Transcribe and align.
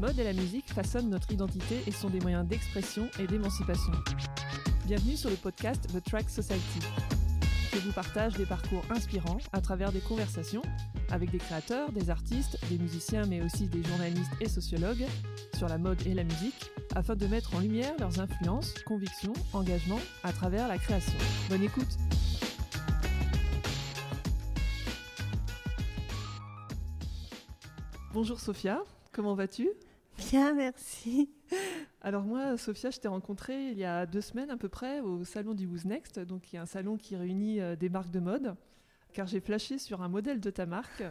mode 0.00 0.18
et 0.18 0.24
la 0.24 0.32
musique 0.32 0.72
façonnent 0.72 1.10
notre 1.10 1.30
identité 1.30 1.82
et 1.86 1.90
sont 1.90 2.08
des 2.08 2.20
moyens 2.20 2.48
d'expression 2.48 3.10
et 3.18 3.26
d'émancipation. 3.26 3.92
Bienvenue 4.86 5.14
sur 5.14 5.28
le 5.28 5.36
podcast 5.36 5.88
The 5.92 6.02
Track 6.02 6.30
Society. 6.30 6.80
Je 7.74 7.80
vous 7.80 7.92
partage 7.92 8.32
des 8.32 8.46
parcours 8.46 8.82
inspirants 8.88 9.36
à 9.52 9.60
travers 9.60 9.92
des 9.92 10.00
conversations 10.00 10.62
avec 11.10 11.30
des 11.30 11.36
créateurs, 11.36 11.92
des 11.92 12.08
artistes, 12.08 12.58
des 12.70 12.78
musiciens 12.78 13.26
mais 13.26 13.42
aussi 13.42 13.66
des 13.66 13.82
journalistes 13.82 14.32
et 14.40 14.48
sociologues 14.48 15.04
sur 15.54 15.68
la 15.68 15.76
mode 15.76 16.00
et 16.06 16.14
la 16.14 16.24
musique 16.24 16.70
afin 16.96 17.14
de 17.14 17.26
mettre 17.26 17.54
en 17.54 17.60
lumière 17.60 17.92
leurs 17.98 18.20
influences, 18.20 18.72
convictions, 18.86 19.34
engagements 19.52 20.00
à 20.24 20.32
travers 20.32 20.66
la 20.66 20.78
création. 20.78 21.18
Bonne 21.50 21.62
écoute 21.62 21.98
Bonjour 28.14 28.40
Sophia, 28.40 28.82
comment 29.12 29.34
vas-tu? 29.34 29.68
Bien, 30.28 30.52
merci. 30.54 31.30
Alors 32.02 32.22
moi, 32.24 32.56
Sophia, 32.58 32.90
je 32.90 32.98
t'ai 32.98 33.08
rencontrée 33.08 33.70
il 33.70 33.78
y 33.78 33.84
a 33.84 34.04
deux 34.06 34.20
semaines 34.20 34.50
à 34.50 34.56
peu 34.56 34.68
près 34.68 35.00
au 35.00 35.24
salon 35.24 35.54
du 35.54 35.66
Who's 35.66 35.86
Next, 35.86 36.20
donc 36.20 36.52
il 36.52 36.56
y 36.56 36.58
a 36.58 36.62
un 36.62 36.66
salon 36.66 36.96
qui 36.98 37.16
réunit 37.16 37.60
euh, 37.60 37.74
des 37.74 37.88
marques 37.88 38.10
de 38.10 38.20
mode, 38.20 38.54
car 39.12 39.26
j'ai 39.26 39.40
flashé 39.40 39.78
sur 39.78 40.02
un 40.02 40.08
modèle 40.08 40.40
de 40.40 40.50
ta 40.50 40.66
marque 40.66 41.02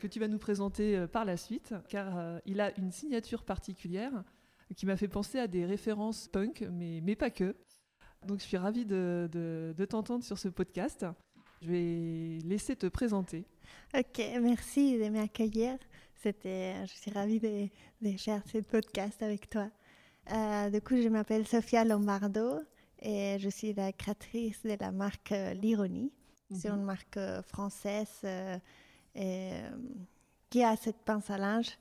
que 0.00 0.06
tu 0.06 0.20
vas 0.20 0.28
nous 0.28 0.38
présenter 0.38 0.96
euh, 0.96 1.06
par 1.06 1.24
la 1.24 1.36
suite, 1.36 1.74
car 1.88 2.18
euh, 2.18 2.38
il 2.44 2.60
a 2.60 2.76
une 2.78 2.92
signature 2.92 3.42
particulière 3.42 4.12
qui 4.76 4.84
m'a 4.84 4.96
fait 4.96 5.08
penser 5.08 5.38
à 5.38 5.46
des 5.46 5.64
références 5.64 6.28
punk, 6.28 6.66
mais, 6.70 7.00
mais 7.02 7.16
pas 7.16 7.30
que. 7.30 7.56
Donc 8.26 8.40
je 8.40 8.44
suis 8.44 8.58
ravie 8.58 8.84
de, 8.84 9.28
de, 9.32 9.74
de 9.76 9.84
t'entendre 9.86 10.24
sur 10.24 10.38
ce 10.38 10.48
podcast. 10.48 11.06
Je 11.62 11.70
vais 11.70 12.38
laisser 12.46 12.76
te 12.76 12.86
présenter. 12.86 13.44
Ok, 13.96 14.22
merci 14.40 14.98
de 14.98 15.08
m'accueillir. 15.08 15.78
C'était, 16.22 16.74
je 16.86 16.92
suis 16.92 17.10
ravie 17.10 17.38
de, 17.38 17.68
de 18.02 18.16
faire 18.16 18.42
ce 18.52 18.58
podcast 18.58 19.22
avec 19.22 19.48
toi. 19.48 19.70
Euh, 20.32 20.68
du 20.70 20.80
coup, 20.80 21.00
je 21.00 21.08
m'appelle 21.08 21.46
Sofia 21.46 21.84
Lombardo 21.84 22.60
et 23.00 23.38
je 23.38 23.48
suis 23.48 23.72
la 23.72 23.92
créatrice 23.92 24.62
de 24.64 24.76
la 24.78 24.90
marque 24.90 25.32
euh, 25.32 25.54
L'Ironie. 25.54 26.12
C'est 26.52 26.68
une 26.68 26.82
marque 26.82 27.16
euh, 27.18 27.42
française 27.42 28.20
euh, 28.24 28.58
et, 29.14 29.52
qui 30.50 30.64
a 30.64 30.76
cette 30.76 30.96
pince 31.04 31.30
à 31.30 31.38
linge 31.38 31.78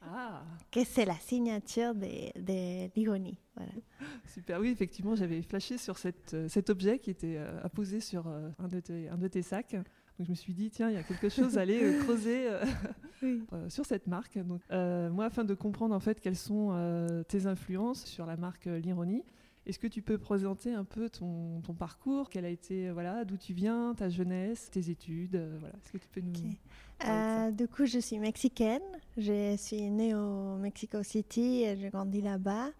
Ah, 0.00 0.44
que 0.70 0.84
c'est 0.84 1.04
la 1.04 1.16
signature 1.16 1.94
de, 1.94 2.40
de 2.40 2.90
l'ironie. 2.94 3.38
Voilà. 3.56 3.72
super. 4.32 4.60
Oui, 4.60 4.68
effectivement, 4.68 5.14
j'avais 5.14 5.42
flashé 5.42 5.78
sur 5.78 5.98
cette, 5.98 6.48
cet 6.48 6.70
objet 6.70 6.98
qui 6.98 7.10
était 7.10 7.38
apposé 7.62 8.00
sur 8.00 8.28
un, 8.28 8.68
de 8.68 8.80
tes, 8.80 9.08
un 9.08 9.18
de 9.18 9.28
tes 9.28 9.42
sacs. 9.42 9.76
Donc 10.18 10.26
je 10.26 10.30
me 10.30 10.36
suis 10.36 10.54
dit, 10.54 10.70
tiens, 10.70 10.90
il 10.90 10.94
y 10.94 10.98
a 10.98 11.02
quelque 11.02 11.28
chose 11.28 11.58
à 11.58 11.62
aller 11.62 11.82
euh, 11.82 12.02
creuser 12.04 12.48
euh, 12.48 12.64
Oui. 13.22 13.42
euh, 13.52 13.68
sur 13.68 13.84
cette 13.84 14.06
marque. 14.06 14.38
Donc, 14.38 14.60
moi, 14.70 15.24
afin 15.24 15.44
de 15.44 15.54
comprendre 15.54 15.94
en 15.94 16.00
fait 16.00 16.20
quelles 16.20 16.36
sont 16.36 17.24
tes 17.28 17.46
influences 17.46 18.04
sur 18.04 18.26
la 18.26 18.36
marque 18.36 18.66
L'Ironie, 18.66 19.24
est-ce 19.66 19.78
que 19.78 19.86
tu 19.86 20.02
peux 20.02 20.18
présenter 20.18 20.74
un 20.74 20.84
peu 20.84 21.08
ton, 21.08 21.60
ton 21.62 21.72
parcours? 21.72 22.28
Quel 22.28 22.44
a 22.44 22.50
été, 22.50 22.90
voilà, 22.90 23.24
d'où 23.24 23.36
tu 23.36 23.54
viens, 23.54 23.94
ta 23.96 24.08
jeunesse, 24.08 24.70
tes 24.70 24.90
études 24.90 25.36
Voilà, 25.58 25.74
est-ce 25.82 25.92
que 25.92 25.98
tu 25.98 26.08
peux 26.08 26.20
nous 26.20 26.30
Ok. 26.30 26.56
parler 26.98 27.48
Euh, 27.48 27.50
du 27.50 27.66
coup, 27.66 27.86
je 27.86 27.98
suis 27.98 28.18
mexicaine. 28.18 28.82
Je 29.16 29.56
suis 29.56 29.90
née 29.90 30.14
au 30.14 30.56
Mexico 30.56 31.02
City 31.02 31.62
et 31.64 31.76
j'ai 31.76 31.88
grandi 31.90 32.20
là-bas. 32.20 32.70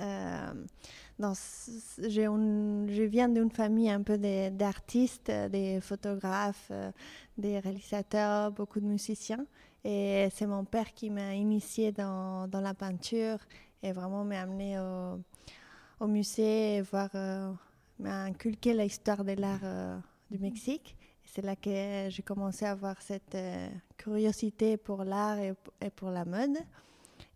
Euh, 0.00 0.52
je 1.20 3.02
viens 3.02 3.28
d'une 3.28 3.50
famille 3.50 3.90
un 3.90 4.02
peu 4.02 4.18
d'artistes, 4.18 5.30
des 5.30 5.80
photographes, 5.80 6.68
euh, 6.70 6.92
des 7.36 7.58
réalisateurs, 7.58 8.52
beaucoup 8.52 8.80
de 8.80 8.86
musiciens. 8.86 9.44
Et 9.84 10.28
c'est 10.32 10.46
mon 10.46 10.64
père 10.64 10.92
qui 10.94 11.10
m'a 11.10 11.34
initié 11.34 11.92
dans, 11.92 12.48
la 12.52 12.74
peinture 12.74 13.38
et 13.82 13.92
vraiment 13.92 14.24
m'a 14.24 14.42
amené 14.42 14.78
au, 16.00 16.06
musée 16.06 16.76
et 16.76 16.82
voir, 16.82 17.10
euh, 17.14 17.52
m'a 17.98 18.24
inculqué 18.24 18.74
l'histoire 18.74 19.24
de 19.24 19.32
l'art 19.32 20.00
du 20.30 20.38
Mexique. 20.38 20.96
C'est 21.24 21.42
là 21.42 21.56
que 21.56 22.08
j'ai 22.08 22.22
commencé 22.22 22.64
à 22.64 22.72
avoir 22.72 23.00
cette 23.02 23.36
curiosité 23.96 24.76
pour 24.76 25.04
l'art 25.04 25.38
et 25.38 25.90
pour 25.90 26.10
la 26.10 26.24
mode. 26.24 26.58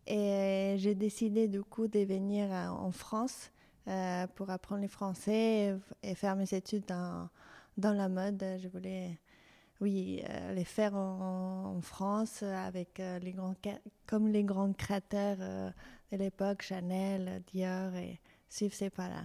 Et 0.07 0.77
j'ai 0.79 0.95
décidé 0.95 1.49
du 1.49 1.63
coup 1.63 1.87
de 1.89 2.01
venir 2.01 2.51
en 2.51 2.91
France 2.91 3.51
euh, 3.89 4.27
pour 4.35 4.51
apprendre 4.51 4.83
le 4.83 4.89
français 4.89 5.77
et, 6.03 6.11
et 6.11 6.15
faire 6.15 6.37
mes 6.37 6.53
études 6.55 6.85
dans, 6.87 7.29
dans 7.77 7.93
la 7.93 8.09
mode. 8.09 8.45
Je 8.59 8.69
voulais, 8.69 9.19
oui, 9.81 10.23
euh, 10.29 10.55
les 10.55 10.65
faire 10.65 10.95
en, 10.95 11.77
en 11.77 11.81
France 11.81 12.43
avec 12.43 12.99
euh, 13.01 13.19
les 13.21 13.33
grands, 13.33 13.55
comme 14.07 14.29
les 14.29 14.45
grands 14.45 14.73
créateurs 14.73 15.39
de 16.11 16.17
l'époque, 16.17 16.63
Chanel, 16.63 17.43
Dior 17.53 17.95
et 17.95 18.21
suivre 18.49 18.75
ces 18.75 18.91
pas-là. 18.91 19.23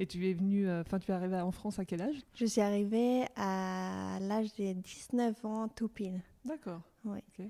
Et 0.00 0.06
tu 0.06 0.26
es 0.28 0.32
venu, 0.32 0.66
euh, 0.66 0.80
enfin, 0.80 0.98
tu 0.98 1.10
es 1.10 1.14
arrivé 1.14 1.38
en 1.38 1.50
France 1.52 1.78
à 1.78 1.84
quel 1.84 2.00
âge? 2.00 2.16
Je 2.34 2.46
suis 2.46 2.62
arrivée 2.62 3.26
à 3.36 4.18
l'âge 4.22 4.54
de 4.54 4.72
19 4.72 5.44
ans 5.44 5.68
tout 5.68 5.88
pile. 5.88 6.22
D'accord. 6.44 6.80
Oui. 7.04 7.18
Ok. 7.38 7.46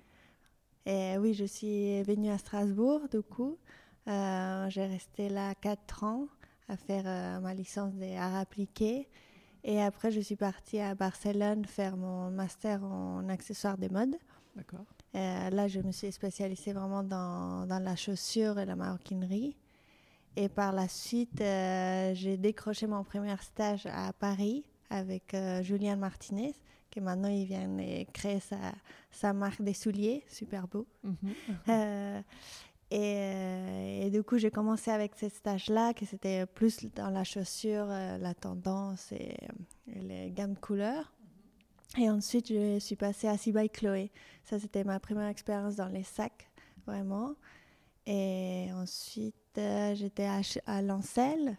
Et 0.86 1.18
oui, 1.18 1.34
je 1.34 1.44
suis 1.44 2.02
venue 2.02 2.30
à 2.30 2.38
Strasbourg, 2.38 3.08
du 3.10 3.22
coup. 3.22 3.58
Euh, 4.08 4.68
j'ai 4.70 4.86
resté 4.86 5.28
là 5.28 5.54
quatre 5.54 6.04
ans 6.04 6.26
à 6.68 6.76
faire 6.76 7.04
euh, 7.06 7.40
ma 7.40 7.54
licence 7.54 7.94
d'art 7.94 8.34
appliqué. 8.36 9.08
Et 9.62 9.80
après, 9.82 10.10
je 10.10 10.20
suis 10.20 10.36
partie 10.36 10.80
à 10.80 10.94
Barcelone 10.94 11.66
faire 11.66 11.96
mon 11.96 12.30
master 12.30 12.82
en 12.82 13.28
accessoires 13.28 13.76
de 13.76 13.88
mode. 13.88 14.16
D'accord. 14.56 14.86
Euh, 15.14 15.50
là, 15.50 15.68
je 15.68 15.80
me 15.80 15.92
suis 15.92 16.10
spécialisée 16.12 16.72
vraiment 16.72 17.02
dans, 17.02 17.66
dans 17.66 17.78
la 17.78 17.94
chaussure 17.94 18.58
et 18.58 18.64
la 18.64 18.76
maroquinerie. 18.76 19.56
Et 20.36 20.48
par 20.48 20.72
la 20.72 20.88
suite, 20.88 21.38
j'ai 21.38 22.36
décroché 22.36 22.86
mon 22.86 23.02
premier 23.02 23.36
stage 23.38 23.86
à 23.86 24.12
Paris 24.12 24.64
avec 24.88 25.36
Julien 25.62 25.96
Martinez, 25.96 26.54
qui 26.90 27.00
maintenant 27.00 27.28
il 27.28 27.44
vient 27.44 27.68
de 27.68 28.04
créer 28.12 28.40
sa, 28.40 28.56
sa 29.10 29.32
marque 29.32 29.62
des 29.62 29.74
souliers, 29.74 30.24
super 30.28 30.68
beau. 30.68 30.86
Mhm. 31.02 31.16
Euh, 31.68 32.22
et, 32.90 33.14
euh, 33.16 34.06
et 34.06 34.10
du 34.10 34.24
coup, 34.24 34.38
j'ai 34.38 34.50
commencé 34.50 34.90
avec 34.90 35.14
ce 35.14 35.28
stage-là, 35.28 35.94
que 35.94 36.04
c'était 36.04 36.44
plus 36.46 36.84
dans 36.94 37.10
la 37.10 37.22
chaussure, 37.22 37.86
euh, 37.88 38.18
la 38.18 38.34
tendance 38.34 39.12
et, 39.12 39.36
et 39.86 40.00
les 40.00 40.30
gammes 40.32 40.54
de 40.54 40.58
couleurs. 40.58 41.12
Et 41.98 42.10
ensuite, 42.10 42.48
je 42.48 42.78
suis 42.78 42.96
passée 42.96 43.28
à 43.28 43.36
Siba 43.36 43.66
Chloé. 43.68 44.10
Ça, 44.44 44.58
c'était 44.58 44.84
ma 44.84 44.98
première 45.00 45.28
expérience 45.28 45.76
dans 45.76 45.88
les 45.88 46.04
sacs, 46.04 46.48
vraiment. 46.86 47.34
Et 48.06 48.68
ensuite, 48.74 49.34
euh, 49.58 49.94
j'étais 49.94 50.26
à, 50.26 50.40
à 50.66 50.82
Lancel, 50.82 51.56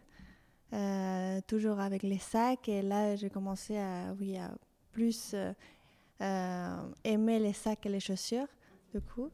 euh, 0.73 1.39
toujours 1.47 1.79
avec 1.79 2.03
les 2.03 2.17
sacs. 2.17 2.67
Et 2.67 2.81
là, 2.81 3.15
j'ai 3.15 3.29
commencé 3.29 3.77
à, 3.77 4.13
oui, 4.19 4.37
à 4.37 4.51
plus 4.91 5.31
euh, 5.33 5.53
euh, 6.21 6.91
aimer 7.03 7.39
les 7.39 7.53
sacs 7.53 7.85
et 7.85 7.89
les 7.89 7.99
chaussures, 7.99 8.47
du 8.93 9.01
coup. 9.01 9.29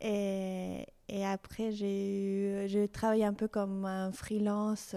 Et, 0.00 0.86
et 1.08 1.26
après, 1.26 1.72
j'ai 1.72 2.88
travaillé 2.92 3.24
un 3.24 3.34
peu 3.34 3.48
comme 3.48 3.84
un 3.84 4.12
freelance 4.12 4.94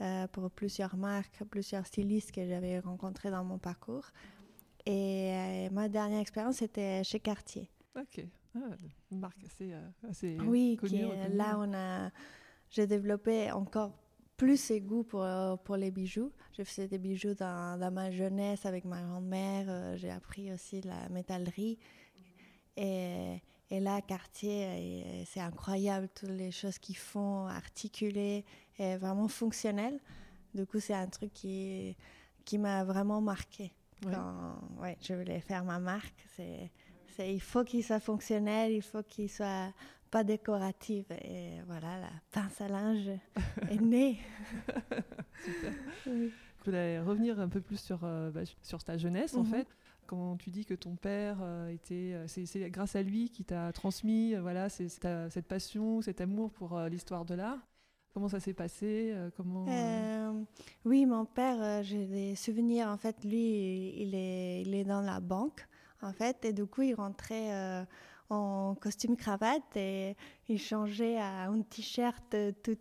euh, 0.00 0.26
pour 0.28 0.50
plusieurs 0.50 0.96
marques, 0.96 1.42
plusieurs 1.50 1.86
stylistes 1.86 2.32
que 2.32 2.46
j'avais 2.46 2.78
rencontrés 2.80 3.30
dans 3.30 3.44
mon 3.44 3.58
parcours. 3.58 4.06
Et 4.86 5.68
ma 5.72 5.88
dernière 5.88 6.20
expérience, 6.20 6.56
c'était 6.56 7.02
chez 7.04 7.20
Cartier. 7.20 7.68
Ok. 7.98 8.24
Ah, 8.54 8.74
une 9.10 9.18
marque 9.20 9.42
assez, 9.44 9.72
assez 10.08 10.38
Oui, 10.40 10.76
connue, 10.80 11.04
reconnue. 11.04 11.36
là, 11.36 11.58
on 11.58 11.74
a, 11.74 12.10
j'ai 12.70 12.86
développé 12.86 13.50
encore 13.52 13.92
plus 14.38 14.56
ces 14.56 14.80
goûts 14.80 15.02
pour, 15.02 15.22
euh, 15.24 15.56
pour 15.56 15.76
les 15.76 15.90
bijoux. 15.90 16.32
Je 16.56 16.62
faisais 16.62 16.88
des 16.88 16.96
bijoux 16.96 17.34
dans, 17.34 17.78
dans 17.78 17.90
ma 17.90 18.10
jeunesse 18.10 18.64
avec 18.64 18.86
ma 18.86 19.02
grand-mère. 19.02 19.66
euh, 19.68 19.96
J'ai 19.98 20.10
appris 20.10 20.50
aussi 20.52 20.80
la 20.80 21.08
métallerie. 21.10 21.76
Et, 22.76 23.42
et 23.70 23.80
là, 23.80 24.00
Cartier, 24.00 24.64
euh, 24.64 25.24
c'est 25.26 25.40
incroyable, 25.40 26.08
toutes 26.14 26.30
les 26.30 26.52
choses 26.52 26.78
qu'ils 26.78 26.96
font, 26.96 27.46
articulées 27.48 28.44
et 28.78 28.96
vraiment 28.96 29.28
fonctionnelles. 29.28 30.00
Du 30.54 30.64
coup, 30.64 30.78
c'est 30.80 30.94
un 30.94 31.08
truc 31.08 31.32
qui, 31.34 31.96
qui 32.44 32.56
m'a 32.58 32.84
vraiment 32.84 33.20
marqué. 33.20 33.72
Quand 34.02 34.60
ouais, 34.80 34.96
je 35.02 35.14
voulais 35.14 35.40
faire 35.40 35.64
ma 35.64 35.80
marque, 35.80 36.14
c'est, 36.36 36.70
il 37.18 37.40
faut 37.40 37.64
qu'il 37.64 37.84
soit 37.84 38.00
fonctionnel, 38.00 38.72
il 38.72 38.82
faut 38.82 39.02
qu'il 39.02 39.28
soit 39.30 39.72
pas 40.10 40.24
décoratif. 40.24 41.06
Et 41.10 41.60
voilà, 41.66 41.98
la 42.00 42.10
pince 42.32 42.60
à 42.60 42.68
linge 42.68 43.10
est 43.70 43.80
née. 43.80 44.18
Oui. 46.06 46.30
Je 46.60 46.64
voulais 46.64 47.00
revenir 47.00 47.38
un 47.40 47.48
peu 47.48 47.60
plus 47.60 47.78
sur, 47.78 48.00
euh, 48.02 48.30
bah, 48.30 48.40
sur 48.62 48.82
ta 48.82 48.98
jeunesse, 48.98 49.34
en 49.34 49.44
Mhm. 49.44 49.50
fait. 49.50 49.68
Quand 50.06 50.36
tu 50.36 50.50
dis 50.50 50.64
que 50.64 50.74
ton 50.74 50.96
père 50.96 51.38
euh, 51.42 51.68
était, 51.68 52.12
euh, 52.14 52.26
c'est 52.26 52.70
grâce 52.70 52.96
à 52.96 53.02
lui 53.02 53.30
qui 53.30 53.44
t'a 53.44 53.72
transmis, 53.72 54.34
euh, 54.34 54.40
voilà, 54.40 54.68
ta- 55.00 55.30
cette 55.30 55.46
passion, 55.46 56.00
cet 56.02 56.20
amour 56.20 56.50
pour 56.50 56.78
l'histoire 56.90 57.24
de 57.24 57.34
l'art. 57.34 57.58
Comment 58.14 58.28
ça 58.28 58.40
s'est 58.40 58.54
passé 58.54 59.14
Comment 59.36 59.66
oui, 60.84 61.06
mon 61.06 61.24
père, 61.24 61.82
j'ai 61.84 62.06
des 62.06 62.34
souvenirs. 62.34 62.88
En 62.88 62.96
fait, 62.96 63.22
lui, 63.24 63.94
il 64.02 64.14
est, 64.14 64.62
il 64.62 64.74
est 64.74 64.84
dans 64.84 65.02
la 65.02 65.20
banque, 65.20 65.68
en 66.02 66.12
fait, 66.12 66.44
et 66.44 66.52
du 66.52 66.66
coup, 66.66 66.82
il 66.82 66.94
rentrait 66.94 67.52
euh, 67.52 67.84
en 68.30 68.74
costume 68.80 69.16
cravate 69.16 69.76
et 69.76 70.16
il 70.48 70.58
changeait 70.58 71.16
à 71.18 71.44
un 71.48 71.62
t-shirt 71.62 72.36
tout 72.62 72.76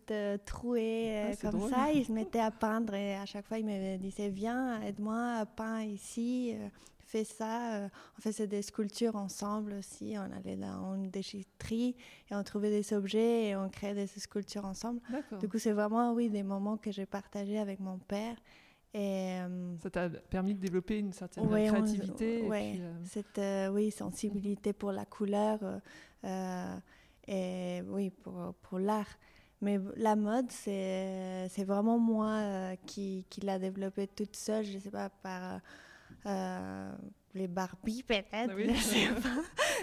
troué 0.45 1.25
Ah, 1.25 1.33
c'est 1.33 1.41
comme 1.49 1.59
drôle. 1.59 1.69
ça. 1.71 1.91
Il 1.93 2.05
se 2.07 2.11
mettait 2.11 2.39
à 2.39 2.51
peindre 2.51 2.93
et 2.93 3.15
à 3.15 3.25
chaque 3.25 3.45
fois 3.47 3.57
il 3.57 3.65
me 3.65 3.97
disait 3.97 4.29
Viens, 4.29 4.81
aide-moi, 4.81 5.45
peins 5.55 5.83
ici, 5.83 6.53
euh, 6.55 6.67
fais 6.99 7.23
ça. 7.23 7.75
Euh, 7.75 7.89
On 8.17 8.21
faisait 8.21 8.47
des 8.47 8.61
sculptures 8.61 9.15
ensemble 9.15 9.73
aussi. 9.73 10.15
On 10.17 10.35
allait 10.35 10.57
dans 10.57 10.95
une 10.95 11.09
déchetterie 11.09 11.95
et 12.29 12.35
on 12.35 12.43
trouvait 12.43 12.69
des 12.69 12.93
objets 12.93 13.45
et 13.47 13.55
on 13.55 13.69
créait 13.69 13.93
des 13.95 14.07
sculptures 14.07 14.65
ensemble. 14.65 14.99
Du 15.39 15.47
coup, 15.47 15.59
c'est 15.59 15.71
vraiment, 15.71 16.11
oui, 16.13 16.29
des 16.29 16.43
moments 16.43 16.75
que 16.77 16.91
j'ai 16.91 17.05
partagés 17.05 17.57
avec 17.59 17.79
mon 17.79 17.97
père. 17.99 18.35
Et 18.99 19.39
euh, 19.41 19.75
Ça 19.83 19.89
t'a 19.91 20.09
permis 20.09 20.55
de 20.55 20.59
développer 20.59 20.97
une 20.97 21.13
certaine 21.13 21.45
Ouais, 21.45 21.69
on- 21.69 21.73
créativité. 21.73 22.39
et 22.45 22.47
ouais. 22.47 22.71
puis, 22.73 22.81
euh, 22.81 22.94
cette 23.05 23.38
euh, 23.38 23.67
oui, 23.69 23.91
sensibilité 23.91 24.73
pour 24.73 24.91
la 24.91 25.05
couleur 25.05 25.59
euh, 26.23 26.75
et 27.27 27.83
oui, 27.88 28.09
pour, 28.09 28.55
pour 28.63 28.79
l'art. 28.79 29.05
Mais 29.61 29.79
la 29.97 30.15
mode, 30.15 30.51
c'est 30.51 31.47
c'est 31.49 31.63
vraiment 31.63 31.99
moi 31.99 32.75
qui, 32.88 33.25
qui 33.29 33.41
l'a 33.41 33.59
développé 33.59 34.07
toute 34.07 34.35
seule, 34.35 34.65
je 34.65 34.75
ne 34.75 34.79
sais 34.79 34.91
pas, 34.91 35.09
par 35.09 35.61
les 37.37 37.47
Barbie 37.47 38.03
peut-être, 38.03 38.27
Ah 38.33 38.47
oui. 38.55 38.65
je 38.73 38.81
sais 38.81 39.07
pas 39.21 39.41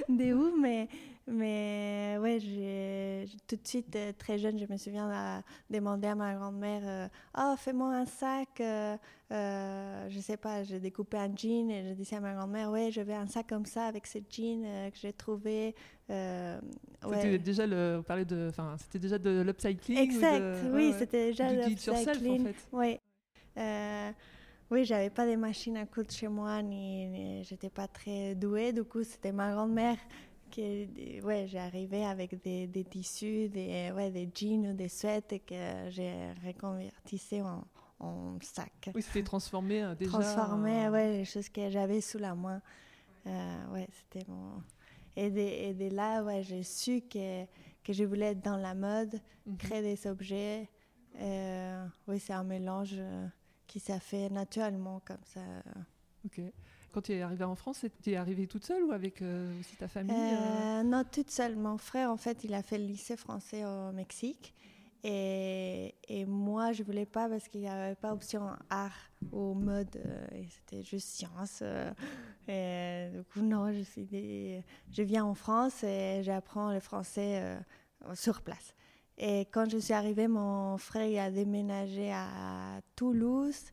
de 0.08 0.32
où, 0.34 0.60
mais, 0.60 0.88
mais 1.26 2.16
ouais, 2.20 2.38
j'ai 2.40 3.26
tout 3.46 3.56
de 3.56 3.66
suite, 3.66 3.94
euh, 3.96 4.12
très 4.18 4.38
jeune, 4.38 4.58
je 4.58 4.66
me 4.70 4.76
souviens 4.76 5.08
à 5.10 5.42
demander 5.70 6.08
à 6.08 6.14
ma 6.14 6.34
grand-mère 6.34 6.82
euh, 6.84 7.08
Oh, 7.38 7.54
fais-moi 7.56 7.94
un 7.94 8.06
sac. 8.06 8.60
euh, 8.60 8.96
euh, 9.32 10.06
je 10.10 10.20
sais 10.20 10.36
pas, 10.36 10.62
j'ai 10.64 10.78
découpé 10.80 11.16
un 11.16 11.34
jean 11.34 11.70
et 11.70 11.88
je 11.88 11.94
disais 11.94 12.16
à 12.16 12.20
ma 12.20 12.34
grand-mère 12.34 12.70
Ouais, 12.70 12.90
je 12.90 13.00
veux 13.00 13.14
un 13.14 13.26
sac 13.26 13.48
comme 13.48 13.66
ça 13.66 13.86
avec 13.86 14.06
ce 14.06 14.18
jean 14.30 14.64
euh, 14.64 14.90
que 14.90 14.96
j'ai 15.00 15.12
trouvé. 15.12 15.74
euh, 16.10 16.60
C'était 17.02 17.30
ouais. 17.30 17.38
déjà 17.38 17.66
le, 17.66 17.96
on 18.00 18.02
parlait 18.02 18.24
de, 18.26 18.48
enfin, 18.50 18.76
c'était 18.78 18.98
déjà 18.98 19.18
de 19.18 19.40
l'upcycling. 19.42 19.98
Exact, 19.98 20.38
de- 20.40 20.60
oui, 20.64 20.70
ouais, 20.70 20.88
ouais. 20.90 20.98
c'était 20.98 21.26
déjà 21.28 21.52
Du 21.52 21.72
it 21.72 21.84
yourself, 21.86 22.18
en 22.28 22.38
fait. 22.44 22.68
Oui. 22.72 22.98
Euh, 24.74 24.78
oui, 24.80 24.84
j'avais 24.84 25.10
pas 25.10 25.26
de 25.26 25.36
machine 25.36 25.76
à 25.76 25.86
coudre 25.86 26.10
chez 26.10 26.28
moi, 26.28 26.60
ni, 26.62 27.06
ni- 27.06 27.44
j'étais 27.44 27.70
pas 27.70 27.86
très 27.86 28.34
douée. 28.34 28.72
Du 28.72 28.82
coup, 28.84 29.04
c'était 29.04 29.32
ma 29.32 29.52
grand-mère 29.52 29.98
qui, 30.50 31.20
ouais, 31.22 31.46
j'arrivais 31.46 32.04
avec 32.04 32.42
des, 32.42 32.66
des 32.66 32.84
tissus, 32.84 33.48
des, 33.48 33.92
ouais, 33.94 34.10
des 34.10 34.28
jeans 34.34 34.70
ou 34.70 34.72
des 34.74 34.88
sweats 34.88 35.20
que 35.46 35.88
j'ai 35.90 36.12
reconvertissé 36.46 37.40
en, 37.42 37.64
en 38.00 38.36
sac. 38.40 38.90
Oui, 38.94 39.02
c'était 39.02 39.22
transformé 39.22 39.82
euh, 39.82 39.94
déjà. 39.94 40.10
Transformé, 40.10 40.88
en- 40.88 40.92
ouais, 40.92 41.18
les 41.18 41.24
choses 41.24 41.48
que 41.48 41.70
j'avais 41.70 42.00
sous 42.00 42.18
la 42.18 42.34
main. 42.34 42.60
Euh, 43.26 43.66
ouais, 43.72 43.88
c'était 43.92 44.26
mon. 44.28 44.62
Et 45.16 45.30
de, 45.30 45.38
et 45.38 45.74
de 45.74 45.94
là, 45.94 46.22
ouais, 46.24 46.42
j'ai 46.42 46.64
su 46.64 47.00
que, 47.02 47.44
que 47.84 47.92
je 47.92 48.02
voulais 48.04 48.32
être 48.32 48.42
dans 48.42 48.56
la 48.56 48.74
mode 48.74 49.20
Mhm. 49.46 49.56
créer 49.58 49.82
des 49.82 50.06
objets. 50.08 50.68
Euh, 51.20 51.86
oui, 52.08 52.18
c'est 52.18 52.32
un 52.32 52.42
mélange 52.42 52.94
euh, 52.96 53.26
qui 53.66 53.80
s'est 53.80 53.98
fait 54.00 54.28
naturellement 54.30 55.00
comme 55.04 55.22
ça. 55.24 55.40
Ok. 56.24 56.40
Quand 56.92 57.02
tu 57.02 57.12
es 57.12 57.22
arrivée 57.22 57.44
en 57.44 57.56
France, 57.56 57.84
tu 58.02 58.10
es 58.12 58.16
arrivée 58.16 58.46
toute 58.46 58.64
seule 58.64 58.84
ou 58.84 58.92
avec 58.92 59.20
euh, 59.20 59.58
aussi 59.58 59.76
ta 59.76 59.88
famille 59.88 60.14
euh 60.16 60.80
Euh, 60.80 60.82
non, 60.84 61.02
toute 61.10 61.30
seule. 61.30 61.56
Mon 61.56 61.76
frère, 61.76 62.10
en 62.10 62.16
fait, 62.16 62.44
il 62.44 62.54
a 62.54 62.62
fait 62.62 62.78
le 62.78 62.84
lycée 62.86 63.16
français 63.16 63.64
au 63.64 63.90
Mexique. 63.92 64.54
Et, 65.02 65.94
et 66.08 66.24
moi, 66.24 66.72
je 66.72 66.82
voulais 66.82 67.04
pas 67.04 67.28
parce 67.28 67.48
qu'il 67.48 67.60
n'y 67.60 67.68
avait 67.68 67.94
pas 67.96 68.12
option 68.12 68.48
art 68.70 69.10
ou 69.32 69.52
mode. 69.54 69.96
euh, 69.96 70.26
et 70.32 70.46
c'était 70.48 70.82
juste 70.82 71.08
science. 71.08 71.62
et 72.48 73.08
du 73.12 73.22
coup, 73.24 73.40
non, 73.42 73.72
je, 73.72 73.82
suis 73.82 74.04
des- 74.06 74.62
je 74.92 75.02
viens 75.02 75.24
en 75.24 75.34
France 75.34 75.82
et 75.82 76.22
j'apprends 76.22 76.72
le 76.72 76.80
français 76.80 77.58
sur 78.14 78.40
place. 78.42 78.74
Et 79.18 79.42
quand 79.52 79.68
je 79.70 79.78
suis 79.78 79.92
arrivée, 79.94 80.26
mon 80.28 80.76
frère 80.78 81.06
il 81.06 81.18
a 81.18 81.30
déménagé 81.30 82.10
à 82.12 82.80
Toulouse. 82.96 83.64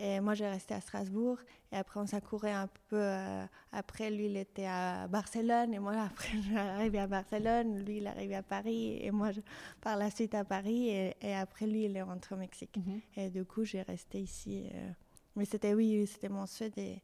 Et 0.00 0.20
moi, 0.20 0.34
j'ai 0.34 0.46
resté 0.46 0.74
à 0.74 0.80
Strasbourg. 0.80 1.38
Et 1.72 1.76
après, 1.76 1.98
on 1.98 2.20
couru 2.20 2.48
un 2.48 2.68
peu. 2.88 2.96
euh, 2.96 3.44
après, 3.72 4.10
lui, 4.12 4.26
il 4.26 4.36
était 4.36 4.66
à 4.66 5.08
Barcelone. 5.08 5.74
Et 5.74 5.80
moi, 5.80 5.92
après, 6.04 6.28
je 6.36 6.42
suis 6.42 6.56
arrivée 6.56 7.00
à 7.00 7.08
Barcelone. 7.08 7.80
Lui, 7.84 7.96
il 7.96 8.04
est 8.06 8.08
arrivé 8.08 8.36
à 8.36 8.44
Paris. 8.44 8.98
Et 9.02 9.10
moi, 9.10 9.32
je- 9.32 9.40
par 9.80 9.96
la 9.96 10.08
suite 10.12 10.34
à 10.34 10.44
Paris. 10.44 10.88
Et, 10.88 11.16
et 11.20 11.34
après, 11.34 11.66
lui, 11.66 11.84
il 11.86 11.96
est 11.96 12.02
rentré 12.02 12.36
au 12.36 12.38
Mexique. 12.38 12.76
Mhm. 12.76 13.00
Et 13.16 13.28
du 13.30 13.44
coup, 13.44 13.64
j'ai 13.64 13.82
resté 13.82 14.20
ici. 14.20 14.68
euh. 14.72 14.90
Mais 15.34 15.44
c'était, 15.44 15.74
oui, 15.74 16.06
c'était 16.06 16.28
mon 16.28 16.46
souhait 16.46 16.70
de, 16.70 16.94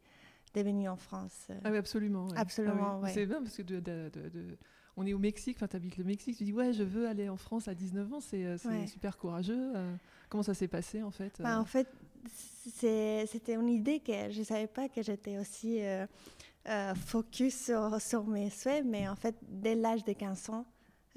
de 0.53 0.61
venir 0.65 0.93
en 0.93 0.97
France. 0.97 1.47
euh. 1.49 1.59
Ah 1.65 1.71
oui, 1.71 1.77
absolument. 1.77 2.27
ouais. 2.27 2.37
Absolument, 2.37 2.91
Ah 2.93 2.97
oui. 2.99 3.03
ouais. 3.03 3.11
C'est 3.13 3.25
bien 3.25 3.41
parce 3.41 3.57
que 3.57 3.61
de, 3.63 3.79
de- 3.81 4.09
de- 4.13 4.29
de- 4.29 4.57
on 4.97 5.05
est 5.05 5.13
au 5.13 5.19
Mexique, 5.19 5.57
enfin, 5.57 5.67
tu 5.67 5.75
habites 5.75 5.97
le 5.97 6.03
Mexique, 6.03 6.37
tu 6.37 6.43
dis 6.45 6.53
ouais, 6.53 6.71
je 6.73 6.83
veux 6.83 7.07
aller 7.07 7.27
en 7.29 7.37
France 7.37 7.67
à 7.67 7.73
19 7.73 8.13
ans, 8.13 8.19
c'est 8.21 8.45
euh, 8.45 8.57
Ouais. 8.65 8.87
super 8.87 9.17
courageux. 9.17 9.71
euh. 9.75 9.95
comment 10.29 10.43
ça 10.43 10.53
s'est 10.53 10.67
passé 10.67 11.03
en 11.03 11.11
fait 11.11 11.39
Bah, 11.41 11.57
euh 11.57 11.61
en 11.61 11.65
fait, 11.65 11.87
c'était 12.67 13.53
une 13.53 13.69
idée 13.69 13.99
que 13.99 14.31
je 14.31 14.39
ne 14.39 14.43
savais 14.43 14.67
pas 14.67 14.89
que 14.89 15.01
j'étais 15.01 15.37
aussi 15.37 15.81
euh, 15.83 16.05
euh, 16.67 16.95
focus 16.95 17.65
sur, 17.65 18.01
sur 18.01 18.25
mes 18.25 18.49
souhaits, 18.49 18.83
mais 18.85 19.07
en 19.07 19.15
fait, 19.15 19.35
dès 19.47 19.75
l'âge 19.75 20.03
de 20.03 20.13
15 20.13 20.49
ans, 20.49 20.65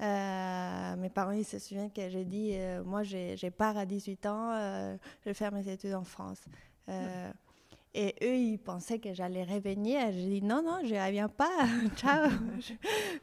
euh, 0.01 0.95
mes 0.97 1.09
parents 1.09 1.31
ils 1.31 1.43
se 1.45 1.59
souviennent 1.59 1.91
que 1.91 2.07
j'ai 2.09 2.23
dit 2.23 2.53
Moi, 2.85 3.03
j'ai 3.03 3.35
j'ai 3.35 3.51
pars 3.51 3.75
à 3.77 3.85
18 3.85 4.25
ans, 4.27 4.53
je 5.21 5.25
vais 5.25 5.33
faire 5.33 5.51
mes 5.51 5.67
études 5.67 5.93
en 5.95 6.03
France. 6.05 6.39
Et 7.93 8.15
eux, 8.23 8.35
ils 8.35 8.59
pensaient 8.59 8.99
que 8.99 9.13
j'allais 9.13 9.43
revenir. 9.43 10.11
J'ai 10.11 10.27
dit 10.29 10.41
Non, 10.43 10.61
non, 10.63 10.79
je 10.83 10.93
ne 10.93 11.05
reviens 11.05 11.27
pas. 11.29 11.49
Ciao, 11.97 12.29
je- 12.59 12.73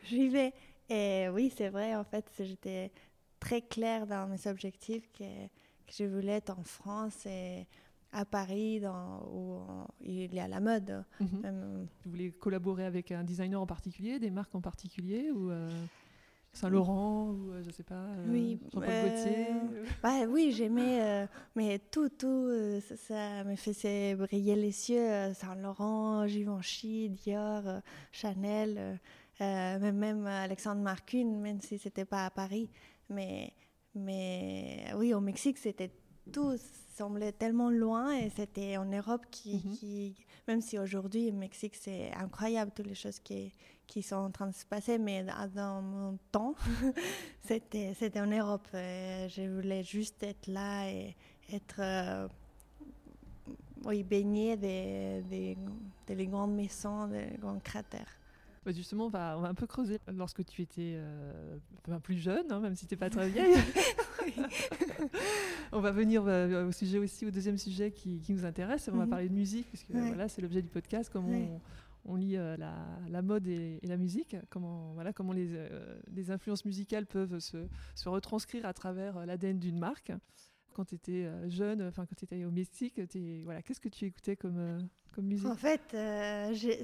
j'y 0.08 0.28
vais. 0.28 0.52
Et 0.88 1.28
oui, 1.32 1.52
c'est 1.56 1.68
vrai, 1.68 1.94
en 1.94 2.04
fait, 2.04 2.24
j'étais 2.40 2.90
très 3.40 3.60
claire 3.62 4.06
dans 4.06 4.26
mes 4.26 4.46
objectifs 4.46 5.08
que 5.12 5.24
que 5.86 5.92
je 5.96 6.04
voulais 6.04 6.32
être 6.32 6.50
en 6.58 6.64
France 6.64 7.26
et 7.26 7.64
à 8.12 8.24
Paris 8.24 8.80
dans, 8.80 9.20
où 9.32 9.52
on- 9.68 9.86
il 10.00 10.34
y 10.34 10.40
a 10.40 10.48
la 10.48 10.58
mode. 10.58 11.04
Mhm. 11.20 11.40
Même- 11.42 11.86
Tu 12.02 12.08
voulais 12.08 12.30
collaborer 12.32 12.84
avec 12.84 13.12
un 13.12 13.22
designer 13.22 13.60
en 13.60 13.66
particulier, 13.66 14.18
des 14.18 14.30
marques 14.32 14.54
en 14.56 14.60
particulier 14.60 15.30
ou 15.30 15.48
euh, 15.50 15.68
Saint-Laurent 16.56 17.30
ou 17.30 17.52
euh, 17.52 17.62
je 17.64 17.70
sais 17.70 17.82
pas 17.82 17.94
euh, 17.94 18.26
Oui, 18.32 18.58
Jean-Paul 18.72 18.88
euh, 18.94 19.02
Gaultier 19.02 19.46
bah 20.02 20.24
oui, 20.28 20.52
j'aimais, 20.56 21.00
euh, 21.02 21.26
mais 21.54 21.78
tout, 21.78 22.08
tout, 22.08 22.26
euh, 22.26 22.80
ça, 22.80 22.96
ça 22.96 23.44
me 23.44 23.56
faisait 23.56 24.14
briller 24.14 24.56
les 24.56 24.90
yeux. 24.90 24.98
euh, 24.98 25.34
Saint-Laurent, 25.34 26.26
Givenchy, 26.26 27.10
Dior, 27.10 27.62
euh, 27.66 27.80
Chanel, 28.12 28.74
euh, 28.78 28.94
euh, 29.42 29.78
même, 29.78 29.96
même 29.98 30.26
Alexandre 30.26 30.80
Marquine, 30.80 31.40
même 31.40 31.60
si 31.60 31.78
c'était 31.78 32.04
pas 32.06 32.24
à 32.26 32.30
Paris. 32.30 32.70
Mais, 33.10 33.52
mais 33.94 34.84
oui, 34.96 35.12
au 35.14 35.20
Mexique, 35.20 35.58
c'était 35.58 35.90
tout 36.32 36.54
semblait 36.96 37.32
tellement 37.32 37.68
loin 37.70 38.16
et 38.16 38.30
c'était 38.30 38.78
en 38.78 38.86
Europe 38.86 39.26
qui, 39.30 39.56
Mhm. 39.64 39.72
qui 39.76 40.14
même 40.48 40.60
si 40.62 40.78
aujourd'hui 40.78 41.28
au 41.30 41.34
Mexique 41.34 41.74
c'est 41.76 42.10
incroyable 42.14 42.72
toutes 42.74 42.86
les 42.86 42.94
choses 42.94 43.18
qui, 43.20 43.52
qui 43.86 44.02
sont 44.02 44.16
en 44.16 44.30
train 44.30 44.48
de 44.48 44.54
se 44.54 44.64
passer, 44.66 44.98
mais 44.98 45.24
dans, 45.54 45.80
mon 45.82 46.18
temps, 46.32 46.54
c'était 47.46 47.94
c'était 47.94 48.20
en 48.20 48.26
Europe. 48.26 48.66
Et 48.74 49.28
je 49.28 49.42
voulais 49.54 49.82
juste 49.82 50.22
être 50.22 50.46
là 50.48 50.88
et 50.90 51.14
être 51.52 51.76
euh, 51.80 52.28
oui, 53.84 54.02
baignée 54.02 54.56
des, 54.56 55.22
des, 55.30 55.56
des 56.14 56.26
grandes 56.26 56.54
maisons, 56.54 57.06
des 57.06 57.36
grands 57.38 57.58
cratères. 57.60 58.10
Bah, 58.64 58.72
justement, 58.72 59.06
on 59.06 59.10
va, 59.10 59.36
on 59.38 59.42
va 59.42 59.48
un 59.48 59.54
peu 59.54 59.68
creuser. 59.68 60.00
Lorsque 60.08 60.44
tu 60.44 60.62
étais 60.62 60.94
euh, 60.96 61.56
plus 62.02 62.16
jeune, 62.18 62.50
hein, 62.50 62.58
même 62.58 62.74
si 62.74 62.84
tu 62.86 62.94
n'es 62.94 62.98
pas 62.98 63.08
très 63.10 63.28
vieille, 63.28 63.54
on 65.72 65.80
va 65.80 65.92
venir 65.92 66.24
euh, 66.26 66.66
au 66.66 66.72
sujet 66.72 66.98
aussi, 66.98 67.26
au 67.26 67.30
deuxième 67.30 67.58
sujet 67.58 67.92
qui, 67.92 68.18
qui 68.18 68.32
nous 68.32 68.44
intéresse. 68.44 68.88
On 68.92 68.96
va 68.96 69.04
Mhm. 69.04 69.10
parler 69.10 69.28
de 69.28 69.34
musique, 69.34 69.68
puisque 69.68 69.90
Ouais. 69.90 70.00
voilà, 70.08 70.28
c'est 70.28 70.42
l'objet 70.42 70.62
du 70.62 70.68
podcast, 70.68 71.10
comment 71.12 71.28
Ouais. 71.28 71.48
on, 71.48 71.60
on 72.08 72.16
lie 72.16 72.36
euh, 72.36 72.56
la, 72.56 72.74
la 73.08 73.22
mode 73.22 73.46
et, 73.48 73.78
et 73.82 73.86
la 73.86 73.96
musique, 73.96 74.36
comment, 74.50 74.92
voilà, 74.94 75.12
comment 75.12 75.32
les, 75.32 75.48
euh, 75.50 75.98
les 76.12 76.30
influences 76.30 76.64
musicales 76.64 77.06
peuvent 77.06 77.38
se, 77.38 77.56
se 77.94 78.08
retranscrire 78.08 78.64
à 78.66 78.72
travers 78.72 79.16
euh, 79.18 79.26
l'ADN 79.26 79.58
d'une 79.58 79.78
marque. 79.78 80.12
Quand 80.72 80.84
tu 80.84 80.94
étais 80.94 81.26
jeune, 81.48 81.80
enfin 81.82 82.04
quand 82.04 82.14
tu 82.14 82.24
étais 82.24 82.44
au 82.44 82.50
Mexique, 82.50 83.00
voilà, 83.44 83.62
qu'est-ce 83.62 83.80
que 83.80 83.88
tu 83.88 84.04
écoutais 84.04 84.36
comme, 84.36 84.58
euh, 84.58 84.78
comme 85.12 85.24
musique? 85.24 85.46
En 85.46 85.54
fait, 85.54 85.80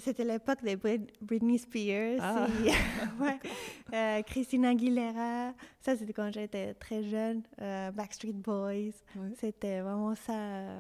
c'était 0.00 0.25
l'époque 0.25 0.62
de 0.64 0.75
Brit- 0.76 1.12
Britney 1.21 1.59
Spears, 1.59 2.19
Ah. 2.23 2.47
et- 2.64 2.71
ouais, 3.93 4.23
Christina 4.25 4.71
Aguilera. 4.71 5.52
Ça, 5.79 5.95
c'était 5.95 6.14
quand 6.14 6.33
j'étais 6.33 6.73
très 6.73 7.02
jeune. 7.02 7.43
Backstreet 7.59 8.33
Boys. 8.33 8.95
Ouais. 9.14 9.33
C'était 9.37 9.83
vraiment 9.83 10.14
ça, 10.14 10.33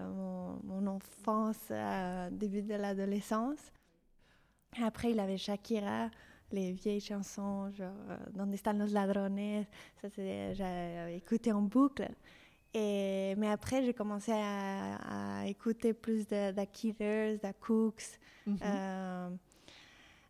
mon, 0.08 0.58
mon 0.64 0.86
enfance, 0.86 1.70
début 2.30 2.62
de 2.62 2.74
l'adolescence. 2.76 3.60
Après, 4.80 5.10
il 5.10 5.20
avait 5.20 5.36
Shakira, 5.36 6.10
les 6.50 6.72
vieilles 6.72 7.00
chansons, 7.00 7.70
genre 7.72 7.92
euh, 8.08 8.16
Donde 8.34 8.54
están 8.54 8.78
los 8.78 8.92
ladrones. 8.92 9.66
Ça, 10.00 10.08
j'ai 10.08 10.54
euh, 10.60 11.16
écouté 11.16 11.52
en 11.52 11.62
boucle. 11.62 12.08
Et, 12.74 13.34
mais 13.36 13.48
après, 13.48 13.84
j'ai 13.84 13.92
commencé 13.92 14.32
à, 14.32 15.40
à 15.40 15.46
écouter 15.46 15.92
plus 15.92 16.26
de, 16.26 16.52
de 16.52 16.64
Killers, 16.64 17.38
de 17.38 17.52
Cooks, 17.60 18.18
euh, 18.48 19.28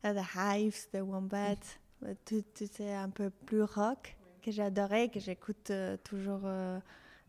The 0.02 0.36
Hives, 0.36 0.88
The 0.92 1.02
Wombats. 1.02 1.78
tout, 2.24 2.42
tout 2.54 2.66
c'est 2.72 2.94
un 2.94 3.10
peu 3.10 3.30
plus 3.30 3.62
rock 3.62 4.16
que 4.42 4.50
j'adorais, 4.50 5.08
que 5.08 5.20
j'écoute 5.20 5.70
toujours. 6.02 6.40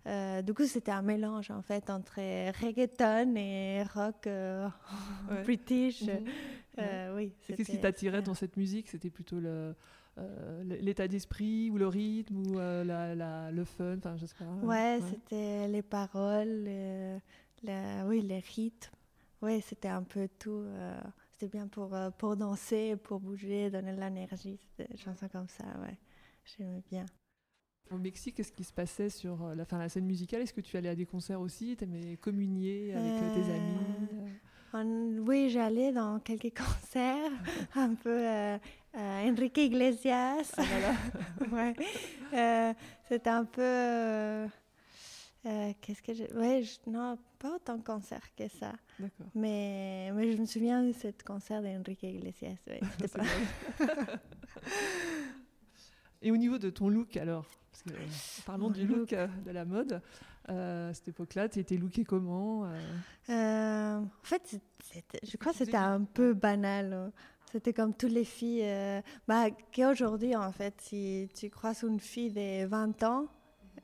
Du 0.06 0.54
coup, 0.54 0.66
c'était 0.66 0.92
un 0.92 1.02
mélange 1.02 1.52
en 1.52 1.62
fait 1.62 1.90
entre 1.90 2.18
reggaeton 2.62 3.36
et 3.36 3.84
rock 3.84 4.28
british. 5.46 6.04
Mhm. 6.04 7.16
oui. 7.16 7.34
Qu'est-ce 7.48 7.72
qui 7.72 7.80
t'attirait 7.80 8.22
dans 8.22 8.34
cette 8.34 8.58
musique? 8.58 8.90
C'était 8.90 9.10
plutôt 9.10 9.40
le, 9.40 9.76
l'état 10.64 11.08
d'esprit 11.08 11.70
ou 11.70 11.78
le 11.78 11.88
rythme 11.88 12.38
ou 12.38 12.58
la, 12.58 13.52
le 13.52 13.64
fun, 13.64 13.98
enfin 13.98 14.18
je 14.18 14.26
sais 14.26 14.36
pas. 14.36 14.66
Ouais, 14.66 15.00
c'était 15.10 15.68
les 15.68 15.82
paroles, 15.82 16.68
oui, 18.06 18.22
les 18.22 18.40
rythmes. 18.40 18.96
Oui, 19.44 19.62
c'était 19.62 19.90
un 19.90 20.04
peu 20.04 20.30
tout. 20.40 20.52
Euh, 20.52 21.02
c'était 21.34 21.50
bien 21.50 21.68
pour, 21.68 21.94
euh, 21.94 22.10
pour 22.12 22.38
danser, 22.38 22.96
pour 22.96 23.20
bouger, 23.20 23.70
donner 23.70 23.94
de 23.94 24.00
l'énergie. 24.00 24.58
C'était 24.70 24.90
des 24.90 24.98
chansons 24.98 25.28
comme 25.28 25.50
ça, 25.50 25.66
ouais. 25.82 25.98
J'aimais 26.46 26.82
bien. 26.90 27.06
Au 27.94 27.98
Mexique, 27.98 28.36
qu'est-ce 28.36 28.52
qui 28.52 28.64
se 28.64 28.74
passait 28.74 29.10
sur 29.10 29.44
euh, 29.44 29.56
la, 29.56 29.66
fin, 29.66 29.78
la 29.78 29.90
scène 29.90 30.06
musicale? 30.06 30.42
Est-ce 30.42 30.54
que 30.54 30.62
tu 30.62 30.76
allais 30.78 30.90
à 30.90 30.96
des 30.96 31.06
concerts 31.06 31.42
aussi? 31.42 31.76
Tu 31.78 31.84
aimais 31.84 32.18
communier 32.18 32.94
avec 32.94 33.34
tes 33.34 34.76
amis 34.76 35.20
Oui, 35.28 35.50
j'allais 35.50 35.92
dans 35.92 36.20
quelques 36.20 36.54
concerts, 36.58 37.32
un 37.76 37.94
peu 37.96 38.26
Enrique 38.96 39.58
Iglesias. 39.58 40.52
Ah, 40.58 40.64
voilà. 41.50 41.74
ouais. 42.34 42.76
C'était 43.08 43.30
un 43.30 43.46
peu 43.46 44.48
euh, 45.46 45.74
qu'est-ce 45.82 46.02
que 46.02 46.14
j'ai. 46.14 46.32
Ouais, 46.34 46.64
non, 46.88 47.18
pas 47.38 47.56
autant 47.56 47.78
de 47.78 47.84
concerts 47.84 48.34
que 48.36 48.48
ça. 48.48 48.72
D'accord. 48.98 49.28
Mais, 49.36 50.10
mais 50.14 50.32
je 50.32 50.38
me 50.38 50.46
souviens 50.46 50.82
de 50.84 50.94
ce 50.94 51.10
concert 51.26 51.62
d'Enrique 51.62 52.04
Iglesias. 52.04 52.56
Ouais, 52.68 52.80
Et 56.22 56.32
au 56.32 56.38
niveau 56.38 56.58
de 56.58 56.70
ton 56.70 56.88
look, 56.88 57.18
alors? 57.18 57.46
Parce 57.74 57.84
que, 57.84 58.01
euh, 58.01 58.08
Parlons 58.46 58.70
du 58.70 58.88
look, 58.88 59.12
euh, 59.13 59.27
de 59.46 59.51
la 59.51 59.65
mode. 59.65 60.01
à 60.48 60.94
cette 60.94 61.10
époque-là, 61.10 61.50
tu 61.50 61.60
étais 61.60 61.77
lookée 61.77 62.06
comment 62.06 62.62
En 63.27 64.08
fait, 64.24 64.62
je 65.24 65.38
crois 65.38 65.51
que 65.51 65.58
c'était 65.58 65.77
un 65.77 66.03
peu 66.03 66.34
banal. 66.34 66.94
Hein. 66.94 67.12
C'était 67.51 67.74
comme 67.74 67.94
toutes 67.94 68.12
les 68.12 68.25
filles. 68.25 68.65
bah, 69.27 69.50
qu'aujourd'hui, 69.75 70.36
en 70.36 70.51
fait, 70.51 70.74
si 70.80 71.30
tu 71.36 71.50
croises 71.50 71.84
une 71.84 72.00
fille 72.00 72.32
de 72.32 72.65
20 72.65 73.03
ans, 73.03 73.27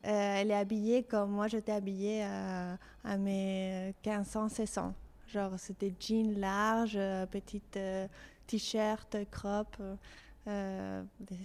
euh, 0.06 0.34
elle 0.40 0.50
est 0.50 0.56
habillée 0.56 1.02
comme 1.02 1.30
moi 1.30 1.46
j'étais 1.46 1.72
habillée 1.72 2.24
à, 2.24 3.16
mes 3.18 3.94
15 4.02 4.36
ans, 4.36 4.48
16 4.48 4.78
ans. 4.78 4.94
Genre 5.28 5.52
c'était 5.58 5.92
jeans 6.00 6.38
larges, 6.38 6.96
euh, 6.96 7.26
petite 7.26 7.76
euh, 7.76 8.08
t-shirt, 8.46 9.16
crop, 9.30 9.76
des 10.46 11.36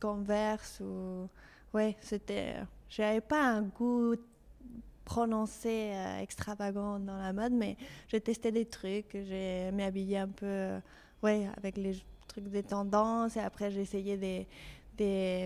converse 0.00 0.80
ou 0.80 1.28
ouais 1.74 1.96
c'était. 2.00 2.56
J'avais 2.88 3.20
pas 3.20 3.44
un 3.44 3.62
goût 3.62 4.14
prononcé 5.04 5.92
extravagant 6.20 6.98
dans 6.98 7.16
la 7.16 7.32
mode, 7.32 7.52
mais 7.52 7.76
j'ai 8.08 8.20
testé 8.20 8.52
des 8.52 8.66
trucs, 8.66 9.10
j'ai 9.12 9.70
m'habillé 9.72 10.18
un 10.18 10.28
peu 10.28 10.78
ouais 11.22 11.48
avec 11.56 11.76
les 11.76 11.96
trucs 12.26 12.48
des 12.48 12.62
tendances 12.62 13.36
et 13.36 13.40
après 13.40 13.70
j'ai 13.70 13.80
essayé 13.80 14.16
des 14.16 14.46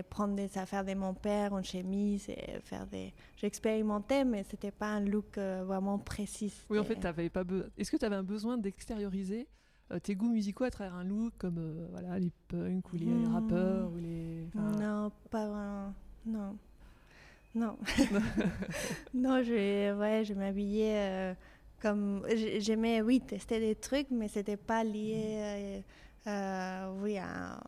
prendre 0.09 0.35
des 0.35 0.57
affaires 0.57 0.83
de 0.83 0.93
mon 0.93 1.13
père, 1.13 1.55
une 1.57 1.63
chemise 1.63 2.29
et 2.29 2.59
faire 2.63 2.87
des. 2.87 3.13
J'expérimentais, 3.37 4.25
mais 4.25 4.43
c'était 4.49 4.71
pas 4.71 4.87
un 4.87 5.01
look 5.01 5.37
euh, 5.37 5.63
vraiment 5.65 5.99
précis. 5.99 6.53
Oui, 6.69 6.79
en 6.79 6.83
fait, 6.83 6.95
t'avais 6.95 7.29
pas. 7.29 7.43
Est-ce 7.77 7.91
que 7.91 7.97
tu 7.97 8.05
avais 8.05 8.15
un 8.15 8.23
besoin 8.23 8.57
d'extérioriser 8.57 9.47
euh, 9.91 9.99
tes 9.99 10.15
goûts 10.15 10.29
musicaux 10.29 10.63
à 10.63 10.71
travers 10.71 10.95
un 10.95 11.03
look 11.03 11.33
comme 11.37 11.57
euh, 11.57 11.87
voilà 11.91 12.17
les 12.17 12.31
punks 12.47 12.93
ou 12.93 12.95
les 12.95 13.05
hmm. 13.05 13.33
rappeurs 13.33 13.91
ou 13.91 13.97
les. 13.97 14.47
Non, 14.55 15.11
pas 15.29 15.47
vraiment. 15.47 15.93
Non. 16.25 16.57
Non. 17.55 17.77
non, 19.13 19.43
je, 19.43 19.97
ouais, 19.97 20.25
je 20.25 20.33
m'habillais 20.33 21.35
comme. 21.81 22.25
J'aimais, 22.57 23.01
oui, 23.01 23.21
tester 23.21 23.59
des 23.59 23.75
trucs, 23.75 24.09
mais 24.09 24.27
c'était 24.27 24.57
pas 24.57 24.83
lié, 24.83 25.83
oui, 26.25 27.17
à 27.17 27.59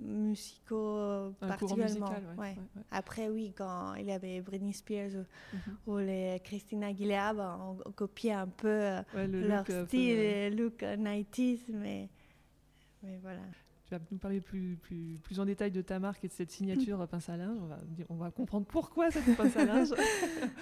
musicaux 0.00 1.34
particulièrement. 1.40 2.12
ouais. 2.38 2.56
Après, 2.90 3.28
oui, 3.28 3.52
quand 3.56 3.94
il 3.94 4.06
y 4.06 4.12
avait 4.12 4.40
Britney 4.40 4.72
Spears 4.72 5.10
ou, 5.86 5.92
mhm. 5.94 6.06
les 6.06 6.40
Christina 6.44 6.88
Aguilera, 6.88 7.34
ben, 7.34 7.76
on, 7.84 7.92
copiait 7.92 8.32
un 8.32 8.46
peu 8.46 8.68
euh, 8.68 9.02
leur 9.14 9.64
style, 9.66 10.16
le 10.16 10.50
look 10.50 10.82
90s, 10.82 11.60
mais, 11.68 12.08
mais 13.02 13.18
voilà. 13.22 13.40
Tu 13.86 13.94
vas 13.94 14.00
nous 14.10 14.18
parler 14.18 14.40
plus, 14.40 14.76
plus, 14.76 15.18
plus 15.22 15.38
en 15.38 15.44
détail 15.44 15.70
de 15.70 15.80
ta 15.80 15.98
marque 16.00 16.24
et 16.24 16.28
de 16.28 16.32
cette 16.32 16.50
signature 16.50 17.06
pince 17.06 17.28
à 17.28 17.36
linge. 17.36 17.58
On 17.60 17.66
va, 17.66 17.78
on 18.08 18.16
va 18.16 18.30
comprendre 18.30 18.66
pourquoi 18.66 19.10
cette 19.10 19.36
pince 19.36 19.56
à 19.56 19.64
linge. 19.64 19.90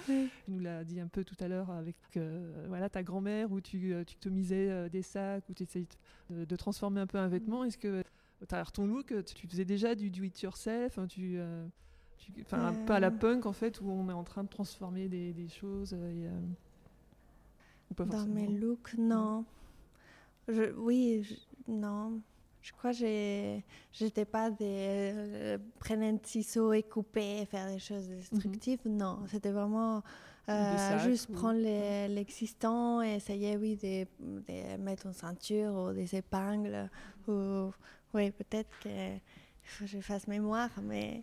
tu 0.05 0.29
nous 0.47 0.59
l'as 0.59 0.83
dit 0.83 0.99
un 0.99 1.07
peu 1.07 1.23
tout 1.23 1.35
à 1.39 1.47
l'heure 1.47 1.71
avec 1.71 1.95
euh, 2.17 2.65
voilà, 2.67 2.87
ta 2.87 3.01
grand-mère 3.01 3.51
où 3.51 3.61
tu, 3.61 3.93
euh, 3.93 4.03
tu 4.03 4.29
misais 4.29 4.89
des 4.89 5.01
sacs, 5.01 5.43
où 5.49 5.53
tu 5.53 5.63
essayais 5.63 5.87
de, 6.29 6.45
de, 6.45 6.55
transformer 6.55 7.01
un 7.01 7.07
peu 7.07 7.17
un 7.17 7.27
vêtement. 7.27 7.63
Est-ce 7.63 7.79
que 7.79 8.03
à 8.41 8.45
travers 8.45 8.71
ton 8.71 8.85
look, 8.85 9.13
tu 9.25 9.47
faisais 9.47 9.65
déjà 9.65 9.95
du 9.95 10.09
do 10.09 10.23
it 10.23 10.41
yourself, 10.41 10.97
hein, 10.97 11.07
tu, 11.07 11.37
euh, 11.37 11.65
enfin, 12.41 12.73
peu 12.85 12.93
à 12.93 12.99
la 12.99 13.07
euh. 13.07 13.11
punk 13.11 13.45
en 13.45 13.53
fait, 13.53 13.81
où 13.81 13.89
on 13.89 14.09
est 14.09 14.13
en 14.13 14.23
train 14.23 14.43
de 14.43 14.49
transformer 14.49 15.07
des, 15.07 15.33
des 15.33 15.47
choses. 15.47 15.95
Euh, 15.97 16.29
ou 17.89 17.93
pas 17.93 18.05
Dans 18.05 18.25
mes 18.25 18.47
looks, 18.47 18.95
non. 18.97 19.45
Je, 20.47 20.73
oui, 20.77 21.27
non. 21.67 22.21
Je 22.65 22.71
crois 22.71 22.93
que 22.93 23.59
j'étais 23.91 24.25
pas 24.25 24.49
des 24.49 25.59
prendre 25.79 26.01
un 26.01 26.17
ciseau 26.23 26.73
et 26.73 26.81
couper, 26.81 27.45
faire 27.45 27.67
des 27.67 27.77
choses 27.77 28.07
destructives. 28.07 28.79
Mhm. 28.85 28.97
Non, 28.97 29.19
c'était 29.27 29.51
vraiment 29.51 30.01
juste 31.03 31.31
prendre 31.31 31.59
l'existant 32.07 33.03
et 33.03 33.17
essayer, 33.17 33.55
oui, 33.55 33.75
de, 33.75 34.07
de, 34.19 34.77
mettre 34.77 35.05
une 35.05 35.13
ceinture 35.13 35.75
ou 35.75 35.93
des 35.93 36.15
épingles 36.15 36.89
ou 37.27 37.71
oui, 38.15 38.31
peut-être 38.31 38.69
que 38.79 39.19
je 39.85 39.99
fasse 39.99 40.27
mémoire, 40.27 40.71
mais. 40.81 41.21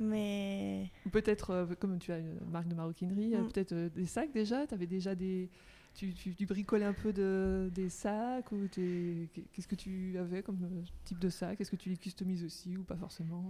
mais... 0.00 0.90
Peut-être, 1.12 1.50
euh, 1.50 1.66
comme 1.78 1.98
tu 1.98 2.10
as 2.10 2.18
une 2.18 2.40
marque 2.50 2.66
de 2.66 2.74
maroquinerie, 2.74 3.36
euh, 3.36 3.42
mm. 3.42 3.48
peut-être 3.52 3.72
euh, 3.72 3.88
des 3.90 4.06
sacs 4.06 4.32
déjà? 4.32 4.66
Tu 4.66 4.74
avais 4.74 4.86
déjà 4.86 5.14
des. 5.14 5.48
Tu, 5.94 6.14
tu, 6.14 6.46
bricolais 6.46 6.86
un 6.86 6.94
peu 6.94 7.12
de, 7.12 7.70
des 7.74 7.90
sacs 7.90 8.52
ou 8.52 8.68
Qu'est-ce 8.72 9.68
que 9.68 9.74
tu 9.74 10.16
avais 10.18 10.42
comme 10.42 10.84
type 11.04 11.18
de 11.18 11.28
sac? 11.28 11.60
Est-ce 11.60 11.70
que 11.70 11.76
tu 11.76 11.90
les 11.90 11.96
customises 11.96 12.44
aussi 12.44 12.76
ou 12.76 12.84
pas 12.84 12.96
forcément? 12.96 13.44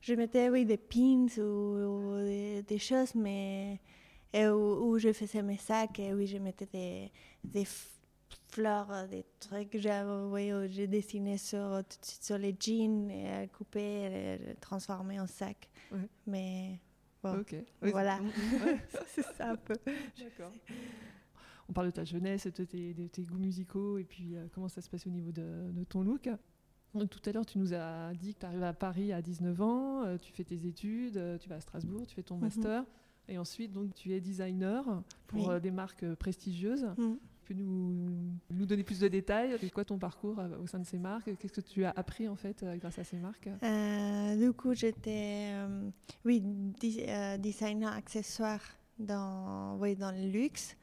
Je 0.00 0.14
mettais, 0.14 0.50
oui, 0.50 0.66
des 0.66 0.76
pins 0.76 1.26
ou, 1.38 2.18
des, 2.66 2.78
choses, 2.78 3.14
mais. 3.14 3.80
où, 4.34 4.98
je 4.98 5.12
faisais 5.12 5.42
mes 5.42 5.56
sacs, 5.56 6.00
et 6.00 6.12
oui, 6.12 6.26
je 6.26 6.38
mettais 6.38 6.66
des, 6.66 7.10
des 7.44 7.66
fleurs, 8.52 8.92
euh, 8.92 9.06
des 9.06 9.24
trucs 9.40 9.70
que 9.70 9.78
j'ai 9.78 10.02
j'ai 10.70 10.86
dessiné 10.86 11.38
sur, 11.38 11.82
sur 12.02 12.38
les 12.38 12.54
jeans, 12.58 13.10
et 13.10 13.48
coupé, 13.48 13.80
et 13.80 14.54
transformé 14.60 15.18
en 15.18 15.26
sac. 15.26 15.68
Mais 16.26 16.78
bon, 17.22 17.42
voilà, 17.80 18.18
c'est 19.06 19.24
ça 19.36 19.50
un 19.50 19.56
peu. 19.56 19.74
On 21.72 21.74
parle 21.74 21.86
de 21.86 21.92
ta 21.92 22.04
jeunesse, 22.04 22.46
de 22.46 22.64
tes, 22.64 22.92
de 22.92 23.06
tes 23.06 23.24
goûts 23.24 23.38
musicaux, 23.38 23.96
et 23.96 24.04
puis 24.04 24.36
euh, 24.36 24.46
comment 24.52 24.68
ça 24.68 24.82
se 24.82 24.90
passe 24.90 25.06
au 25.06 25.10
niveau 25.10 25.32
de, 25.32 25.72
de 25.72 25.84
ton 25.84 26.02
look. 26.02 26.28
Tout 26.92 27.20
à 27.24 27.32
l'heure, 27.32 27.46
tu 27.46 27.58
nous 27.58 27.72
as 27.72 28.12
dit 28.12 28.34
que 28.34 28.40
tu 28.40 28.46
arrives 28.46 28.62
à 28.62 28.74
Paris 28.74 29.14
à 29.14 29.22
19 29.22 29.62
ans, 29.62 30.04
euh, 30.04 30.18
tu 30.18 30.30
fais 30.32 30.44
tes 30.44 30.66
études, 30.66 31.18
tu 31.40 31.48
vas 31.48 31.56
à 31.56 31.60
Strasbourg, 31.60 32.06
tu 32.06 32.14
fais 32.14 32.22
ton 32.22 32.34
mhm. 32.34 32.42
master, 32.42 32.84
et 33.28 33.38
ensuite, 33.38 33.72
donc, 33.72 33.94
tu 33.94 34.12
es 34.12 34.20
designer 34.20 34.84
pour 35.26 35.58
des 35.60 35.70
marques 35.70 36.04
prestigieuses. 36.16 36.86
Mhm 36.98 37.18
peux 37.44 37.54
nous, 37.54 38.10
nous 38.50 38.66
donner 38.66 38.82
plus 38.82 39.00
de 39.00 39.08
détails 39.08 39.56
C'est 39.60 39.70
quoi 39.70 39.84
ton 39.84 39.98
parcours 39.98 40.38
euh, 40.38 40.58
au 40.62 40.66
sein 40.66 40.78
de 40.78 40.86
ces 40.86 40.98
marques? 40.98 41.36
Qu'est-ce 41.38 41.52
que 41.52 41.60
tu 41.60 41.84
as 41.84 41.90
appris 41.90 42.28
en 42.28 42.36
fait 42.36 42.62
euh, 42.62 42.76
grâce 42.76 42.98
à 42.98 43.04
ces 43.04 43.18
marques? 43.18 43.48
Euh, 43.62 44.36
Du 44.36 44.52
coup, 44.52 44.74
j'étais 44.74 45.52
oui, 46.24 46.42
designer 47.38 47.92
accessoire 47.92 48.60
dans, 48.98 49.76
oui, 49.78 49.96
dans 49.96 50.12
le 50.12 50.28
luxe. 50.28 50.76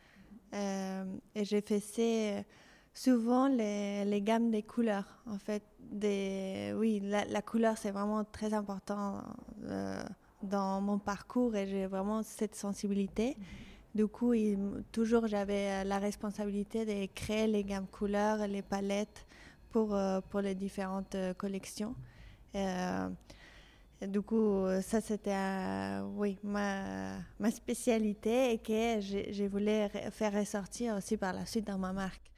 Et 0.54 1.46
j'ai 1.46 1.62
fait 1.62 2.46
souvent 2.94 3.48
les, 3.48 4.06
les, 4.06 4.22
gammes 4.22 4.52
des 4.52 4.64
couleurs. 4.64 5.22
En 5.28 5.38
fait, 5.38 5.64
des, 5.80 6.74
oui, 6.76 7.00
la, 7.04 7.26
la 7.26 7.42
couleur, 7.42 7.78
c'est 7.78 7.92
vraiment 7.92 8.24
très 8.24 8.54
important 8.54 9.22
dans 10.42 10.82
mon 10.82 11.00
parcours 11.00 11.56
et 11.56 11.68
j'ai 11.68 11.86
vraiment 11.86 12.24
cette 12.24 12.56
sensibilité. 12.56 13.38
Du 13.96 14.08
coup, 14.08 14.34
toujours 14.92 15.28
j'avais 15.28 15.82
euh, 15.82 15.84
la 15.84 15.98
responsabilité 15.98 16.86
de 16.86 17.12
créer 17.14 17.48
les 17.48 17.64
gammes 17.64 17.88
couleurs, 17.88 18.48
les 18.48 18.62
palettes 18.62 19.26
pour, 19.72 19.96
euh, 19.96 20.22
pour 20.30 20.42
les 20.42 20.56
différentes 20.56 21.16
euh, 21.16 21.34
collections. 21.34 21.96
Du 24.02 24.22
coup, 24.22 24.66
ça 24.82 25.02
c'était 25.02 25.36
oui, 26.16 26.38
ma, 26.44 27.22
spécialité 27.52 28.54
et 28.54 28.58
que 28.58 29.02
je, 29.02 29.32
je, 29.32 29.44
voulais 29.44 29.90
faire 30.12 30.34
ressortir 30.34 30.96
aussi 30.96 31.18
par 31.18 31.34
la 31.34 31.46
suite 31.46 31.68
dans 31.68 31.78
ma 31.78 31.92
marque. 31.92 32.32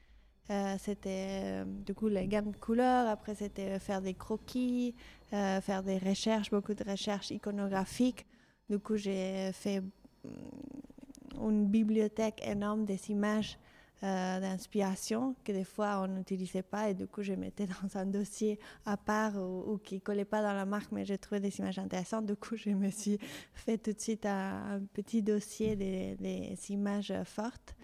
c'était 0.79 1.63
du 1.65 1.93
coup 1.93 2.07
les 2.07 2.27
gammes 2.27 2.51
de 2.51 2.57
couleurs. 2.57 3.07
Après, 3.07 3.35
c'était 3.35 3.77
faire 3.79 4.01
des 4.01 4.15
croquis, 4.15 4.95
faire 5.29 5.83
des 5.83 5.97
recherches, 5.97 6.49
beaucoup 6.49 6.73
de 6.73 6.83
recherches 6.83 7.31
iconographiques. 7.31 8.25
Du 8.71 8.79
coup, 8.79 8.95
j'ai 8.95 9.51
fait 9.51 9.81
mm, 9.81 11.41
une 11.41 11.67
bibliothèque 11.67 12.41
énorme 12.47 12.85
des 12.85 13.11
images 13.11 13.59
euh, 14.03 14.39
d'inspiration 14.39 15.35
que 15.43 15.51
des 15.51 15.63
fois 15.63 15.99
on 16.01 16.07
n'utilisait 16.07 16.63
pas 16.63 16.89
et 16.89 16.95
du 16.95 17.05
coup 17.05 17.21
je 17.21 17.33
mettais 17.33 17.67
dans 17.67 17.97
un 17.99 18.07
dossier 18.07 18.59
à 18.83 18.97
part 18.97 19.35
ou, 19.35 19.77
qui 19.77 19.97
qui 19.97 20.01
collait 20.01 20.25
pas 20.25 20.41
dans 20.41 20.53
la 20.53 20.65
marque 20.65 20.91
mais 20.91 21.05
j'ai 21.05 21.19
trouvé 21.19 21.39
des 21.39 21.59
images 21.59 21.77
intéressantes. 21.77 22.25
Du 22.25 22.35
coup 22.35 22.55
je 22.55 22.71
me 22.71 22.89
suis 22.89 23.19
fait 23.53 23.77
tout 23.77 23.93
de 23.93 23.99
suite 23.99 24.25
un, 24.25 24.81
petit 24.93 25.21
dossier 25.21 25.75
des, 25.75 26.57
images 26.69 27.13
fortes. 27.25 27.75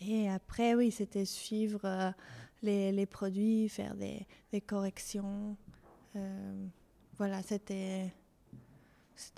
Et 0.00 0.28
après 0.28 0.74
oui 0.74 0.90
c'était 0.90 1.24
suivre 1.24 1.80
euh, 1.84 2.10
les, 2.62 3.06
produits 3.06 3.70
faire 3.70 3.94
des, 3.94 4.60
corrections. 4.60 5.56
Euh, 6.16 6.66
voilà 7.16 7.40
c'était 7.42 8.12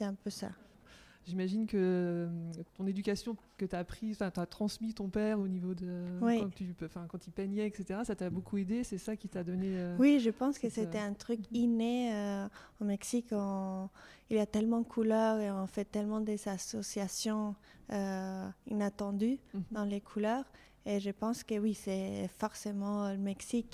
un 0.01 0.15
peu 0.15 0.31
ça 0.31 0.51
J'imagine 1.27 1.67
que 1.67 1.77
euh, 1.79 2.29
ton 2.77 2.87
éducation 2.87 3.37
que 3.57 3.65
tu 3.65 3.75
as 3.75 3.79
apprise, 3.79 4.19
tu 4.19 4.25
as 4.25 4.47
transmis 4.47 4.93
ton 4.93 5.09
père 5.09 5.41
au 5.41 5.49
niveau 5.49 5.75
de. 5.75 6.19
Quand, 6.21 6.51
tu, 6.55 6.75
quand 7.09 7.27
il 7.27 7.33
peignait, 7.33 7.67
etc., 7.67 8.01
ça 8.05 8.15
t'a 8.15 8.29
beaucoup 8.29 8.59
aidé 8.59 8.85
C'est 8.85 8.99
ça 8.99 9.17
qui 9.17 9.29
t'a 9.29 9.43
donné. 9.43 9.69
Euh, 9.79 9.97
oui, 9.99 10.21
je 10.21 10.29
pense 10.29 10.59
que 10.59 10.69
c'était 10.69 10.99
un 10.99 11.15
truc 11.15 11.41
inné. 11.51 12.13
Euh, 12.13 12.47
au 12.81 12.85
Mexique, 12.85 13.29
il 13.33 14.37
y 14.37 14.41
a 14.41 14.47
tellement 14.47 14.81
de 14.81 14.87
couleurs 14.87 15.39
et 15.39 15.51
on 15.51 15.67
fait 15.67 15.87
tellement 15.87 16.21
des 16.21 16.47
associations 16.47 17.55
inattendues 18.67 19.39
mhm. 19.55 19.63
dans 19.71 19.85
les 19.85 20.01
couleurs. 20.01 20.45
Et 20.85 21.01
je 21.01 21.11
pense 21.11 21.43
que 21.43 21.59
oui, 21.59 21.73
c'est 21.73 22.29
forcément 22.37 23.11
le 23.11 23.17
Mexique 23.17 23.71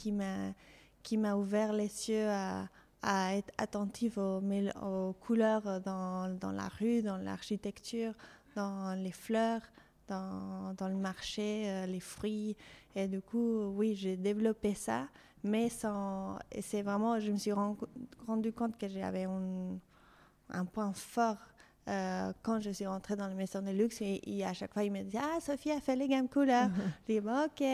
qui 1.02 1.16
m'a 1.16 1.35
ouvert 1.35 1.73
les 1.73 2.09
yeux 2.09 2.28
à 2.28 2.69
à 3.02 3.37
être 3.37 3.52
attentive 3.59 4.19
aux, 4.19 4.42
aux 4.83 5.12
couleurs 5.14 5.80
dans, 5.80 6.28
dans, 6.38 6.52
la 6.52 6.69
rue, 6.69 7.02
dans 7.02 7.16
l'architecture, 7.16 8.12
dans 8.57 8.95
les 8.95 9.12
fleurs, 9.12 9.62
dans, 10.09 10.75
dans 10.76 10.88
le 10.88 10.97
marché, 10.97 11.64
euh, 11.66 11.87
les 11.87 12.00
fruits. 12.00 12.57
Et 12.95 13.07
du 13.07 13.21
coup, 13.21 13.73
oui, 13.76 13.95
j'ai 13.95 14.16
développé 14.16 14.75
ça, 14.75 15.09
mais 15.45 15.69
sans. 15.69 16.38
C'est 16.61 16.83
vraiment, 16.83 17.19
je 17.21 17.30
me 17.30 17.37
suis 17.37 17.52
rendu 17.52 18.52
compte 18.52 18.76
que 18.76 18.88
j'avais 18.88 19.25
un, 19.25 19.78
un 20.50 20.64
point 20.64 20.92
fort 20.92 21.38
euh, 21.88 22.33
quand 22.42 22.61
je 22.61 22.71
suis 22.71 22.87
rentrée 22.87 23.16
dans 23.16 23.26
la 23.26 23.35
maison 23.35 23.62
de 23.62 23.71
luxe, 23.71 24.00
et, 24.02 24.45
à 24.45 24.52
chaque 24.52 24.73
fois, 24.73 24.85
il 24.85 24.92
me 24.92 25.02
disait 25.02 25.19
Ah, 25.21 25.40
Sophie 25.40 25.73
a 25.73 25.80
fait 25.80 25.97
les 25.97 26.09
gammes 26.09 26.28
couleurs. 26.28 26.69
je 27.09 27.14
dis 27.14 27.21
bon, 27.21 27.45
Ok. 27.45 27.64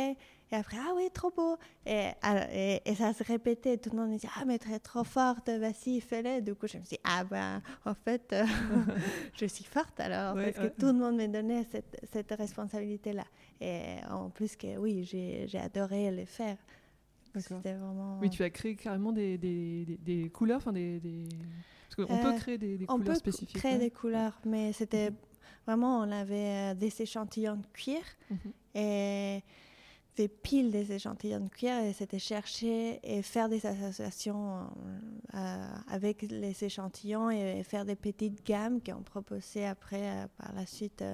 Et 0.53 0.55
après, 0.55 0.76
ah 0.79 0.93
oui, 0.95 1.09
trop 1.12 1.31
beau. 1.31 1.57
Et, 1.87 2.11
et, 2.85 2.95
ça 2.95 3.12
se 3.12 3.25
répétait. 3.25 3.79
Tout 3.79 3.91
le 3.91 3.97
monde 3.97 4.11
me 4.11 4.15
disait 4.15 4.29
Ah, 4.37 4.45
mais 4.47 4.59
très 4.59 4.79
trop 4.79 5.03
forte, 5.03 5.49
vas-y, 5.49 6.00
fais-le. 6.00 6.41
Du 6.41 6.55
coup, 6.55 6.67
je 6.69 6.79
me 6.79 6.83
suis 6.83 6.97
dit 6.97 7.03
Ah, 7.05 7.25
ben, 7.25 7.61
en 7.85 7.95
fait, 7.95 8.33
euh, 8.33 8.45
je 9.35 9.47
suis 9.47 9.65
forte 9.65 9.99
alors. 9.99 10.35
parce 10.35 10.57
que 10.57 10.69
tout 10.69 10.87
le 10.87 10.93
monde 10.93 11.17
me 11.17 11.26
donnait 11.26 11.65
cette, 11.65 12.00
cette 12.12 12.31
responsabilité-là. 12.31 13.25
Et 13.61 13.97
en 14.11 14.31
plus, 14.31 14.55
que 14.57 14.76
oui, 14.79 15.05
j'ai 15.05 15.59
adoré 15.59 16.11
le 16.11 16.25
faire. 16.25 16.57
C'était 17.35 17.75
vraiment. 17.75 18.19
Oui, 18.21 18.31
tu 18.31 18.43
as 18.43 18.50
créé 18.50 18.76
carrément 18.76 19.12
des, 19.12 19.37
des, 19.37 19.99
des, 20.00 20.31
couleurs, 20.31 20.57
enfin 20.57 20.73
des 20.73 21.00
on 21.99 22.19
peut 22.19 22.29
euh, 22.29 22.37
créer 22.37 22.59
des, 22.59 22.87
couleurs 22.87 23.17
spécifiques. 23.17 23.50
On 23.50 23.53
peut 23.55 23.69
créer 23.69 23.79
des 23.79 23.91
couleurs, 23.91 24.38
mais 24.45 24.73
c'était 24.73 25.11
mhm. 25.11 25.17
vraiment, 25.67 26.00
on 26.00 26.11
avait 26.11 26.73
euh, 26.73 26.75
des 26.75 27.03
échantillons 27.03 27.57
de 27.57 27.67
cuir 27.73 28.00
mhm. 28.31 28.38
et 28.75 29.43
des 30.16 30.28
piles 30.28 30.70
des 30.70 30.92
échantillons 30.92 31.40
de 31.40 31.49
cuir 31.49 31.76
et 31.78 31.92
c'était 31.92 32.18
chercher 32.18 33.00
et 33.02 33.23
faire 33.23 33.49
des 33.49 33.66
associations 33.66 34.66
euh, 35.35 35.68
avec 35.88 36.23
les 36.23 36.64
échantillons 36.64 37.31
et, 37.31 37.62
faire 37.62 37.85
des 37.85 37.96
petites 37.96 38.44
gammes 38.44 38.81
qu'on 38.81 39.02
proposait 39.02 39.66
après 39.66 40.26
par 40.38 40.52
la 40.55 40.64
suite 40.66 41.05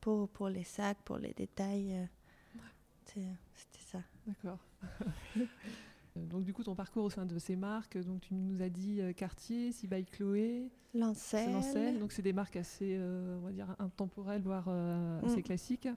pour, 0.00 0.28
pour 0.28 0.48
les 0.48 0.64
sacs, 0.64 0.98
pour 1.04 1.18
les 1.18 1.32
détails. 1.32 2.08
C'était 3.54 3.84
ça. 3.84 4.02
D'accord. 4.26 4.58
Euh, 5.38 5.44
donc 6.16 6.44
du 6.44 6.52
coup, 6.52 6.62
ton 6.62 6.74
parcours 6.74 7.04
au 7.04 7.10
sein 7.10 7.26
de 7.26 7.38
ces 7.38 7.56
marques, 7.56 7.98
donc 7.98 8.20
tu 8.20 8.34
nous 8.34 8.62
as 8.62 8.68
dit 8.68 9.00
euh, 9.00 9.12
Cartier, 9.12 9.72
Sibaï 9.72 10.04
Chloé, 10.04 10.70
Lancel. 10.94 11.98
Donc 11.98 12.12
c'est 12.12 12.22
des 12.22 12.32
marques 12.32 12.56
assez, 12.56 12.96
euh, 12.98 13.38
on 13.38 13.46
va 13.46 13.52
dire, 13.52 13.74
intemporelles, 13.78 14.42
voire 14.42 14.68
assez 15.24 15.38
mm. 15.38 15.42
classiques. 15.42 15.88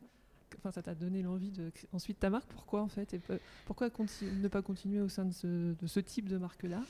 Enfin, 0.57 0.71
ça 0.71 0.81
t'a 0.81 0.95
donné 0.95 1.21
l'envie 1.21 1.51
de 1.51 1.71
ensuite 1.91 2.19
ta 2.19 2.29
marque. 2.29 2.47
Pourquoi 2.49 2.81
en 2.81 2.87
fait 2.87 3.13
Et 3.13 3.21
pourquoi 3.65 3.89
ne 3.89 4.47
pas 4.47 4.61
continuer 4.61 5.01
au 5.01 5.09
sein 5.09 5.25
de 5.25 5.33
ce, 5.33 5.73
de 5.73 5.87
ce 5.87 5.99
type 5.99 6.29
de 6.29 6.37
marque-là? 6.37 6.81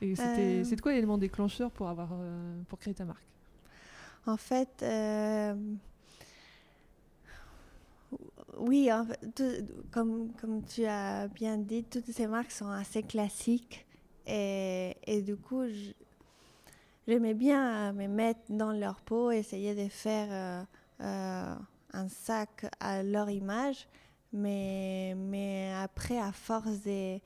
Et 0.00 0.16
c'était, 0.16 0.64
c'est 0.64 0.80
quoi 0.80 0.92
l'élément 0.92 1.18
déclencheur 1.18 1.70
pour 1.70 1.88
avoir, 1.88 2.10
pour 2.68 2.78
créer 2.78 2.94
ta 2.94 3.04
marque? 3.04 3.24
En 4.26 4.36
fait 4.36 4.82
oui, 8.58 8.90
comme, 9.90 10.32
comme 10.40 10.62
tu 10.64 10.84
as 10.84 11.28
bien 11.28 11.56
dit, 11.58 11.84
toutes 11.84 12.10
ces 12.10 12.26
marques 12.26 12.50
sont 12.50 12.68
assez 12.68 13.02
classiques. 13.02 13.86
Et, 14.26 14.96
et 15.06 15.22
du 15.22 15.36
coup, 15.36 15.64
j'aimais 17.06 17.34
bien 17.34 17.92
me 17.92 18.06
mettre 18.06 18.40
dans 18.50 18.72
leur 18.72 19.00
peau, 19.00 19.30
essayer 19.30 19.74
de 19.74 19.88
faire 19.88 20.28
euh, 20.30 20.64
euh, 21.04 21.54
un 21.92 22.08
sac 22.08 22.66
à 22.80 23.02
leur 23.02 23.30
image. 23.30 23.88
Mais, 24.32 25.14
mais 25.16 25.72
après, 25.74 26.18
à 26.18 26.32
force 26.32 26.80
de, 26.82 27.18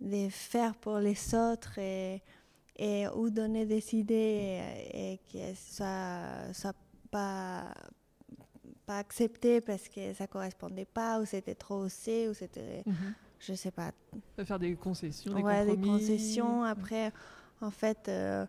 de 0.00 0.28
faire 0.28 0.74
pour 0.74 0.98
les 0.98 1.34
autres 1.34 1.78
et, 1.78 2.22
et 2.76 3.06
ou 3.08 3.30
donner 3.30 3.66
des 3.66 3.94
idées 3.94 4.60
et, 4.92 5.20
que 5.32 5.54
ça 5.54 6.52
soit 6.52 6.76
pas 7.10 7.72
pas 8.86 8.98
accepté 8.98 9.60
parce 9.60 9.88
que 9.88 10.12
ça 10.14 10.26
correspondait 10.26 10.84
pas 10.86 11.20
ou 11.20 11.24
c'était 11.24 11.54
trop 11.54 11.84
haussé 11.84 12.28
ou 12.28 12.34
c'était 12.34 12.82
je 12.86 12.90
mhm. 12.90 13.14
je 13.38 13.54
sais 13.54 13.70
pas 13.70 13.92
faire 14.44 14.58
des 14.58 14.74
concessions 14.74 15.34
des, 15.34 15.42
ouais, 15.42 15.66
des 15.66 15.80
concessions 15.80 16.64
après 16.64 17.12
en 17.60 17.70
fait 17.70 18.08
euh, 18.08 18.46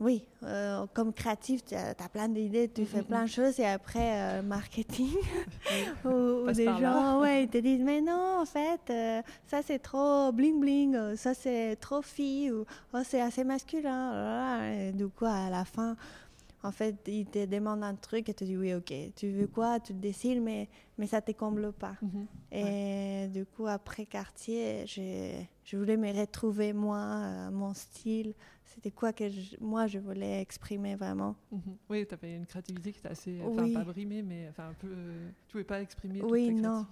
oui, 0.00 0.24
euh, 0.44 0.86
comme 0.94 1.12
créatif, 1.12 1.64
tu 1.64 1.74
as, 1.74 1.94
plein 2.12 2.28
d'idées, 2.28 2.68
tu 2.68 2.84
fais 2.84 2.98
mhm. 2.98 3.04
plein 3.04 3.24
de 3.24 3.28
choses 3.28 3.58
et 3.58 3.66
après, 3.66 4.38
euh, 4.38 4.42
marketing, 4.42 5.12
ou, 6.04 6.50
des 6.52 6.64
gens 6.64 7.20
ouais, 7.20 7.44
ils 7.44 7.48
te 7.48 7.58
disent 7.58 7.82
Mais 7.82 8.00
non, 8.00 8.40
en 8.40 8.44
fait, 8.44 8.92
ça 9.46 9.60
c'est 9.62 9.80
trop 9.80 10.30
bling 10.32 10.60
bling, 10.60 11.16
ça 11.16 11.34
c'est 11.34 11.76
trop 11.76 12.02
fille, 12.02 12.52
ou 12.52 12.64
oh, 12.94 12.98
c'est 13.04 13.20
assez 13.20 13.44
masculin. 13.44 14.72
Et 14.72 14.92
du 14.92 15.08
coup, 15.08 15.26
à 15.26 15.50
la 15.50 15.64
fin, 15.64 15.96
en 16.62 16.72
fait, 16.72 16.96
il 17.06 17.26
te 17.26 17.46
demande 17.46 17.84
un 17.84 17.94
truc 17.94 18.28
et 18.28 18.34
tu 18.34 18.44
dis 18.44 18.56
oui, 18.56 18.74
ok, 18.74 18.92
tu 19.14 19.30
veux 19.30 19.46
quoi, 19.46 19.78
tu 19.78 19.92
décides, 19.94 20.42
mais, 20.42 20.68
mais 20.96 21.06
ça 21.06 21.18
ne 21.18 21.22
te 21.22 21.32
comble 21.32 21.72
pas. 21.72 21.94
Mhm. 22.02 22.26
Et 22.50 23.28
du 23.28 23.46
coup, 23.46 23.66
après 23.66 24.06
Cartier, 24.06 24.84
je 24.86 25.76
voulais 25.76 25.96
me 25.96 26.12
retrouver 26.12 26.72
moi, 26.72 26.98
euh, 26.98 27.50
mon 27.50 27.74
style. 27.74 28.34
C'était 28.78 28.94
quoi 28.94 29.12
que 29.12 29.24
moi, 29.60 29.86
je 29.86 29.98
voulais 29.98 30.40
exprimer 30.40 30.94
vraiment. 30.94 31.34
Mhm. 31.50 31.76
Oui, 31.90 32.06
tu 32.06 32.14
avais 32.14 32.36
une 32.36 32.46
créativité 32.46 32.92
qui 32.92 33.00
était 33.00 33.08
assez, 33.08 33.40
enfin, 33.42 33.72
pas 33.72 33.84
brimée, 33.84 34.22
mais 34.22 34.46
enfin, 34.48 34.68
un 34.68 34.74
peu, 34.74 34.88
tu 34.88 34.94
ne 34.94 35.50
pouvais 35.50 35.64
pas 35.64 35.82
exprimer 35.82 36.20
toute 36.20 36.30
Oui, 36.30 36.50
non. 36.50 36.86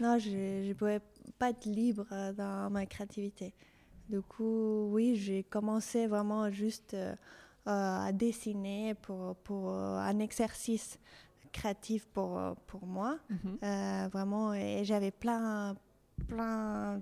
Non, 0.00 0.18
je 0.18 0.68
ne 0.68 0.72
pouvais 0.74 1.00
pas 1.38 1.50
être 1.50 1.66
libre 1.66 2.06
euh, 2.12 2.32
dans 2.32 2.70
ma 2.70 2.86
créativité. 2.86 3.54
Du 4.08 4.22
coup, 4.22 4.88
oui, 4.92 5.16
j'ai 5.16 5.42
commencé 5.42 6.06
vraiment 6.06 6.50
juste... 6.50 6.94
Euh, 6.94 7.14
euh, 7.68 8.08
à 8.08 8.10
dessiner 8.10 8.94
pour, 8.94 9.36
pour 9.36 9.70
euh, 9.70 9.96
un 9.98 10.18
exercice 10.18 10.98
créatif 11.52 12.06
pour, 12.06 12.56
pour 12.66 12.84
moi. 12.88 13.20
Mhm. 13.30 13.58
Euh, 13.62 14.08
vraiment, 14.10 14.52
et 14.52 14.82
j'avais 14.84 15.12
plein, 15.12 15.76
plein 16.26 17.00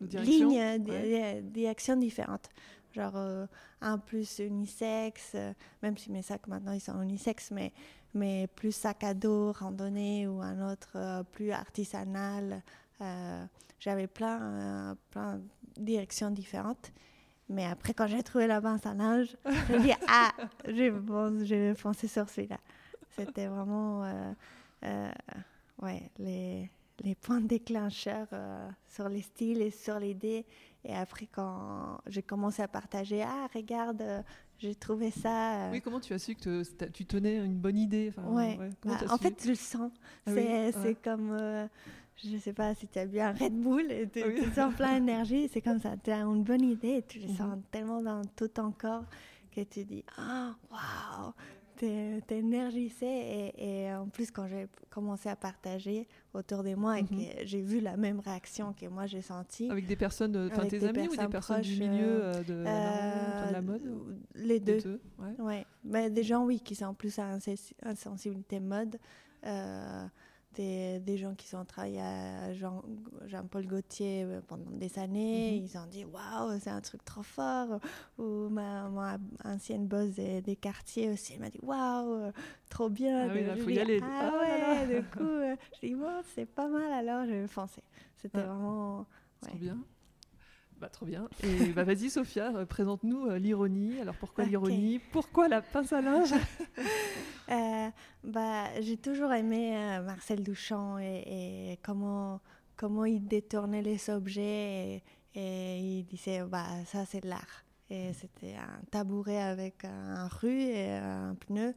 lignes, 0.00 0.58
ouais. 0.88 1.42
directions 1.42 1.96
différentes. 1.96 2.48
Genre 2.96 3.46
un 3.82 3.98
plus 3.98 4.38
unisexe, 4.38 5.36
même 5.82 5.98
si 5.98 6.10
mes 6.10 6.22
sacs 6.22 6.46
maintenant 6.46 6.72
ils 6.72 6.80
sont 6.80 6.98
unisex, 7.02 7.50
mais, 7.50 7.72
mais 8.14 8.46
plus 8.56 8.72
sac 8.72 9.04
à 9.04 9.12
dos, 9.12 9.52
randonnée 9.52 10.26
ou 10.26 10.40
un 10.40 10.72
autre 10.72 11.22
plus 11.32 11.52
artisanal. 11.52 12.62
J'avais 13.78 14.06
plein, 14.06 14.96
plein 15.10 15.36
de 15.36 15.82
directions 15.82 16.30
différentes. 16.30 16.90
Mais 17.48 17.64
après, 17.64 17.94
quand 17.94 18.06
j'ai 18.06 18.22
trouvé 18.22 18.46
la 18.46 18.60
pince 18.60 18.84
à 18.86 18.94
linge, 18.94 19.36
je 19.68 19.76
dit 19.78 19.92
Ah, 20.08 20.32
je 20.66 21.54
vais 21.54 21.74
foncer 21.74 22.08
sur 22.08 22.28
celui-là. 22.28 22.58
C'était 23.10 23.46
vraiment 23.46 24.04
euh, 24.04 24.32
euh, 24.84 25.10
ouais, 25.80 26.10
les, 26.18 26.70
les 27.02 27.14
points 27.14 27.40
déclencheurs 27.40 28.28
euh, 28.32 28.68
sur 28.88 29.08
les 29.08 29.22
styles 29.22 29.62
et 29.62 29.70
sur 29.70 29.98
l'idée. 29.98 30.46
Et 30.84 30.94
après, 30.94 31.26
quand 31.26 31.98
j'ai 32.06 32.22
commencé 32.22 32.62
à 32.62 32.68
partager 32.68 33.22
Ah, 33.22 33.48
regarde, 33.54 34.02
j'ai 34.58 34.74
trouvé 34.74 35.10
ça. 35.10 35.68
Oui, 35.72 35.80
comment 35.80 36.00
tu 36.00 36.12
as 36.12 36.18
su 36.18 36.34
que 36.34 36.62
tu 36.88 37.04
tenais 37.04 37.36
une 37.36 37.56
bonne 37.56 37.76
idée 37.76 38.12
enfin, 38.16 38.28
ouais. 38.30 38.58
Bah, 38.84 38.98
en 39.10 39.18
fait, 39.18 39.42
je 39.42 39.50
le 39.50 39.54
sens. 39.56 39.90
Ah 40.26 40.30
c'est 40.32 40.94
comme 41.02 41.68
je 42.24 42.38
sais 42.38 42.52
pas 42.52 42.74
si 42.74 42.88
tu 42.88 42.98
as 42.98 43.06
bu 43.06 43.20
un 43.20 43.32
Red 43.32 43.54
Bull 43.54 43.90
et 43.90 44.08
tu, 44.08 44.22
oui. 44.24 44.42
sens 44.54 44.74
plein 44.74 44.94
d'énergie, 44.94 45.48
c'est 45.52 45.60
comme 45.60 45.78
ça, 45.78 45.96
tu 46.02 46.10
as 46.10 46.20
une 46.20 46.42
bonne 46.42 46.62
idée 46.62 46.96
et 46.96 47.02
tu 47.02 47.18
le 47.18 47.28
sens 47.28 47.56
mhm. 47.56 47.62
tellement 47.70 48.02
dans 48.02 48.22
tout 48.36 48.48
ton 48.48 48.72
corps 48.72 49.04
que 49.54 49.60
tu 49.62 49.84
dis 49.84 50.04
Ah, 50.16 50.54
waouh 50.70 51.32
T'es 51.76 52.22
énergisé 52.30 53.06
et, 53.06 53.84
et, 53.84 53.92
en 53.94 54.08
plus 54.08 54.30
quand 54.30 54.46
j'ai 54.48 54.66
commencé 54.88 55.28
à 55.28 55.36
partager 55.36 56.08
autour 56.32 56.62
de 56.62 56.74
moi 56.74 56.98
et 56.98 57.04
que 57.04 57.14
mhm. 57.14 57.44
j'ai 57.44 57.60
vu 57.60 57.80
la 57.80 57.96
même 57.96 58.20
réaction 58.20 58.72
que 58.72 58.86
moi 58.86 59.06
j'ai 59.06 59.20
senti 59.20 59.70
avec 59.70 59.86
des 59.86 59.96
personnes 59.96 60.48
enfin 60.50 60.66
tes 60.66 60.82
amis 60.86 61.08
ou 61.08 61.16
des 61.16 61.28
personnes 61.28 61.60
du 61.60 61.78
milieu 61.78 62.24
euh, 62.24 62.42
de, 62.44 63.52
la, 63.52 63.60
mode 63.60 63.82
les 64.34 64.58
deux, 64.58 65.00
ouais. 65.38 65.66
Mais 65.84 66.08
des 66.08 66.22
gens 66.22 66.44
oui 66.44 66.60
qui 66.60 66.74
sont 66.74 66.94
plus 66.94 67.18
à 67.18 67.36
insensibilité 67.82 68.58
mode 68.58 68.96
euh, 69.44 70.06
des, 70.56 71.16
gens 71.16 71.34
qui 71.34 71.46
sont 71.46 71.64
travaillés 71.64 72.00
à 72.00 72.52
Jean, 72.54 72.82
Jean-Paul 73.26 73.66
Gaultier 73.66 74.24
euh, 74.24 74.40
pendant 74.46 74.70
des 74.70 74.98
années. 74.98 75.60
Mhm. 75.60 75.66
Ils 75.66 75.78
ont 75.78 75.86
dit 75.86 76.04
waouh, 76.04 76.58
c'est 76.60 76.70
un 76.70 76.80
truc 76.80 77.04
trop 77.04 77.22
fort. 77.22 77.80
Ou 78.18 78.48
ma, 78.48 79.18
ancienne 79.44 79.86
boss 79.86 80.10
des, 80.10 80.56
quartiers 80.56 81.10
aussi, 81.10 81.34
elle 81.34 81.40
m'a 81.40 81.50
dit 81.50 81.60
waouh, 81.62 82.32
trop 82.68 82.88
bien. 82.88 83.28
Ah 83.28 83.32
oui, 83.32 83.44
il 83.56 83.62
faut 83.62 83.70
y 83.70 83.78
aller. 83.78 84.00
Ah, 84.02 84.32
ah 84.32 84.86
ouais, 84.86 85.00
du 85.00 85.06
coup, 85.06 85.24
euh, 85.24 85.56
je 85.74 85.86
dis 85.88 85.94
bon, 85.94 86.22
c'est 86.34 86.46
pas 86.46 86.68
mal 86.68 86.92
alors, 86.92 87.26
je 87.26 87.32
vais 87.32 87.48
foncer. 87.48 87.82
C'était 88.16 88.40
vraiment. 88.40 89.06
Ouais. 89.42 89.48
Trop 89.48 89.58
bien. 89.58 89.78
Bah, 90.80 90.88
trop 90.90 91.06
bien. 91.06 91.28
Et 91.42 91.66
bah, 91.74 91.84
vas-y, 91.84 92.10
Sophia, 92.10 92.54
euh, 92.54 92.66
présente-nous 92.66 93.26
euh, 93.26 93.38
l'ironie. 93.38 93.98
Alors, 94.00 94.14
pourquoi 94.16 94.44
l'ironie? 94.44 95.00
Pourquoi 95.12 95.48
la 95.48 95.62
pince 95.62 95.92
à 95.92 96.00
linge? 96.00 96.34
Euh, 97.48 97.88
bah, 98.24 98.64
J'ai 98.80 98.96
toujours 98.96 99.32
aimé 99.32 100.00
Marcel 100.04 100.42
Duchamp 100.42 100.98
et, 100.98 101.78
comment, 101.84 102.40
comment 102.74 103.04
il 103.04 103.24
détournait 103.24 103.82
les 103.82 104.10
objets 104.10 105.00
et, 105.36 105.78
il 105.78 106.04
disait 106.06 106.42
bah, 106.42 106.66
ça, 106.86 107.06
c'est 107.06 107.20
de 107.20 107.28
l'art. 107.28 107.64
Et 107.88 108.12
c'était 108.14 108.56
un 108.56 108.80
tabouret 108.90 109.40
avec 109.40 109.84
un 109.84 110.26
rue 110.26 110.60
et 110.60 110.90
un 110.90 111.36
pneu. 111.36 111.72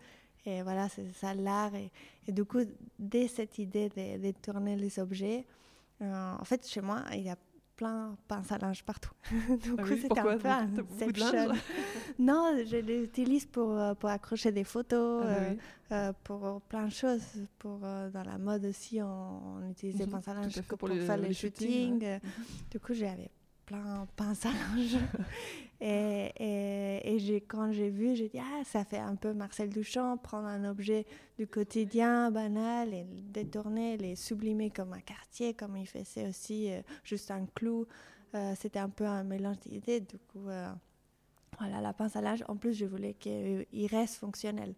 Et 0.47 0.63
voilà, 0.63 0.89
c'est 0.89 1.13
ça 1.13 1.35
l'art. 1.35 1.75
Et, 1.75 1.91
et, 2.27 2.31
du 2.31 2.45
coup, 2.45 2.61
dès 2.97 3.27
cette 3.27 3.59
idée 3.59 3.89
de 3.89 4.17
détourner 4.17 4.75
les 4.75 4.97
objets, 4.97 5.45
en 6.01 6.43
fait, 6.45 6.67
chez 6.67 6.81
moi, 6.81 7.03
il 7.13 7.21
y 7.21 7.29
a 7.29 7.37
plein 7.79 8.17
pince 8.27 8.51
à 8.51 8.57
linge 8.57 8.83
partout. 8.83 9.13
Donc, 9.47 9.79
ah 9.79 9.83
oui, 9.87 9.99
c'était 10.01 10.19
un 10.19 10.37
peu 10.37 10.49
un 10.49 10.67
non, 12.19 12.57
je 12.69 12.75
l'utilise 12.75 13.45
pour, 13.45 13.71
euh, 13.71 13.93
pour 13.93 14.09
accrocher 14.09 14.51
des 14.51 14.65
photos, 14.65 15.23
ah 15.25 15.29
euh, 15.29 15.55
euh, 15.93 16.13
pour 16.25 16.59
plein 16.63 16.87
de 16.87 16.91
choses. 16.91 17.23
Pour, 17.57 17.79
dans 17.79 18.23
la 18.25 18.37
mode 18.37 18.65
aussi, 18.65 19.01
on, 19.01 19.59
on 19.59 19.69
utilisait 19.71 20.05
-hmm. 20.05 20.09
pince 20.11 20.27
à 20.27 20.33
linge 20.33 20.61
pour, 20.63 20.77
pour, 20.77 20.89
faire 20.89 21.17
les, 21.17 21.33
shootings. 21.33 22.03
Mhm. 22.03 22.19
Du 22.69 22.79
coup, 22.81 22.93
j'avais 22.93 23.31
plein 23.65 24.05
pince 24.17 24.45
à 24.45 24.51
linge. 24.51 24.97
Et, 25.81 27.43
quand 27.47 27.71
j'ai 27.71 27.89
vu, 27.89 28.15
j'ai 28.15 28.27
dit, 28.29 28.39
ah, 28.39 28.63
ça 28.65 28.83
fait 28.83 28.97
un 28.97 29.15
peu 29.15 29.33
Marcel 29.33 29.69
Duchamp, 29.69 30.17
prendre 30.17 30.47
un 30.47 30.69
objet 30.69 31.05
du 31.37 31.47
quotidien 31.47 32.31
banal 32.31 32.93
et 32.93 33.03
le 33.03 33.21
détourner, 33.21 33.97
les 33.97 34.15
sublimer 34.15 34.69
comme 34.71 34.93
un 34.93 34.99
quartier, 34.99 35.53
comme 35.53 35.77
il 35.77 35.87
faisait 35.87 36.27
aussi 36.27 36.71
euh, 36.71 36.81
juste 37.03 37.31
un 37.31 37.45
clou. 37.45 37.87
Euh, 38.35 38.53
c'était 38.57 38.79
un 38.79 38.89
peu 38.89 39.05
un 39.05 39.23
mélange 39.23 39.59
d'idées. 39.59 40.01
Du 40.01 40.17
coup, 40.17 40.49
euh, 40.49 40.69
voilà, 41.57 41.81
la 41.81 41.93
pince 41.93 42.15
à 42.15 42.21
linge. 42.21 42.43
En 42.47 42.57
plus, 42.57 42.73
je 42.73 42.85
voulais 42.85 43.13
qu'il 43.13 43.87
reste 43.89 44.15
fonctionnel. 44.15 44.75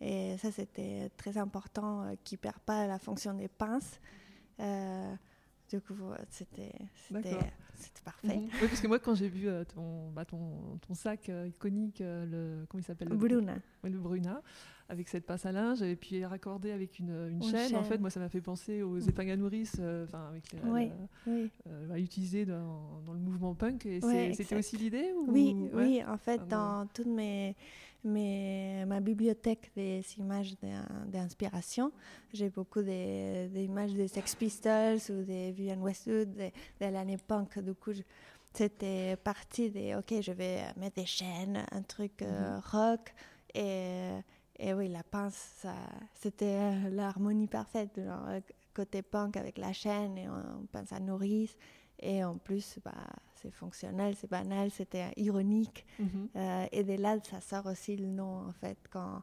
Et 0.00 0.36
ça, 0.38 0.52
c'était 0.52 1.10
très 1.16 1.36
important, 1.36 2.14
qu'il 2.22 2.36
ne 2.36 2.42
perd 2.42 2.58
pas 2.60 2.86
la 2.86 3.00
fonction 3.00 3.34
des 3.34 3.48
pinces. 3.48 4.00
Du 5.68 5.80
coup, 5.80 5.96
c'était 6.30 6.72
parfait. 8.04 8.36
Mhm. 8.36 8.48
Oui, 8.60 8.68
parce 8.68 8.80
que 8.80 8.86
moi, 8.86 8.98
quand 8.98 9.14
j'ai 9.14 9.28
vu 9.28 9.48
euh, 9.48 9.64
ton, 9.64 10.10
bah, 10.10 10.24
ton, 10.24 10.78
ton, 10.86 10.94
sac 10.94 11.28
euh, 11.28 11.46
iconique, 11.48 12.00
euh, 12.00 12.24
le, 12.26 12.66
comment 12.66 12.80
il 12.80 12.84
s'appelle 12.84 13.08
Bruna. 13.08 13.56
Le, 13.82 13.90
le 13.90 13.98
Bruna, 13.98 14.42
avec 14.88 15.08
cette 15.08 15.26
passe 15.26 15.46
à 15.46 15.52
linge, 15.52 15.82
et 15.82 15.96
puis 15.96 16.24
raccordé 16.24 16.70
avec 16.70 16.98
une, 16.98 17.28
une, 17.30 17.42
chaîne, 17.42 17.76
en 17.76 17.84
fait, 17.84 17.98
moi, 17.98 18.10
ça 18.10 18.20
m'a 18.20 18.28
fait 18.28 18.40
penser 18.40 18.82
aux 18.82 18.96
mm. 18.96 19.08
épingles 19.08 19.30
à 19.30 19.36
nourrice, 19.36 19.74
enfin, 20.04 20.28
avec 20.30 20.52
les, 20.52 20.60
oui, 20.64 20.90
oui. 21.26 21.50
utilisées 22.02 22.46
dans, 22.46 23.00
dans, 23.04 23.12
le 23.12 23.20
mouvement 23.20 23.54
punk. 23.54 23.86
Et 23.86 24.00
c'était 24.34 24.56
aussi 24.56 24.76
l'idée 24.76 25.12
Oui, 25.26 25.54
oui, 25.72 26.02
en 26.06 26.16
fait, 26.16 26.46
dans 26.48 26.86
toutes 26.94 27.06
mes 27.06 27.54
mais 28.04 28.84
ma 28.86 29.00
bibliothèque 29.00 29.70
des 29.74 30.02
images 30.18 30.54
d'inspiration. 31.06 31.92
J'ai 32.32 32.48
beaucoup 32.48 32.82
d'images 32.82 33.94
des 33.94 34.08
Sex 34.08 34.34
Pistols 34.34 34.98
ou 35.10 35.22
des 35.22 35.52
Vivienne 35.52 35.82
Westwood, 35.82 36.32
de, 36.34 36.50
de 36.80 36.92
l'année 36.92 37.18
punk. 37.18 37.58
Du 37.58 37.74
coup, 37.74 37.92
c'était 38.52 39.16
parti 39.16 39.70
des 39.70 39.94
OK, 39.94 40.14
je 40.20 40.32
vais 40.32 40.62
mettre 40.76 40.96
des 40.96 41.06
chaînes, 41.06 41.64
un 41.70 41.82
truc 41.82 42.22
euh, 42.22 42.56
mhm. 42.56 42.62
rock. 42.72 43.14
Et, 43.54 44.10
et, 44.58 44.74
oui, 44.74 44.88
la 44.88 45.02
pince, 45.02 45.66
c'était 46.14 46.88
l'harmonie 46.90 47.46
parfaite. 47.46 48.00
côté 48.74 49.02
punk 49.02 49.36
avec 49.36 49.58
la 49.58 49.72
chaîne 49.72 50.18
et 50.18 50.28
on, 50.28 50.66
pense 50.72 50.92
à 50.92 51.00
nourrice. 51.00 51.56
Et 52.00 52.22
en 52.22 52.36
plus, 52.36 52.78
bah, 52.84 52.92
c'est 53.40 53.50
fonctionnel, 53.50 54.14
c'est 54.16 54.30
banal, 54.30 54.70
c'était 54.70 55.12
ironique. 55.16 55.86
Mhm. 55.98 56.28
Euh, 56.36 56.66
et 56.72 56.84
de 56.84 56.94
là, 56.94 57.16
ça 57.22 57.40
sort 57.40 57.66
aussi 57.66 57.96
le 57.96 58.06
nom, 58.06 58.46
en 58.48 58.52
fait. 58.52 58.78
Quand, 58.90 59.22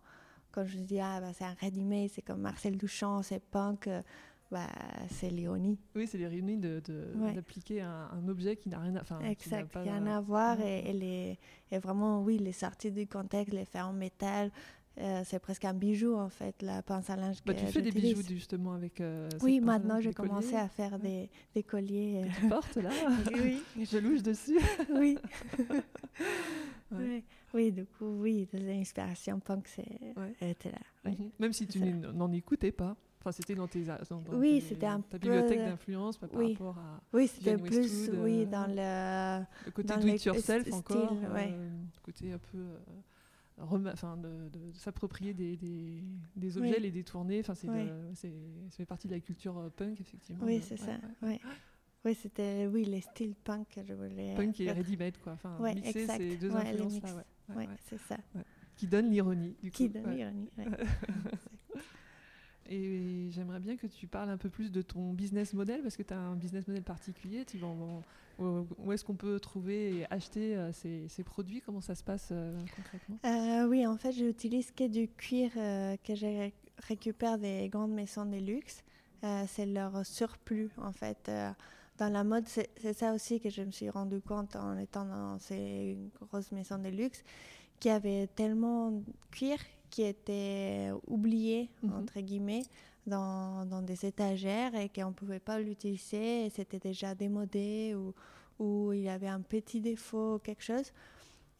quand 0.52 0.66
je 0.66 0.78
dis, 0.78 1.00
ah, 1.00 1.20
bah, 1.22 1.34
c'est 1.34 1.46
un 1.46 1.56
ready 1.60 2.10
c'est 2.10 2.22
comme 2.22 2.42
Marcel 2.42 2.78
Duchamp, 2.78 3.22
c'est 3.24 3.44
punk, 3.44 3.88
euh, 3.88 4.02
bah, 4.52 4.68
c'est 5.10 5.30
l'ironie. 5.30 5.78
Oui, 5.96 6.08
c'est 6.08 6.18
l'ironie 6.18 6.58
d'appliquer 6.58 7.76
de, 7.76 7.80
de, 7.80 7.86
un, 7.86 8.28
objet 8.28 8.56
qui 8.56 8.70
n'a 8.70 8.80
rien 8.80 8.96
à 8.96 9.04
voir. 9.04 9.24
Exact, 9.26 9.72
qui 9.72 9.78
n'a 9.78 9.84
rien 9.84 10.08
à 10.08 10.22
voir. 10.22 10.60
Et, 10.62 10.90
et, 10.90 10.94
les, 10.94 11.40
et 11.72 11.80
vraiment, 11.80 12.22
oui, 12.22 12.38
les 12.38 12.54
sorties 12.54 12.92
du 12.92 13.08
contexte, 13.08 13.54
les 13.54 13.66
faire 13.66 13.88
en 13.88 13.94
métal, 13.94 14.52
euh, 14.98 15.22
c'est 15.26 15.40
presque 15.40 15.66
un 15.66 15.74
bijou 15.74 16.16
en 16.16 16.30
fait, 16.30 16.62
la 16.62 16.82
pince 16.82 17.10
à 17.10 17.16
linge. 17.16 17.38
Bah, 17.46 17.54
tu 17.54 17.66
fais 17.66 17.82
des 17.82 17.92
bijoux 17.92 18.22
justement 18.28 18.74
avec. 18.74 19.02
Euh, 19.02 19.30
oui, 19.42 19.60
maintenant 19.60 20.00
j'ai 20.00 20.14
commencé 20.14 20.56
à 20.56 20.68
faire 20.68 20.98
des, 21.00 21.30
des 21.54 21.64
colliers. 21.64 22.24
Que 22.24 22.42
tu 22.42 22.50
portes 22.50 22.76
là 22.78 22.92
Oui. 23.34 23.62
Je 23.86 23.98
louche 23.98 24.24
dessus. 24.24 24.60
oui. 24.94 25.18
oui. 26.92 27.24
Oui, 27.54 27.72
du 27.72 27.86
coup, 27.86 28.22
oui, 28.22 28.48
des 28.52 28.74
inspirations 28.74 29.40
punk, 29.40 29.66
était 30.42 30.72
là. 30.72 31.12
Mhm. 31.12 31.32
Même 31.40 31.54
si 31.54 31.66
tu 31.68 31.80
n'en 31.80 32.32
écoutais 32.34 32.72
pas. 32.74 32.98
Enfin, 33.22 33.32
c'était 33.32 33.56
dans 33.56 33.68
tes, 33.68 33.84
dans, 33.84 34.22
oui, 34.34 34.62
c'était 34.62 34.86
un 34.86 35.02
ta 35.02 35.18
bibliothèque 35.18 35.58
d'influence 35.58 36.16
par 36.16 36.30
oui. 36.36 36.52
rapport 36.52 36.78
à 36.78 37.02
oui, 37.12 37.28
c'était 37.28 37.58
plus 37.58 38.12
oui 38.14 38.44
euh, 38.44 38.46
dans 38.46 38.68
le 38.68 39.46
le 39.66 39.72
côté 39.72 39.96
do 39.98 40.08
it 40.08 40.26
yourself 40.26 40.72
encore, 40.72 41.12
euh, 41.12 41.70
côté 42.04 42.32
un 42.32 42.38
peu 42.38 42.60
enfin, 43.58 44.18
de, 44.18 44.50
s'approprier 44.74 45.34
des, 45.34 45.56
des, 45.56 46.04
des, 46.36 46.58
objets, 46.58 46.80
les 46.80 46.92
détourner. 46.92 47.40
Enfin, 47.40 47.56
c'est, 47.56 47.68
ça 48.18 48.78
fait 48.78 48.86
partie 48.86 49.08
de 49.08 49.14
la 49.14 49.20
culture 49.20 49.58
euh, 49.58 49.70
punk, 49.70 50.00
effectivement. 50.02 50.46
Oui, 50.46 50.62
c'est 50.62 50.78
ça. 50.78 50.98
Ouais. 51.22 51.40
Oui, 52.04 52.14
c'était 52.14 52.68
oui, 52.68 52.86
les 52.86 53.02
styles 53.02 53.36
punk 53.36 53.68
que 53.70 53.84
je 53.84 53.94
voulais. 53.94 54.36
Punk 54.36 54.60
et 54.60 54.72
ready-made, 54.72 55.18
quoi. 55.18 55.34
Enfin, 55.34 55.58
ouais, 55.60 55.74
mixer 55.74 56.06
ces 56.08 56.38
deux 56.38 56.56
influences-là. 56.56 57.24
Ouais, 57.56 57.68
c'est 57.84 58.00
ça. 58.00 58.18
Qui 58.76 58.88
donne 58.88 59.10
l'ironie, 59.10 59.56
du 59.62 59.72
Qui 59.72 59.90
donne 59.90 60.14
l'ironie, 60.16 60.50
Et 62.70 63.28
j'aimerais 63.30 63.60
bien 63.60 63.78
que 63.78 63.88
tu 63.88 64.08
parles 64.08 64.30
un 64.30 64.38
peu 64.38 64.50
plus 64.50 64.72
de 64.72 64.82
ton 64.82 65.14
business 65.14 65.54
model, 65.54 65.82
parce 65.82 65.98
que 65.98 66.04
tu 66.04 66.14
as 66.14 66.20
un 66.20 66.36
business 66.36 66.68
model 66.68 66.84
particulier. 66.84 67.46
Tu 67.46 67.58
vas 67.58 67.68
où 68.38 68.92
est-ce 68.92 69.06
qu'on 69.06 69.16
peut 69.16 69.40
trouver 69.40 70.00
et 70.00 70.14
acheter 70.14 70.56
euh, 70.58 70.72
ces, 70.72 71.24
produits? 71.24 71.62
Comment 71.62 71.82
ça 71.82 71.96
se 71.96 72.04
passe 72.04 72.30
euh, 72.32 72.60
concrètement? 72.76 73.18
Euh, 73.26 73.68
Oui, 73.68 73.86
en 73.88 73.98
fait, 73.98 74.12
j'utilise 74.12 74.72
que 74.72 74.88
du 74.88 75.08
cuir 75.08 75.52
que 75.54 76.16
je 76.16 76.50
récupère 76.88 77.38
des 77.38 77.70
grandes 77.70 77.94
maisons 77.94 78.26
de 78.26 78.38
luxe. 78.38 78.84
c'est 79.48 79.66
leur 79.66 80.06
surplus, 80.06 80.70
en 80.78 80.92
fait. 80.92 81.32
dans 81.98 82.10
la 82.10 82.24
mode, 82.24 82.46
c'est 82.48 82.94
ça 82.94 83.14
aussi 83.14 83.40
que 83.40 83.50
je 83.50 83.62
me 83.62 83.72
suis 83.72 83.90
rendu 83.90 84.22
compte 84.22 84.56
en 84.56 84.78
étant 84.78 85.06
dans 85.06 85.40
ces 85.40 85.98
grosses 86.30 86.52
maisons 86.52 86.78
de 86.78 86.90
luxe, 86.90 87.24
qu'il 87.80 87.92
y 87.92 87.94
avait 87.94 88.28
tellement 88.28 88.92
de 88.92 89.04
cuir 89.32 89.58
qui 89.96 90.04
était 90.04 90.90
oublié, 91.08 91.70
mhm. 91.82 91.94
entre 91.94 92.20
guillemets, 92.20 92.64
dans, 93.08 93.66
dans, 93.66 93.82
des 93.82 94.06
étagères 94.06 94.76
et 94.76 94.90
qu'on 94.90 95.08
ne 95.08 95.14
pouvait 95.14 95.40
pas 95.40 95.58
l'utiliser, 95.58 96.50
c'était 96.50 96.80
déjà 96.80 97.16
démodé 97.16 97.96
ou, 97.96 98.14
ou 98.60 98.92
il 98.92 99.04
y 99.04 99.10
avait 99.10 99.30
un 99.30 99.40
petit 99.40 99.80
défaut 99.80 100.36
ou 100.36 100.40
quelque 100.40 100.64
chose. 100.64 100.92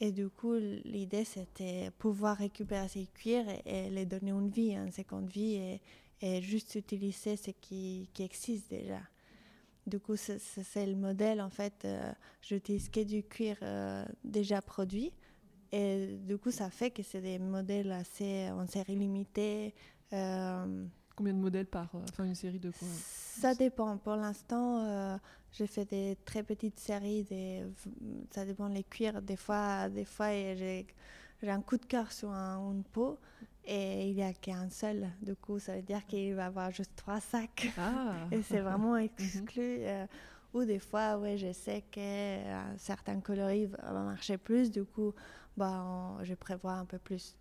Et 0.02 0.12
du 0.12 0.28
coup, 0.28 0.56
l'idée, 0.84 1.24
c'était 1.24 1.92
pouvoir 1.98 2.36
récupérer 2.36 2.90
ces 2.90 3.06
cuirs 3.06 3.46
et, 3.66 3.90
les 3.90 4.06
donner 4.06 4.32
une 4.32 4.50
vie, 4.50 4.74
une 4.74 4.92
seconde 4.92 5.30
vie, 5.30 5.54
et, 5.54 5.82
et 6.20 6.42
juste 6.42 6.76
utiliser 6.76 7.38
ce 7.38 7.52
qui, 7.52 8.10
qui, 8.14 8.24
existe 8.24 8.70
déjà. 8.70 9.00
Du 9.88 10.02
coup, 10.02 10.18
c'est 10.18 10.86
le 10.86 10.96
modèle, 10.96 11.40
en 11.40 11.50
fait, 11.50 11.86
euh, 11.86 12.12
j'utilise 12.42 12.90
que 12.90 13.00
du 13.00 13.24
cuir 13.24 13.56
euh, 13.62 14.04
déjà 14.26 14.62
produit. 14.62 15.14
Et 15.76 16.18
du 16.22 16.38
coup, 16.38 16.52
ça 16.52 16.70
fait 16.70 16.90
que 16.90 17.04
c'est 17.04 17.20
des 17.20 17.38
modèles 17.38 17.92
assez 17.92 18.50
en 18.50 18.66
série 18.66 18.96
limitée, 18.96 19.74
euh, 20.14 20.86
Combien 21.16 21.34
de 21.34 21.40
modèles 21.40 21.66
par, 21.66 21.90
enfin 21.94 22.26
une 22.26 22.36
série 22.36 22.60
de 22.60 22.72
quoi? 22.72 22.88
Ça 22.92 23.56
dépend. 23.56 23.98
Pour 23.98 24.18
l'instant, 24.18 25.18
j'ai 25.54 25.66
fait 25.66 25.86
des 25.86 26.18
très 26.26 26.44
petites 26.44 26.80
séries. 26.80 27.24
Des, 27.24 27.64
ça 28.32 28.46
dépend 28.46 28.68
les 28.68 28.84
cuirs. 28.84 29.22
Des 29.22 29.38
fois, 29.38 29.88
des 29.88 30.04
fois 30.04 30.28
j'ai 30.52 30.86
un 31.44 31.62
coup 31.62 31.78
de 31.78 31.86
cœur 31.86 32.12
sur 32.12 32.30
une 32.32 32.84
peau 32.84 33.18
et 33.64 34.10
il 34.10 34.16
n'y 34.16 34.24
a 34.24 34.34
qu'un 34.34 34.70
seul. 34.70 35.10
Du 35.22 35.36
coup, 35.36 35.60
ça 35.60 35.76
veut 35.76 35.82
dire 35.82 36.06
qu'il 36.06 36.36
va 36.36 36.48
avoir 36.48 36.72
juste 36.72 36.92
trois 36.96 37.20
sacs. 37.20 37.72
Ah. 37.78 38.28
et 38.32 38.42
c'est 38.42 38.60
vraiment 38.60 38.94
mhm. 38.96 39.10
exclu. 39.18 39.78
Euh, 39.82 40.06
ou 40.56 40.64
des 40.64 40.80
fois, 40.80 41.18
ouais, 41.18 41.38
je 41.38 41.52
sais 41.52 41.84
que 41.92 42.00
euh, 42.00 42.78
certains 42.78 43.20
coloris 43.20 43.66
vont 43.66 44.06
marcher 44.06 44.38
plus. 44.38 44.72
Du 44.72 44.86
coup, 44.86 45.14
bah, 45.58 46.18
je 46.24 46.34
prévois 46.34 46.74
un 46.74 46.86
peu 46.86 46.98
plus. 46.98 47.36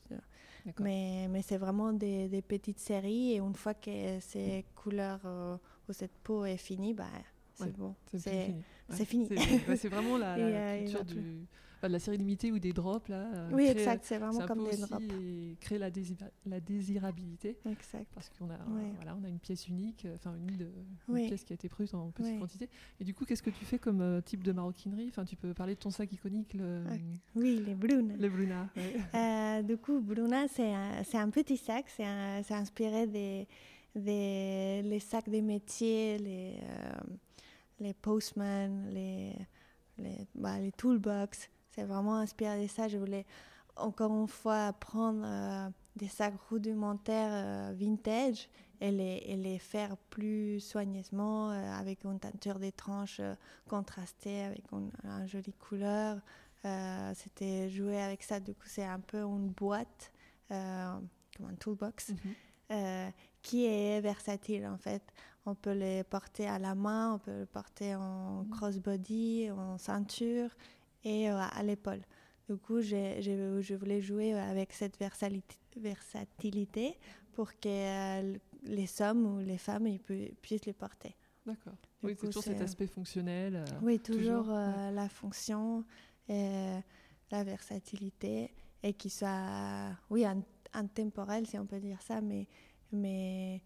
Mais, 0.81 1.29
mais 1.31 1.43
c'est 1.43 1.59
vraiment 1.59 1.93
des, 1.93 2.29
des, 2.29 2.43
petites 2.43 2.81
séries. 2.81 3.33
Et 3.33 3.39
une 3.39 3.55
fois 3.55 3.75
que 3.75 4.19
ces 4.21 4.65
couleurs 4.75 5.21
euh, 5.25 5.57
ou 5.89 5.93
cette 5.93 6.17
peau 6.25 6.45
est 6.45 6.57
finie, 6.57 6.93
bah, 6.93 7.05
c'est 7.55 7.77
bon. 7.77 7.95
C'est 8.17 8.55
fini. 8.89 9.29
C'est 9.77 9.89
vraiment 9.89 10.19
la, 10.19 10.37
la 10.51 10.79
culture 10.79 11.05
du 11.05 11.47
de 11.89 11.93
la 11.93 11.99
série 11.99 12.17
limitée 12.19 12.53
ou 12.53 12.59
des 12.59 12.73
drops 12.73 13.09
là. 13.09 13.27
Euh, 13.35 13.51
oui, 13.53 13.67
exact, 13.67 14.05
c'est 14.05 14.19
vraiment 14.19 14.47
comme 14.47 14.69
des 14.69 14.77
drops. 14.77 15.03
Et 15.03 15.57
créer 15.61 15.79
la, 15.79 15.91
la 16.47 16.61
désirabilité. 16.61 17.59
Exact. 17.67 18.07
Parce 18.15 18.31
qu'on 18.31 18.51
a, 18.51 18.59
voilà, 18.97 19.17
on 19.21 19.25
a 19.25 19.29
une 19.29 19.39
pièce 19.39 19.69
unique, 19.69 20.05
euh, 20.05 20.15
enfin 20.17 20.35
une, 20.49 20.71
une 21.09 21.27
pièce 21.27 21.45
qui 21.45 21.53
a 21.53 21.55
été 21.55 21.69
prise 21.69 21.95
en 21.95 22.11
petite 22.11 22.39
quantité. 22.39 22.69
Et 23.01 23.05
du 23.05 23.15
coup, 23.15 23.25
qu'est-ce 23.25 23.43
que 23.43 23.51
tu 23.51 23.65
fais 23.65 23.79
comme 23.79 24.01
euh, 24.01 24.21
type 24.21 24.43
de 24.43 24.53
maroquinerie? 24.53 25.09
Enfin, 25.09 25.25
tu 25.25 25.37
peux 25.37 25.55
parler 25.55 25.75
de 25.75 25.81
ton 25.81 25.91
sac 25.91 26.13
iconique. 26.13 26.55
Le... 26.55 26.85
Ah, 26.89 26.95
oui, 27.35 27.63
les 27.65 27.75
Bruna. 27.75 28.15
Les 28.19 29.63
du 29.63 29.77
coup, 29.77 30.01
Bruna, 30.01 30.49
c'est 30.49 30.73
un, 30.73 31.03
un, 31.15 31.31
petit 31.31 31.57
sac. 31.57 31.87
C'est 31.89 32.05
inspiré 32.55 33.07
des, 33.07 33.47
des 33.95 34.83
les 34.83 35.01
sacs 35.01 35.29
des 35.29 35.43
métiers, 35.43 36.19
les 36.19 36.55
les 37.81 37.95
postman, 37.95 38.89
les 38.91 39.35
les, 39.99 40.27
bah, 40.35 40.59
les 40.59 40.73
toolbox. 40.73 41.51
C'est 41.71 41.85
vraiment 41.85 42.17
inspiré 42.17 42.63
de 42.63 42.69
ça. 42.69 42.89
Je 42.89 42.99
voulais 42.99 43.27
encore 43.77 44.13
une 44.13 44.29
fois 44.29 44.73
prendre 44.73 45.23
euh, 45.25 45.69
des 45.97 46.09
sacs 46.09 46.35
rudimentaires 46.51 47.33
euh, 47.33 47.73
vintage 47.75 48.49
et 48.81 48.91
les, 48.91 49.23
et 49.27 49.37
les, 49.37 49.59
faire 49.59 49.97
plus 50.11 50.61
soigneusement 50.61 51.51
euh, 51.51 51.73
avec 51.73 52.05
une 52.05 52.19
teinture 52.19 52.59
des 52.59 52.73
tranches 52.73 53.21
contrastée 53.69 54.43
avec 54.43 54.65
une, 54.73 54.91
jolie 55.27 55.55
couleur. 55.55 56.21
C'était 57.15 57.69
jouer 57.69 58.01
avec 58.01 58.23
ça. 58.23 58.41
Du 58.41 58.55
coup, 58.55 58.67
c'est 58.67 58.85
un 58.85 59.01
peu 59.01 59.19
une 59.19 59.49
boîte, 59.49 60.11
comme 60.49 61.47
un 61.47 61.55
toolbox, 61.61 62.13
mhm. 62.71 63.13
Qui 63.45 63.67
est 63.67 64.01
versatile 64.01 64.67
en 64.67 64.79
fait. 64.79 65.03
On 65.47 65.55
peut 65.55 65.75
les 65.75 66.03
porter 66.03 66.49
à 66.49 66.59
la 66.59 66.75
main, 66.75 67.15
on 67.15 67.19
peut 67.19 67.41
les 67.41 67.47
porter 67.47 67.95
en 67.95 68.43
mhm. 68.43 68.51
crossbody, 68.51 69.51
en 69.53 69.79
ceinture 69.79 70.51
et 71.05 71.31
euh, 71.31 71.39
à 71.39 71.63
l'épaule. 71.63 72.01
Du 72.49 72.57
coup, 72.57 72.81
je 72.81 73.75
voulais 73.75 74.01
jouer 74.01 74.33
avec 74.33 74.73
cette 74.73 74.99
versatilité 75.77 76.99
pour 77.33 77.53
que 77.61 77.69
euh, 77.69 78.37
les 78.65 79.03
hommes 79.03 79.27
ou 79.27 79.39
les 79.41 79.59
femmes 79.59 79.87
ils 79.87 80.01
puissent 80.01 80.65
les 80.65 80.73
porter. 80.73 81.15
D'accord. 81.47 81.75
Oui, 82.03 82.17
c'est 82.19 82.27
toujours 82.27 82.43
cet 82.43 82.63
aspect 82.63 82.87
fonctionnel. 82.87 83.57
Euh, 83.57 83.65
oui, 83.83 84.01
toujours, 84.01 84.47
la 84.49 85.09
fonction, 85.11 85.85
et 86.29 86.81
la 87.31 87.45
versatilité 87.45 88.51
et 88.83 88.95
qui 88.95 89.11
soit, 89.11 89.91
oui, 90.09 90.25
intemporel 90.73 91.47
si 91.47 91.59
on 91.59 91.67
peut 91.67 91.81
dire 91.81 92.01
ça, 92.01 92.23
mais, 92.23 92.47
mais 92.95 93.63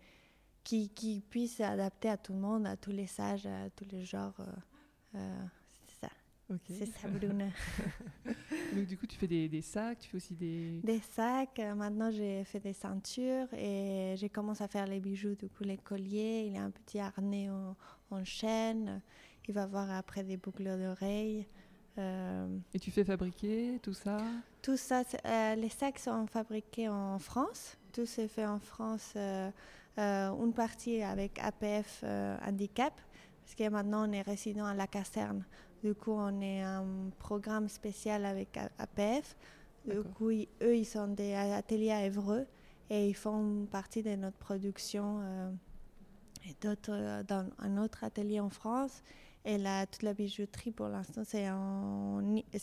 qui, 0.65 0.89
qui 0.91 1.21
puisse 1.21 1.57
s'adapter 1.57 2.11
à 2.11 2.17
tout 2.17 2.33
le 2.33 2.41
monde, 2.41 2.67
à 2.67 2.77
tous 2.77 2.91
les 2.91 3.07
sages, 3.07 3.47
à 3.47 3.71
tous 3.71 3.87
les 3.91 4.05
genres. 4.05 4.41
C'est 6.67 6.87
ça, 6.87 7.09
Bruna. 7.09 7.49
Donc, 8.75 8.87
du 8.87 8.97
coup, 8.97 9.07
tu 9.07 9.17
fais 9.17 9.27
des, 9.27 9.49
des, 9.49 9.61
sacs, 9.61 9.99
tu 9.99 10.09
fais 10.09 10.17
aussi 10.17 10.35
des... 10.35 10.81
Des 10.83 11.01
sacs. 11.01 11.59
Euh, 11.59 11.75
maintenant, 11.75 12.11
j'ai 12.11 12.43
fait 12.45 12.61
des 12.61 12.73
ceintures 12.73 13.53
et 13.53 14.15
j'ai 14.17 14.31
commencé 14.31 14.65
à 14.65 14.69
faire 14.69 14.87
les 14.87 15.01
bijoux, 15.01 15.35
du 15.35 15.49
coup, 15.49 15.65
les 15.65 15.77
colliers. 15.77 16.45
Il 16.47 16.53
y 16.55 16.57
a 16.57 16.63
un 16.63 16.71
petit 16.71 17.01
harnais 17.01 17.51
en, 17.51 18.25
chaîne. 18.25 19.03
Il 19.47 19.55
va 19.55 19.65
avoir 19.65 19.91
après 19.91 20.25
des 20.25 20.39
boucles 20.39 20.65
d'oreilles. 20.65 21.47
Euh, 21.99 22.59
et 22.73 22.79
tu 22.79 22.91
fais 22.91 23.05
fabriquer 23.05 23.79
tout 23.83 23.93
ça? 23.93 24.19
Tout 24.63 24.77
ça, 24.77 25.03
euh, 25.27 25.55
les 25.55 25.69
sacs 25.69 25.99
sont 25.99 26.27
fabriqués 26.27 26.89
en 26.89 27.19
France. 27.19 27.77
Tout 27.93 28.07
s'est 28.07 28.29
fait 28.29 28.47
en 28.47 28.59
France. 28.61 29.15
une 29.97 30.53
partie 30.55 31.03
avec 31.03 31.39
APF 31.39 32.05
Handicap, 32.47 32.93
parce 33.43 33.55
que 33.55 33.69
maintenant 33.69 34.09
on 34.09 34.13
est 34.13 34.23
résident 34.23 34.67
à 34.67 34.75
la 34.75 34.87
caserne. 34.87 35.45
Du 35.83 35.95
coup, 35.95 36.13
on 36.13 36.41
est 36.41 36.63
un 36.63 37.11
programme 37.19 37.69
spécial 37.69 38.25
avec 38.25 38.59
APF. 38.79 39.37
Du 39.87 40.03
coup, 40.03 40.31
eux, 40.31 40.77
ils 40.77 40.85
sont 40.85 41.09
des 41.09 41.35
ateliers 41.35 41.93
à 41.93 42.05
Évreux 42.05 42.47
et 42.91 43.09
ils 43.09 43.15
font 43.15 43.67
partie 43.71 44.03
de 44.03 44.15
notre 44.17 44.37
production. 44.37 45.21
Euh, 45.21 45.51
et 46.49 46.55
d'autres 46.61 46.93
euh, 46.93 47.23
dans 47.23 47.49
un 47.59 47.77
autre 47.79 48.05
atelier 48.05 48.41
en 48.41 48.51
France. 48.51 49.03
Et 49.45 49.57
là, 49.57 49.87
toute 49.87 50.03
la 50.03 50.15
bijouterie, 50.15 50.73
pour 50.73 50.89
l'instant, 50.89 51.23
c'est 51.25 51.47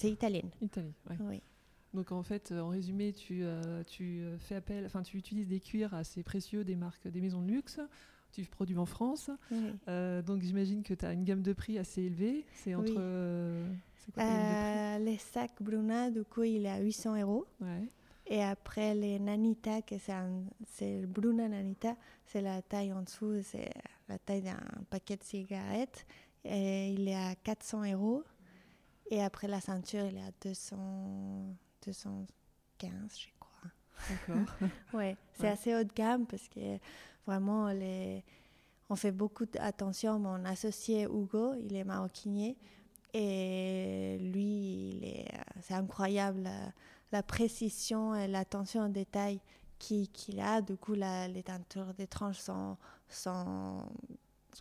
italienne. 0.04 0.50
Italie, 0.62 0.94
oui. 1.22 1.42
Donc 1.96 2.12
en 2.12 2.24
fait, 2.24 2.52
en 2.52 2.70
résumé, 2.70 3.14
tu, 3.14 3.40
euh, 3.44 3.84
tu 3.88 4.24
fais 4.40 4.56
appel, 4.56 4.86
enfin 4.86 5.02
tu 5.02 5.18
utilises 5.18 5.48
des 5.48 5.60
cuirs 5.60 5.94
assez 5.94 6.22
précieux 6.22 6.64
des 6.64 6.76
marques, 6.76 7.08
des 7.08 7.22
maisons 7.22 7.42
de 7.42 7.48
luxe 7.48 7.80
tu 8.44 8.50
produis 8.50 8.78
en 8.78 8.86
France. 8.86 9.30
Euh, 9.88 10.22
donc 10.22 10.42
j'imagine 10.42 10.84
que 10.84 10.94
tu 10.94 11.06
as 11.06 11.14
une 11.14 11.24
gamme 11.24 11.42
de 11.42 11.54
prix 11.54 11.78
assez 11.78 12.04
élevée. 12.04 12.46
C'est 12.54 12.76
entre. 12.76 12.94
Euh, 12.98 13.68
euh, 14.18 14.98
les 15.00 15.18
sacs 15.18 15.62
Bruna, 15.62 16.12
du 16.12 16.24
coup, 16.24 16.44
il 16.44 16.66
est 16.66 16.70
à 16.70 16.80
800 16.80 17.22
euros. 17.22 17.46
Et 18.28 18.44
après, 18.44 18.96
les 18.96 19.20
Nanita, 19.20 19.82
que 19.84 19.96
c'est 20.00 21.02
le 21.02 21.08
Bruna 21.08 21.48
Nanita, 21.48 21.96
c'est 22.26 22.42
la 22.42 22.62
taille 22.62 22.92
en 22.92 23.04
dessous, 23.04 23.42
c'est 23.44 23.70
la 24.10 24.18
taille 24.18 24.42
d'un 24.42 24.60
paquet 24.90 25.16
de 25.16 25.24
cigarettes. 25.24 26.06
Et 26.44 26.90
il 26.90 27.08
est 27.08 27.16
à 27.16 27.36
400 27.36 27.92
euros. 27.94 28.24
Et 29.12 29.22
après, 29.22 29.48
la 29.48 29.62
ceinture, 29.62 30.06
il 30.06 30.18
est 30.18 30.22
à 30.22 30.32
200, 30.42 30.76
215, 31.86 33.20
je 33.20 33.28
crois. 33.40 33.72
D'accord. 34.10 34.70
ouais, 34.94 35.16
c'est 35.34 35.48
assez 35.48 35.74
haut 35.76 35.84
de 35.84 35.94
gamme 35.94 36.26
parce 36.26 36.48
que 36.50 36.80
Vraiment, 37.26 37.70
les... 37.70 38.24
on 38.90 38.96
fait 38.96 39.12
beaucoup 39.12 39.46
d'attention. 39.46 40.20
Mon 40.20 40.46
associé 40.46 41.04
Hugo, 41.04 41.56
il 41.56 41.76
est 41.76 41.84
maroquinier. 41.84 42.58
Et 43.14 44.18
lui, 44.20 45.26
c'est 45.62 45.74
incroyable 45.74 46.50
la, 47.12 47.24
précision 47.24 48.14
et 48.14 48.28
l'attention 48.28 48.86
au 48.86 48.90
détail 48.90 49.40
qu'il 49.80 50.40
a. 50.40 50.62
Du 50.62 50.76
coup, 50.76 50.94
les 50.94 51.44
teintures 51.44 51.94
des 51.94 52.08
tranches 52.08 52.40
sont, 52.40 52.78
sont, 53.08 53.78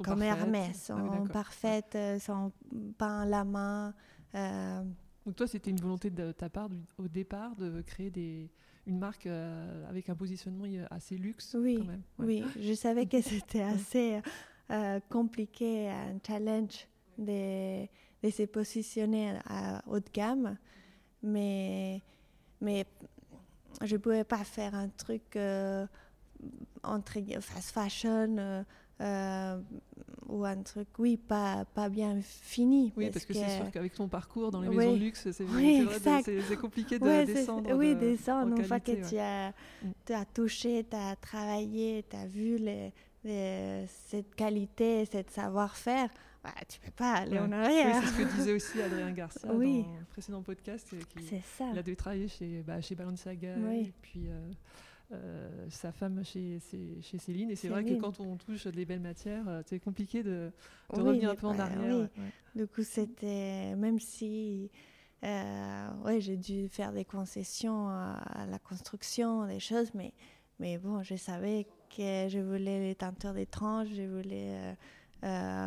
comme 0.05 0.23
Hermès, 0.23 0.91
ah 0.91 0.95
sont 0.95 1.27
parfaites, 1.27 1.99
sont 2.21 2.53
peintes 2.97 3.23
à 3.23 3.27
la 3.27 3.45
main. 3.45 3.95
Euh. 4.37 4.85
Donc 5.25 5.37
toi, 5.37 5.47
c'était 5.47 5.71
une 5.71 5.81
volonté 5.81 6.11
de 6.11 6.33
ta 6.33 6.51
part 6.51 6.69
au 6.99 7.09
départ 7.09 7.57
de 7.57 7.81
créer 7.81 8.11
des, 8.11 8.51
une 8.87 8.99
marque 8.99 9.27
euh, 9.27 9.89
avec 9.89 10.09
un 10.11 10.15
positionnement 10.15 10.67
assez 10.91 11.17
luxe 11.17 11.57
oui, 11.59 11.79
quand 11.79 11.85
même. 11.85 12.03
Oui, 12.19 12.45
je 12.61 12.75
savais 12.75 13.07
que 13.07 13.21
c'était 13.21 13.63
assez 13.63 14.21
euh, 14.71 15.01
compliqué, 15.09 15.89
un 15.89 16.19
challenge 16.27 16.87
de, 17.17 17.85
de, 18.23 18.31
se 18.31 18.43
positionner 18.43 19.35
à 19.47 19.83
haut 19.87 20.01
de 20.01 20.11
gamme, 20.13 20.59
mais, 21.23 22.03
mais 22.61 22.85
je 23.83 23.97
ne 23.97 24.01
pouvais 24.01 24.25
pas 24.25 24.45
faire 24.45 24.75
un 24.75 24.89
truc 24.89 25.37
euh, 25.37 25.87
entre 26.83 27.19
fast 27.41 27.71
fashion 27.71 28.65
euh, 29.01 29.61
ou 30.29 30.45
un 30.45 30.63
truc, 30.63 30.89
oui, 30.99 31.17
pas, 31.17 31.65
pas 31.75 31.89
bien 31.89 32.21
fini. 32.23 32.93
Oui, 32.97 33.11
parce, 33.11 33.25
que, 33.25 33.35
c'est 33.35 33.57
sûr 33.57 33.71
qu'avec 33.71 33.95
ton 33.95 34.09
parcours 34.09 34.51
dans 34.51 34.61
les 34.61 34.69
maisons 34.69 34.93
de 34.95 34.99
luxe, 34.99 35.31
c'est 35.31 35.45
oui, 35.45 35.87
compliqué 36.61 36.99
de 36.99 37.25
descendre. 37.25 37.73
Oui, 37.75 37.95
descendre. 37.95 38.57
Une 38.57 38.65
fois 38.65 38.81
que 38.81 39.09
tu 39.09 39.19
as, 39.19 39.51
mm. 39.51 39.91
tu 40.07 40.13
as 40.13 40.25
touché, 40.25 40.87
tu 40.89 40.97
as 40.97 41.17
travaillé, 41.17 42.05
tu 42.09 42.17
as 42.17 42.27
vu 42.27 42.57
les, 42.57 42.93
cette 44.07 44.35
qualité, 44.35 45.05
cette 45.07 45.31
savoir-faire, 45.31 46.09
bah, 46.43 46.53
tu 46.69 46.79
peux 46.79 46.93
pas 46.93 47.15
aller 47.15 47.39
en 47.39 47.51
arrière. 47.53 47.97
Oui, 47.97 48.03
c'est 48.03 48.13
ce 48.13 48.19
que 48.19 48.37
disait 48.37 48.53
aussi 48.53 48.83
Adrien 48.83 49.11
Garcia 49.13 49.49
dans 49.49 49.59
le 49.59 49.85
précédent 50.11 50.43
podcast. 50.43 50.95
C'est 51.29 51.43
ça. 51.43 51.69
Il 51.73 51.79
a 51.79 51.83
dû 51.83 51.97
travailler 51.97 52.29
chez, 52.29 52.63
bah, 52.67 52.81
chez 52.81 52.95
Balenciaga 52.95 53.57
et 53.73 53.93
puis... 54.03 54.29
Euh, 54.29 54.51
euh, 55.13 55.67
sa 55.69 55.93
femme 55.93 56.25
chez, 56.25 56.59
chez 57.03 57.19
Céline. 57.19 57.51
Et 57.51 57.57
c'est 57.57 57.69
vrai 57.69 57.85
que 57.85 57.95
quand 57.95 58.21
on 58.21 58.37
touche 58.37 58.67
des 58.67 58.87
belles 58.87 59.01
matières, 59.01 59.47
euh, 59.49 59.63
c'est 59.67 59.79
compliqué 59.79 60.23
de, 60.23 60.51
revenir 60.89 61.31
un 61.31 61.35
peu 61.35 61.47
en 61.47 61.59
arrière. 61.59 62.09
Du 62.55 62.67
coup, 62.67 62.83
c'était, 62.83 63.75
même 63.77 63.99
si 63.99 64.71
euh, 65.23 65.89
ouais, 66.05 66.21
j'ai 66.21 66.39
dû 66.39 66.69
faire 66.69 66.93
des 66.93 67.05
concessions 67.05 67.89
à, 67.89 68.47
la 68.49 68.59
construction, 68.59 69.47
des 69.47 69.61
choses, 69.61 69.93
mais, 69.95 70.15
mais 70.59 70.79
bon, 70.79 71.03
je 71.03 71.17
savais 71.17 71.67
que 71.95 72.29
je 72.29 72.39
voulais 72.39 72.81
les 72.81 72.95
teintures 72.95 73.35
d'étranges, 73.35 73.89
je 73.95 74.03
voulais 74.03 74.75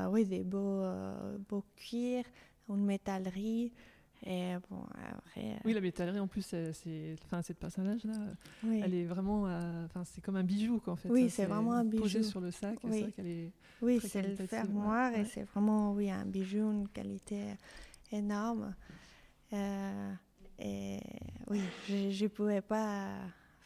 oui, 0.09 0.25
des 0.25 0.43
beaux, 0.43 0.83
beaux 1.47 1.65
cuirs, 1.75 2.25
une 2.69 2.85
métallerie. 2.85 3.71
Et 4.25 4.53
bon, 4.69 4.83
après, 4.95 5.59
Oui, 5.63 5.73
la 5.73 5.81
métallerie 5.81 6.19
en 6.19 6.27
plus, 6.27 6.41
c'est, 6.41 7.15
enfin, 7.25 7.41
cette 7.41 7.59
personnage-là, 7.59 8.13
elle 8.63 8.93
est 8.93 9.05
vraiment, 9.05 9.43
enfin, 9.85 10.03
c'est 10.05 10.21
comme 10.21 10.35
un 10.35 10.43
bijou 10.43 10.79
quoi, 10.79 10.93
en 10.93 10.95
fait. 10.95 11.09
Oui, 11.09 11.29
c'est 11.29 11.45
vraiment 11.45 11.73
un 11.73 11.85
bijou. 11.85 12.03
Posé 12.03 12.23
sur 12.23 12.41
le 12.41 12.51
sac, 12.51 12.77
oui. 12.83 13.03
c'est 13.05 13.11
qu'elle 13.11 13.27
est. 13.27 13.51
Oui, 13.81 13.99
c'est 14.01 14.23
le 14.23 14.35
fer 14.35 14.67
noir 14.69 15.13
et 15.13 15.25
c'est 15.25 15.43
vraiment, 15.43 15.93
oui, 15.93 16.09
un 16.09 16.25
bijou, 16.25 16.71
une 16.71 16.87
qualité 16.87 17.43
énorme. 18.11 18.73
Euh, 19.53 20.13
et 20.59 20.99
oui, 21.49 21.61
je 21.87 22.23
ne 22.23 22.27
pouvais 22.27 22.61
pas 22.61 23.07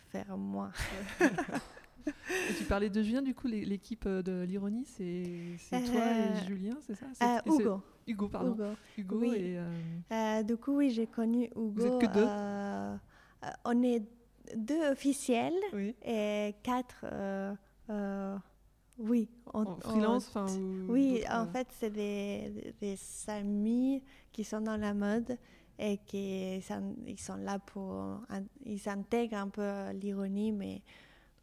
faire 0.09 0.37
moins. 0.37 0.71
et 2.49 2.53
tu 2.57 2.63
parlais 2.65 2.89
de 2.89 3.01
Julien, 3.01 3.21
du 3.21 3.33
coup, 3.33 3.47
l'équipe 3.47 4.07
de 4.07 4.43
l'ironie, 4.43 4.85
c'est 4.85 5.57
toi 5.69 5.79
et 5.79 5.99
euh, 5.99 6.47
Julien, 6.47 6.77
c'est 6.85 6.95
ça? 6.95 7.05
Euh, 7.21 7.51
Hugo. 7.51 7.81
Hugo, 8.07 8.27
pardon. 8.27 8.75
Hugo. 8.97 9.19
oui. 9.19 9.35
et. 9.35 9.59
Euh... 10.11 10.43
du 10.43 10.57
coup, 10.57 10.77
oui, 10.77 10.89
j'ai 10.89 11.07
connu 11.07 11.45
Hugo. 11.55 11.71
Vous 11.75 11.85
êtes 11.85 12.01
que 12.01 12.13
deux 12.13 13.49
On 13.65 13.83
est 13.83 14.03
deux 14.55 14.91
officiels 14.91 15.53
oui. 15.73 15.95
et 16.03 16.55
quatre. 16.63 17.05
oui. 18.97 19.29
en 19.53 19.65
freelance 19.75 20.29
enfin, 20.29 20.45
Oui, 20.87 21.23
en 21.29 21.45
fait, 21.47 21.67
c'est 21.79 21.91
des, 21.91 22.73
des, 22.81 22.97
amis 23.27 24.03
qui 24.31 24.43
sont 24.43 24.61
dans 24.61 24.77
la 24.77 24.93
mode 24.93 25.37
et 25.81 25.97
qui 25.97 26.57
ils 27.07 27.19
sont 27.19 27.37
là 27.37 27.59
pour. 27.59 28.21
Ils 28.65 28.79
s'intègrent 28.79 29.37
un 29.37 29.49
peu 29.49 29.91
l'ironie, 29.93 30.51
mais 30.51 30.81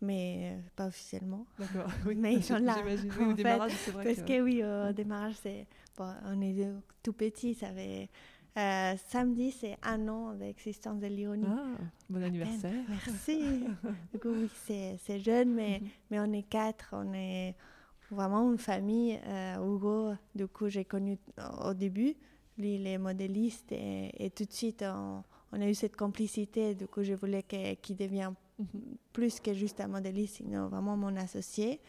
mais 0.00 0.52
euh, 0.52 0.60
pas 0.76 0.86
officiellement. 0.86 1.46
D'accord, 1.58 1.90
oui. 2.06 2.14
Mais 2.16 2.34
ils 2.34 2.44
sont 2.44 2.58
là. 2.58 2.76
J'imagine, 2.78 3.12
oui, 3.18 3.26
au 3.26 3.32
démarrage, 3.32 3.72
c'est 3.84 3.90
vrai. 3.90 4.04
Parce 4.04 4.22
que... 4.26 4.40
oui, 4.40 4.62
au 4.62 4.92
démarrage, 4.92 5.34
c'est, 5.42 5.66
bon, 5.96 6.12
on 6.26 6.40
est 6.40 6.66
tout 7.02 7.12
petit, 7.12 7.54
ça 7.54 7.72
fait... 7.72 8.08
Euh, 8.58 8.96
samedi, 9.08 9.52
c'est 9.52 9.76
un 9.84 10.08
an 10.08 10.34
d'existence 10.34 10.98
de 10.98 11.06
l'ironie. 11.06 11.46
Ah, 11.46 11.80
bon 12.10 12.22
anniversaire. 12.22 12.72
Merci. 12.88 13.40
du 14.12 14.18
coup, 14.18 14.30
oui, 14.30 14.50
c'est, 14.66 15.20
jeune, 15.20 15.54
mais, 15.54 15.78
mhm. 15.80 15.88
mais 16.10 16.20
on 16.20 16.32
est 16.32 16.42
quatre, 16.42 16.88
on 16.92 17.12
est 17.12 17.54
vraiment 18.10 18.50
une 18.50 18.58
famille. 18.58 19.20
Euh, 19.26 19.64
Hugo, 19.64 20.14
du 20.34 20.48
coup, 20.48 20.68
j'ai 20.68 20.84
connu 20.84 21.18
au 21.64 21.72
début, 21.72 22.16
lui, 22.56 22.76
il 22.76 22.86
est 22.88 22.98
modéliste, 22.98 23.70
et, 23.70 24.10
et 24.18 24.30
tout 24.30 24.44
de 24.44 24.52
suite, 24.52 24.82
on, 24.82 25.22
on, 25.52 25.60
a 25.60 25.68
eu 25.68 25.74
cette 25.74 25.94
complicité. 25.94 26.74
Du 26.74 26.88
coup, 26.88 27.04
je 27.04 27.12
voulais 27.12 27.44
qu'il 27.44 27.96
devienne 27.96 28.34
plus 29.12 29.40
que 29.40 29.52
juste 29.52 29.80
un 29.80 29.88
modéliste, 29.88 30.36
sinon 30.36 30.68
vraiment 30.68 30.96
mon 30.96 31.16
associé. 31.16 31.80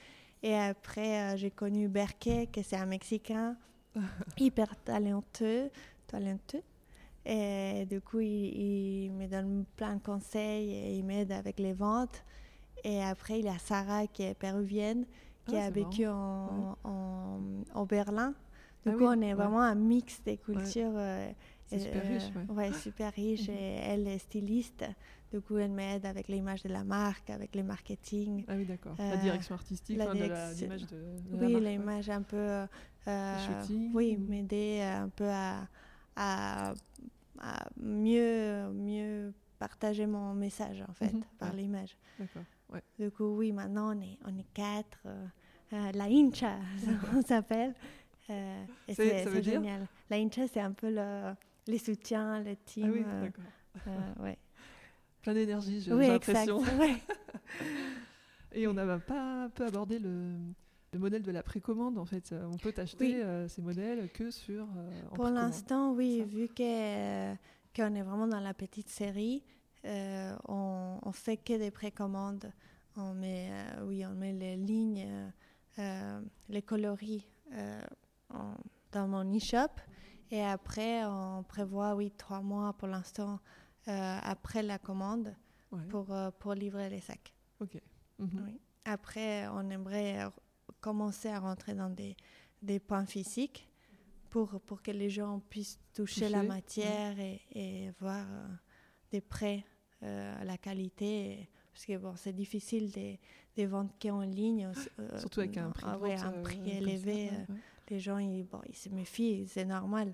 Et 0.41 0.55
après, 0.55 1.33
euh, 1.33 1.37
j'ai 1.37 1.51
connu 1.51 1.87
Berke, 1.87 2.49
que 2.51 2.61
c'est 2.63 2.77
un 2.77 2.85
Mexicain 2.85 3.57
hyper 4.37 4.75
talentueux, 4.83 5.69
talentueux. 6.07 6.63
Et 7.25 7.85
du 7.89 8.01
coup, 8.01 8.21
il, 8.21 9.11
me 9.11 9.27
donne 9.27 9.65
plein 9.75 9.95
de 9.95 10.01
conseils 10.01 10.71
et 10.71 10.97
il 10.97 11.03
m'aide 11.03 11.31
avec 11.31 11.59
les 11.59 11.73
ventes. 11.73 12.23
Et 12.83 13.03
après, 13.03 13.39
il 13.39 13.45
y 13.45 13.49
a 13.49 13.57
Sarah 13.59 14.07
qui 14.07 14.23
est 14.23 14.33
péruvienne, 14.33 15.05
qui 15.45 15.57
ah, 15.57 15.65
a 15.65 15.69
vécu 15.69 16.07
en, 16.07 16.77
en, 16.83 17.85
Berlin. 17.85 18.33
Du 18.85 18.91
ah 18.93 18.93
coup, 18.93 19.03
on 19.03 19.21
est 19.21 19.33
vraiment 19.33 19.61
un 19.61 19.75
mix 19.75 20.23
des 20.23 20.37
cultures. 20.37 20.93
Euh, 20.95 21.29
super 21.69 22.07
riche. 22.07 22.31
Ouais, 22.49 22.71
super 22.73 23.13
riche. 23.13 23.49
Et 23.49 23.79
elle 23.83 24.07
est 24.07 24.19
styliste. 24.19 24.85
Du 25.31 25.41
coup, 25.41 25.57
elle 25.57 25.71
m'aide 25.71 26.07
avec 26.07 26.27
l'image 26.27 26.63
de 26.63 26.69
la 26.69 26.83
marque, 26.83 27.29
avec 27.29 27.55
le 27.55 27.61
marketing. 27.61 28.45
Ah 28.47 28.55
oui, 28.55 28.65
d'accord. 28.65 28.95
la 28.97 29.13
euh, 29.13 29.17
direction 29.17 29.53
artistique, 29.53 29.97
la 29.97 30.11
l'image 30.11 30.87
de, 30.87 31.05
Oui, 31.33 31.59
l'image 31.61 32.09
un 32.09 32.23
peu... 32.23 32.65
Euh, 33.07 33.37
oui, 33.93 34.17
m'aider 34.17 34.81
un 34.81 35.09
peu 35.09 35.29
à, 35.29 35.67
à, 36.15 36.73
mieux, 37.79 38.71
mieux 38.73 39.33
partager 39.59 40.07
mon 40.07 40.33
message, 40.33 40.83
en 40.87 40.93
fait, 40.93 41.13
mhm. 41.13 41.23
par 41.37 41.53
l'image. 41.53 41.95
D'accord, 42.17 42.43
ouais. 42.73 42.81
Du 42.97 43.11
coup, 43.11 43.37
oui, 43.37 43.51
maintenant, 43.51 43.95
on 43.95 44.01
est, 44.01 44.17
on 44.25 44.35
est 44.35 44.51
quatre. 44.53 44.99
Euh, 45.05 45.91
la 45.93 46.05
Incha, 46.05 46.57
on 47.15 47.21
s'appelle. 47.21 47.75
et 48.27 48.93
c'est 48.95 49.43
génial. 49.43 49.87
La 50.09 50.17
Incha, 50.17 50.47
c'est 50.47 50.61
un 50.61 50.71
peu 50.71 50.89
le, 50.89 51.33
les 51.67 51.77
soutiens, 51.77 52.41
le 52.41 52.55
team. 52.55 52.85
Ah 52.87 52.91
oui, 52.91 53.03
d'accord. 53.21 54.23
ouais 54.23 54.37
plein 55.21 55.33
d'énergie, 55.33 55.81
j'ai 55.81 55.93
oui, 55.93 56.07
l'impression. 56.07 56.59
Ouais. 56.79 56.95
Et 58.51 58.67
on 58.67 58.73
n'a 58.73 58.97
pas 58.97 59.49
peu 59.53 59.65
abordé 59.65 59.99
le, 59.99 60.33
le, 60.93 60.99
modèle 60.99 61.21
de 61.21 61.31
la 61.31 61.43
précommande, 61.43 61.99
en 61.99 62.05
fait. 62.05 62.33
On 62.51 62.57
peut 62.57 62.73
acheter 62.77 63.23
euh, 63.23 63.47
ces 63.47 63.61
modèles 63.61 64.09
que 64.11 64.31
sur. 64.31 64.63
Euh, 64.63 65.01
Pour 65.13 65.29
l'instant, 65.29 65.93
oui, 65.93 66.23
vu 66.23 66.47
qu'on 66.47 66.63
est 67.95 68.01
vraiment 68.01 68.27
dans 68.27 68.39
la 68.39 68.55
petite 68.55 68.89
série, 68.89 69.43
euh, 69.85 70.35
on, 70.47 70.97
on 71.03 71.11
fait 71.11 71.37
que 71.37 71.57
des 71.57 71.69
précommandes. 71.69 72.51
On 72.97 73.13
met, 73.13 73.51
oui, 73.83 74.03
on 74.05 74.15
met 74.15 74.33
les 74.33 74.57
lignes, 74.57 75.07
les 75.77 76.61
coloris 76.63 77.25
dans 78.91 79.07
mon 79.07 79.37
e-shop. 79.37 79.69
Et 80.31 80.43
après, 80.43 81.05
on 81.05 81.43
prévoit, 81.43 81.95
oui, 81.95 82.11
trois 82.11 82.41
mois 82.41 82.73
pour 82.73 82.87
l'instant 82.87 83.33
euh, 83.33 83.37
après 83.87 84.61
la 84.61 84.77
commande 84.77 85.35
pour, 85.89 86.11
euh, 86.11 86.31
pour 86.39 86.53
livrer 86.53 86.89
les 86.89 87.01
sacs. 87.01 87.33
Ok. 87.59 87.79
Mhm. 88.17 88.57
Après, 88.85 89.47
on 89.49 89.69
aimerait 89.69 90.25
commencer 90.81 91.29
à 91.29 91.39
rentrer 91.39 91.73
dans 91.73 91.89
des, 91.89 92.15
des 92.61 92.79
points 92.79 93.05
physiques 93.05 93.69
pour, 94.29 94.59
pour 94.61 94.81
que 94.81 94.91
les 94.91 95.09
gens 95.09 95.41
puissent 95.49 95.79
toucher, 95.93 96.29
la 96.29 96.43
matière 96.43 97.19
et, 97.19 97.41
et, 97.51 97.91
voir 97.99 98.25
euh, 98.29 98.47
des 99.11 99.21
prêts 99.21 99.65
à 100.01 100.45
la 100.45 100.57
qualité. 100.57 101.49
parce 101.73 101.85
que 101.85 101.97
bon, 101.97 102.15
c'est 102.15 102.31
difficile 102.31 102.89
de, 102.91 103.17
de 103.61 103.67
vendre 103.67 103.91
qu'en 104.01 104.21
ligne. 104.21 104.71
Surtout 105.17 105.41
avec 105.41 105.57
un 105.57 105.71
prix, 105.71 105.85
ah, 105.85 106.27
un 106.27 106.41
prix 106.41 106.69
élevé. 106.69 107.31
les 107.89 107.99
gens, 107.99 108.17
ils, 108.17 108.43
bon, 108.43 108.61
ils 108.67 108.77
se 108.77 108.89
méfient, 108.89 109.45
c'est 109.47 109.65
normal. 109.65 110.13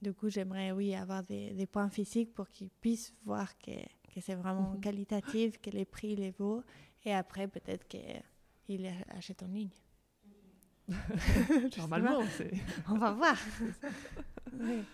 Du 0.00 0.12
coup, 0.12 0.28
j'aimerais, 0.28 0.70
oui, 0.70 0.94
avoir 0.94 1.24
des, 1.24 1.50
des, 1.54 1.66
points 1.66 1.88
physiques 1.88 2.32
pour 2.32 2.48
qu'ils 2.48 2.70
puissent 2.70 3.12
voir 3.24 3.58
que, 3.58 3.72
que 4.14 4.20
c'est 4.20 4.36
vraiment 4.36 4.74
mhm. 4.74 4.80
qualitatif, 4.80 5.60
que 5.60 5.70
les 5.70 5.84
prix 5.84 6.14
les 6.14 6.30
vaut. 6.30 6.62
Et 7.04 7.12
après, 7.12 7.48
peut-être 7.48 7.86
qu'ils 7.88 8.86
achètent 9.08 9.42
en 9.42 9.48
ligne. 9.48 9.70
Normalement, 11.78 12.22
c'est... 12.36 12.52
On 12.88 12.96
va 12.96 13.12
voir. 13.12 13.36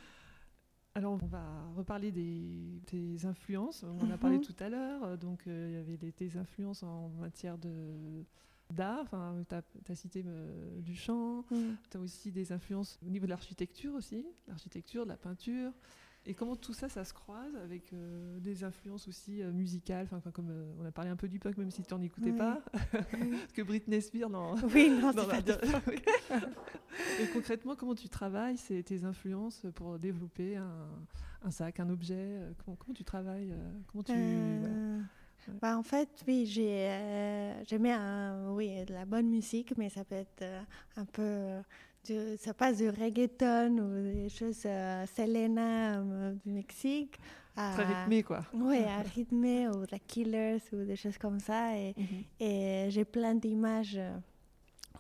Alors, 0.97 1.19
on 1.21 1.27
va 1.27 1.45
reparler 1.77 2.12
des, 2.12 2.81
des 2.90 3.27
influences. 3.27 3.83
On 3.83 4.07
en 4.07 4.11
a 4.11 4.17
parlé 4.17 4.38
mhm. 4.38 4.45
tout 4.45 4.57
à 4.61 4.69
l'heure. 4.69 5.19
Donc, 5.19 5.47
euh, 5.47 5.69
il 5.71 5.75
y 5.75 5.79
avait 5.79 5.97
des, 5.97 6.12
tes 6.12 6.37
influences 6.37 6.83
en 6.83 7.09
matière 7.21 7.59
de 7.59 8.25
d'art. 8.70 9.00
Enfin, 9.03 9.44
tu 9.48 9.92
as, 9.92 9.94
cité 9.94 10.24
euh, 10.27 10.81
Duchamp, 10.81 11.44
mm. 11.50 11.74
tu 11.90 11.96
as 11.96 12.00
aussi 12.00 12.33
des 12.33 12.53
influences 12.53 12.98
au 13.07 13.11
niveau 13.11 13.27
de 13.27 13.31
l'architecture 13.31 13.94
aussi, 13.94 14.27
l'architecture, 14.48 15.05
de 15.05 15.11
la 15.11 15.16
peinture. 15.16 15.72
Et 16.27 16.33
comment 16.33 16.57
tout 16.57 16.72
ça, 16.72 16.88
ça 16.88 17.05
se 17.05 17.12
croise 17.12 17.55
avec 17.57 17.92
euh, 17.92 18.38
des 18.40 18.64
influences 18.64 19.07
aussi 19.09 19.42
euh, 19.42 19.53
musicales, 19.53 20.09
enfin, 20.11 20.31
comme 20.31 20.50
on 20.81 20.85
a 20.87 20.90
parlé 20.90 21.11
un 21.11 21.16
peu 21.16 21.29
du 21.29 21.38
punk, 21.38 21.59
même 21.59 21.70
si 21.70 21.83
tu 21.83 21.92
n'en 21.92 22.00
écoutais 22.00 22.33
pas, 22.33 22.62
parce 22.92 23.53
que 23.55 23.61
Britney 23.61 24.00
Spears, 24.00 24.31
non. 24.31 24.55
Oui, 24.74 24.88
non, 24.88 25.12
c'est 25.12 25.29
pas 25.29 25.83
Et 27.20 27.27
concrètement, 27.35 27.77
comment 27.77 27.94
tu 27.94 28.09
travailles 28.09 28.57
c'est 28.57 28.83
tes 28.83 29.05
influences 29.05 29.66
pour 29.74 29.98
développer 29.98 30.57
un, 30.57 30.88
un 31.42 31.50
sac, 31.50 31.81
un 31.81 31.90
objet 31.90 32.40
comment, 32.64 32.77
comment, 32.77 32.94
tu 32.94 33.05
travailles 33.05 33.53
comment 33.88 34.05
tu, 34.05 34.12
bah, 35.61 35.76
en 35.76 35.83
fait, 35.83 36.09
oui, 36.26 36.46
j'ai, 36.46 36.88
euh, 36.88 37.64
j'aimais 37.66 37.95
oui, 38.51 38.84
de 38.84 38.92
la 38.92 39.05
bonne 39.05 39.28
musique, 39.28 39.76
mais 39.76 39.88
ça 39.88 40.05
peut 40.05 40.16
être 40.16 40.42
euh, 40.42 40.61
un 40.97 41.05
peu. 41.05 41.22
Euh, 41.22 41.61
du, 42.05 42.36
ça 42.36 42.53
passe 42.53 42.78
du 42.78 42.90
reggaeton 42.90 43.78
ou 43.78 44.12
des 44.12 44.28
choses 44.28 44.66
Selena 45.16 46.03
du 46.45 46.53
Mexique. 46.53 47.18
Très 47.55 47.84
rythmé, 47.84 48.22
quoi. 48.22 48.45
Oui, 48.53 48.78
à 48.78 49.01
rythmé, 49.14 49.68
ou 49.68 49.86
The 49.86 49.99
Killers, 50.07 50.61
ou 50.72 50.84
des 50.84 50.97
choses 50.97 51.16
comme 51.16 51.40
ça. 51.40 51.76
Et, 51.78 51.95
mhm. 51.97 52.24
et 52.40 52.86
j'ai 52.90 53.05
plein 53.07 53.34
d'images 53.34 53.99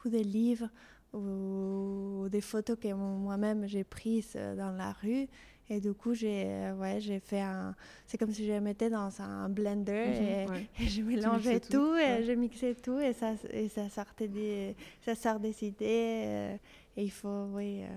ou 0.02 0.08
des 0.08 0.24
livres 0.24 0.68
ou 1.12 2.26
des 2.30 2.40
photos 2.40 2.76
que 2.80 2.92
moi-même 2.92 3.66
j'ai 3.66 3.84
prises 3.84 4.34
dans 4.34 4.72
la 4.72 4.92
rue 4.92 5.28
et 5.70 5.80
du 5.80 5.94
coup, 5.94 6.12
j'ai 6.12 6.44
euh, 6.46 6.74
ouais, 6.74 7.00
j'ai 7.00 7.20
fait 7.20 7.40
un. 7.40 7.74
C'est 8.06 8.18
comme 8.18 8.32
si 8.32 8.46
je 8.46 8.52
mettais 8.52 8.90
dans 8.90 9.20
un 9.22 9.48
blender 9.48 10.46
mhm, 10.46 10.56
et, 10.78 10.88
je 10.88 11.02
mélangeais 11.02 11.60
tout, 11.60 11.96
et 11.96 12.22
je 12.22 12.32
mixais 12.32 12.74
tout 12.74 12.98
et 12.98 13.14
ça, 13.14 13.32
et 13.50 13.68
ça, 13.68 13.88
sortait 13.88 14.28
des, 14.28 14.76
ça 15.02 15.14
sort 15.14 15.40
des 15.40 15.64
idées. 15.64 16.24
Euh, 16.26 16.56
et 16.96 17.04
il 17.04 17.10
faut 17.10 17.46
oui, 17.52 17.82
euh, 17.82 17.88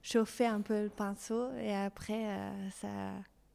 chauffer 0.00 0.46
un 0.46 0.60
peu 0.60 0.84
le 0.84 0.90
pinceau 0.90 1.52
et 1.56 1.74
après, 1.74 2.24
ça, 2.70 3.12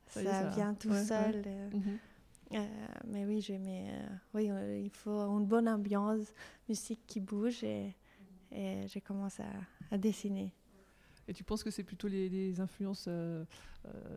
ça, 0.08 0.50
vient 0.50 0.74
tout 0.74 0.94
seul. 0.94 1.42
Mhm. 1.74 2.68
mais 3.08 3.26
oui, 3.26 3.40
j'aimais. 3.40 3.86
oui, 4.34 4.52
il 4.84 4.92
faut 4.92 5.22
une 5.38 5.46
bonne 5.46 5.70
ambiance, 5.70 6.34
musique 6.68 7.00
qui 7.08 7.22
bouge 7.22 7.64
et, 7.64 7.96
et 8.52 8.88
j'ai 8.88 9.02
commencé 9.02 9.42
à, 9.90 9.98
dessiner. 9.98 10.54
Et 11.28 11.34
tu 11.34 11.44
penses 11.44 11.64
que 11.64 11.72
c'est 11.72 11.84
plutôt 11.84 12.08
les, 12.08 12.60
influences 12.60 13.08
de, 13.08 13.46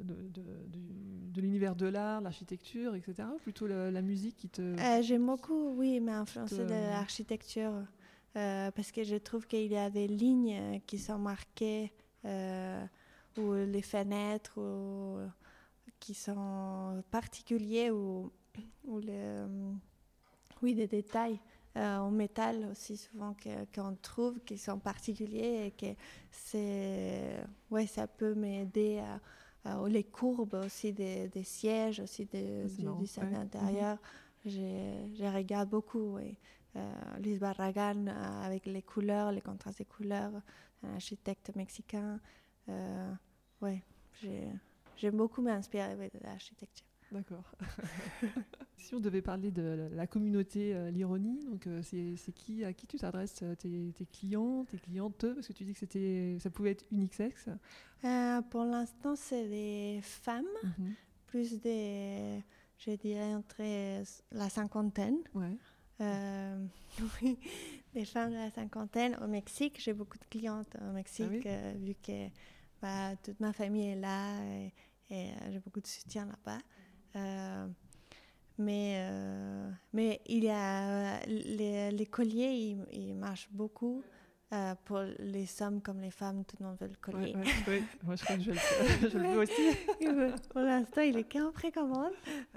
de 0.03 1.41
l'univers 1.41 1.77
de 1.77 1.87
l'art, 1.87 2.21
l'architecture, 2.21 2.95
etc., 2.95 3.29
ou 3.35 3.39
plutôt 3.39 3.67
la, 3.67 4.03
musique 4.03 4.37
qui 4.37 4.49
te... 4.49 4.77
J'aime 5.03 5.27
beaucoup, 5.27 5.75
oui, 5.77 6.01
mais 6.01 6.13
influencé 6.13 6.65
de 6.65 6.71
l'architecture. 6.71 7.73
Euh, 8.37 8.71
parce 8.71 8.93
que 8.93 9.03
je 9.03 9.17
trouve 9.17 9.47
qu'il 9.47 9.73
y 9.73 9.79
a 9.79 9.89
des 9.89 10.07
lignes 10.07 10.59
euh, 10.59 10.79
qui 10.87 10.99
sont 10.99 11.19
marquées, 11.19 11.91
euh, 12.27 12.85
ou 13.39 13.55
les 13.55 13.81
fenêtres, 13.81 14.61
ou, 14.61 15.19
qui 15.99 16.13
sont 16.13 17.03
particuliers, 17.11 17.91
ou, 17.91 18.31
ou 18.85 19.01
oui, 20.63 20.75
des 20.75 20.87
détails 20.87 21.41
en 21.77 22.11
métal 22.11 22.69
aussi 22.71 22.97
souvent 22.97 23.37
qu'on 23.75 23.95
trouve 24.01 24.41
qui 24.41 24.57
sont 24.57 24.79
particuliers 24.79 25.67
et 25.67 25.71
que 25.73 25.95
c'est, 26.31 27.37
ouais, 27.71 27.87
ça 27.87 28.07
peut 28.07 28.35
m'aider 28.35 29.01
à, 29.65 29.87
les 29.89 30.05
courbes 30.05 30.55
aussi 30.65 30.93
des, 30.93 31.29
des 31.29 31.43
sièges, 31.43 32.01
aussi 32.01 32.25
des, 32.25 32.65
du 32.65 32.87
design 32.99 33.35
intérieur. 33.35 33.99
Je, 34.45 35.35
regarde 35.35 35.69
beaucoup. 35.69 36.17
oui. 36.17 36.39
Euh, 36.77 37.19
Luis 37.21 37.39
Barragan 37.39 38.07
euh, 38.07 38.43
avec 38.43 38.67
les 38.67 38.83
couleurs, 38.83 39.33
les 39.33 39.41
contrastes 39.41 39.79
des 39.79 39.85
couleurs, 39.85 40.33
un 40.83 40.95
architecte 40.95 41.55
mexicain. 41.57 42.21
Euh, 42.69 43.13
ouais, 43.63 43.83
j'aime 44.97 45.17
beaucoup 45.17 45.41
m'inspirer 45.41 45.95
de 45.97 46.19
l'architecture. 46.23 46.87
D'accord. 47.13 47.45
si 48.77 48.95
on 48.95 49.01
devait 49.01 49.23
parler 49.23 49.51
de 49.51 49.89
la 49.93 50.07
communauté 50.07 50.91
l'ironie, 50.91 51.45
donc 51.45 51.69
c'est 51.83 52.33
qui 52.35 52.65
à 52.65 52.73
qui 52.73 52.87
tu 52.87 52.99
t'adresses 52.99 53.43
tes, 53.59 53.93
clients, 54.13 54.65
tes 54.65 54.79
clientes 54.79 55.25
Parce 55.35 55.47
que 55.47 55.53
tu 55.53 55.65
dis 55.65 55.73
que 55.73 55.79
c'était 55.79 56.37
ça 56.41 56.51
pouvait 56.51 56.73
être 56.73 56.85
unisexe. 56.91 57.49
pour 58.51 58.65
l'instant, 58.65 59.15
c'est 59.17 59.49
des 59.49 60.01
femmes, 60.03 60.45
mhm. 60.63 60.95
plus 61.27 61.61
des, 61.61 62.43
je 62.79 62.91
dirais 62.93 63.35
entre 63.35 63.63
la 64.33 64.49
cinquantaine. 64.49 65.19
Ouais. 65.35 65.57
Euh, 66.01 66.67
oui, 67.23 67.39
des 67.95 68.05
femmes 68.05 68.31
de 68.31 68.37
la 68.37 68.51
cinquantaine 68.51 69.17
au 69.23 69.27
Mexique. 69.27 69.81
J'ai 69.81 69.95
beaucoup 69.95 70.19
de 70.19 70.25
clientes 70.25 70.77
au 70.81 70.93
Mexique, 70.93 71.47
ah 71.47 71.49
euh, 71.49 71.73
vu 71.79 71.95
que 71.95 72.29
bah, 72.83 73.17
toute 73.23 73.41
ma 73.41 73.53
famille 73.53 73.91
est 73.91 74.01
là 74.01 74.39
et, 74.45 74.73
euh, 75.11 75.53
j'ai 75.53 75.59
beaucoup 75.61 75.81
de 75.81 75.87
soutien 75.87 76.27
là-bas. 76.27 76.59
Mais, 78.59 79.11
mais 79.93 80.21
il 80.27 80.45
y 80.45 80.51
a 80.51 81.21
les, 81.27 82.07
colliers, 82.07 82.77
ils, 82.93 83.15
marchent 83.15 83.49
beaucoup. 83.51 84.03
pour 84.85 85.01
les 85.19 85.63
hommes 85.63 85.81
comme 85.81 86.01
les 86.01 86.11
femmes, 86.11 86.45
tout 86.45 86.57
le 86.61 86.67
monde 86.67 86.77
veut 86.81 86.89
le 86.89 86.97
collier. 87.01 87.35
oui, 87.69 87.83
moi 88.05 88.17
je 88.17 88.25
crois 88.25 88.37
que 88.37 88.43
je, 88.43 88.51
le, 88.51 88.57
je 89.11 89.19
le 89.19 89.29
veux 89.29 89.41
aussi. 89.41 90.43
pour 90.51 90.61
l'instant, 90.61 91.03
il 91.03 91.17
est 91.19 91.31
qu'en 91.31 91.53
précommande. 91.53 92.13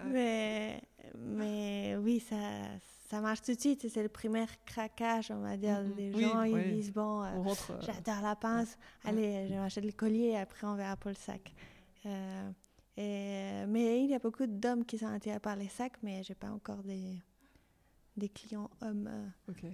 Mais, 0.05 0.81
mais 1.17 1.95
oui, 1.97 2.19
ça, 2.19 2.37
ça 3.09 3.21
marche 3.21 3.41
tout 3.41 3.53
de 3.53 3.59
suite. 3.59 3.87
C'est 3.89 4.03
le 4.03 4.09
premier 4.09 4.45
craquage, 4.65 5.31
on 5.31 5.41
va 5.41 5.57
dire. 5.57 5.81
Mhm. 5.81 5.93
Les 5.97 6.21
gens, 6.21 6.43
ils 6.43 6.75
disent 6.75 6.93
Bon, 6.93 7.23
euh, 7.23 7.27
euh, 7.27 7.81
j'adore 7.81 8.21
la 8.21 8.35
pince, 8.35 8.77
allez, 9.03 9.47
je 9.49 9.55
m'achète 9.55 9.85
le 9.85 9.91
collier, 9.91 10.37
après 10.37 10.67
on 10.67 10.75
verra 10.75 10.95
pour 10.95 11.09
le 11.09 11.15
sac. 11.15 11.53
Euh, 12.99 13.63
et, 13.63 13.67
mais 13.67 14.03
il 14.03 14.09
y 14.09 14.15
a 14.15 14.19
beaucoup 14.19 14.45
d'hommes 14.45 14.85
qui 14.85 14.97
sont 14.97 15.07
attirés 15.07 15.39
par 15.39 15.55
les 15.55 15.67
sacs, 15.67 15.97
mais 16.03 16.23
j'ai 16.23 16.35
pas 16.35 16.49
encore 16.49 16.83
des, 16.83 17.17
des 18.17 18.29
clients 18.29 18.69
hommes. 18.81 19.09
Ok. 19.47 19.65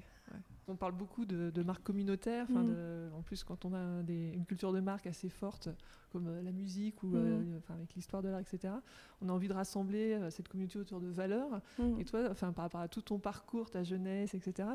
On 0.68 0.76
parle 0.76 0.94
beaucoup 0.94 1.26
de, 1.26 1.64
marques 1.64 1.84
communautaires. 1.84 2.50
Mm. 2.50 3.14
en 3.14 3.22
plus, 3.22 3.44
quand 3.44 3.66
on 3.66 3.74
a 3.74 4.02
une 4.08 4.46
culture 4.46 4.74
de 4.74 4.80
marque 4.80 5.06
assez 5.06 5.30
forte, 5.30 5.70
comme 6.16 6.28
euh, 6.28 6.42
la 6.42 6.54
musique 6.54 7.04
ou 7.04 7.14
euh, 7.16 7.40
mm. 7.40 7.62
avec 7.70 7.94
l'histoire 7.94 8.24
de 8.24 8.30
l'art, 8.30 8.40
etc., 8.40 8.74
on 9.22 9.28
a 9.28 9.34
envie 9.34 9.50
de 9.50 9.54
rassembler 9.54 10.14
euh, 10.14 10.30
cette 10.30 10.48
communauté 10.48 10.80
autour 10.80 11.02
de 11.02 11.10
valeurs. 11.10 11.60
Mm. 11.78 12.00
Et 12.00 12.06
toi, 12.06 12.30
enfin, 12.32 12.54
par 12.54 12.64
rapport 12.64 12.80
à 12.80 12.88
tout 12.88 13.02
ton 13.02 13.20
parcours, 13.20 13.70
ta 13.70 13.84
jeunesse, 13.84 14.34
etc., 14.34 14.70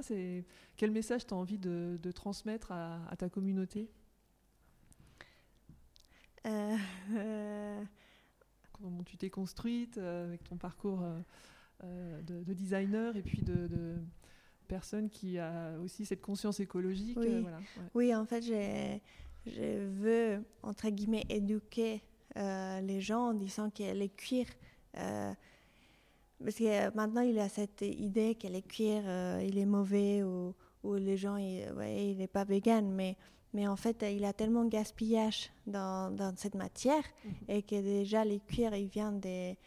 quel 0.77 0.91
message 0.91 1.27
tu 1.27 1.33
as 1.33 1.39
envie 1.39 1.59
de, 1.59 1.99
transmettre 2.15 2.73
à, 2.73 3.17
ta 3.17 3.31
communauté 3.31 3.89
Comment 6.45 9.00
tu 9.11 9.17
t'es 9.17 9.31
construite 9.31 9.99
avec 9.99 10.45
ton 10.45 10.57
parcours 10.57 11.03
de, 11.83 12.53
designer 12.55 13.17
et 13.17 13.23
puis 13.23 13.43
de 13.43 13.99
personne 14.71 15.11
qui 15.11 15.37
a 15.39 15.77
aussi 15.83 16.05
cette 16.07 16.21
conscience 16.21 16.61
écologique. 16.61 17.19
Oui, 17.19 17.27
euh, 17.29 17.41
voilà, 17.41 17.59
oui 17.95 18.15
en 18.15 18.25
fait, 18.25 18.43
je 19.47 19.89
veux, 19.89 20.45
entre 20.63 20.89
guillemets, 20.91 21.25
éduquer 21.29 22.03
euh, 22.37 22.81
les 22.81 23.01
gens 23.01 23.31
en 23.31 23.35
disant 23.35 23.71
que 23.71 23.93
les 23.93 24.09
cuirs... 24.09 24.47
Euh, 24.97 25.33
parce 26.43 26.57
que 26.57 26.95
maintenant, 26.97 27.21
il 27.21 27.35
y 27.35 27.41
a 27.41 27.49
cette 27.49 27.83
idée 27.83 28.35
que 28.35 28.47
les 28.47 28.63
cuirs, 28.63 29.03
il 29.43 29.59
est 29.59 29.67
mauvais 29.67 30.23
ou, 30.23 30.55
ou 30.85 30.95
les 30.95 31.19
gens, 31.19 31.37
il, 31.37 31.71
ouais, 31.77 32.13
il 32.13 32.19
n'est 32.19 32.29
pas 32.29 32.45
vegan, 32.45 32.91
mais... 32.91 33.17
Mais 33.53 33.67
en 33.67 33.77
fait, 33.77 34.05
il 34.09 34.21
y 34.21 34.27
a 34.27 34.33
tellement 34.33 34.65
de 34.65 34.71
gaspillage 34.71 35.51
dans, 35.67 36.15
dans 36.15 36.35
cette 36.37 36.55
matière 36.55 37.03
mhm. 37.25 37.33
et 37.49 37.63
que 37.63 37.81
déjà 37.81 38.25
les 38.25 38.41
cuirs, 38.41 38.75
ils 38.75 38.89
viennent 38.89 39.21
des, 39.21 39.59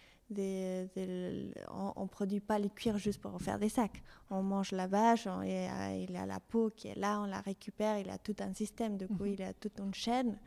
on 1.70 2.04
ne 2.04 2.08
produit 2.08 2.40
pas 2.40 2.60
les 2.60 2.70
cuirs 2.70 2.98
juste 2.98 3.22
pour 3.22 3.40
faire 3.42 3.60
des 3.60 3.70
sacs. 3.70 4.02
On 4.30 4.42
mange 4.42 4.72
la 4.72 4.88
vache, 4.88 5.28
on, 5.28 5.42
il 5.42 6.16
a 6.16 6.26
la 6.26 6.40
peau 6.40 6.72
qui 6.76 6.88
est 6.88 6.96
là, 6.96 7.20
on 7.22 7.26
la 7.26 7.42
récupère, 7.42 8.00
il 8.00 8.10
a 8.10 8.18
tout 8.18 8.36
un 8.40 8.54
système, 8.54 8.98
du 8.98 9.08
coup, 9.08 9.24
mhm. 9.24 9.34
il 9.34 9.42
a 9.44 9.54
toute 9.54 9.80
une 9.80 9.94
chaîne. 9.94 10.38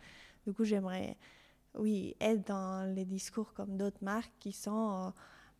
Du 0.47 0.53
coup, 0.53 0.65
j'aimerais, 0.65 1.17
oui, 1.77 2.15
être 2.21 2.47
dans 2.47 2.95
les 2.95 3.05
discours 3.05 3.53
comme 3.53 3.77
d'autres 3.77 4.03
marques 4.03 4.33
qui 4.39 4.53
sont, 4.53 5.07
euh, 5.07 5.11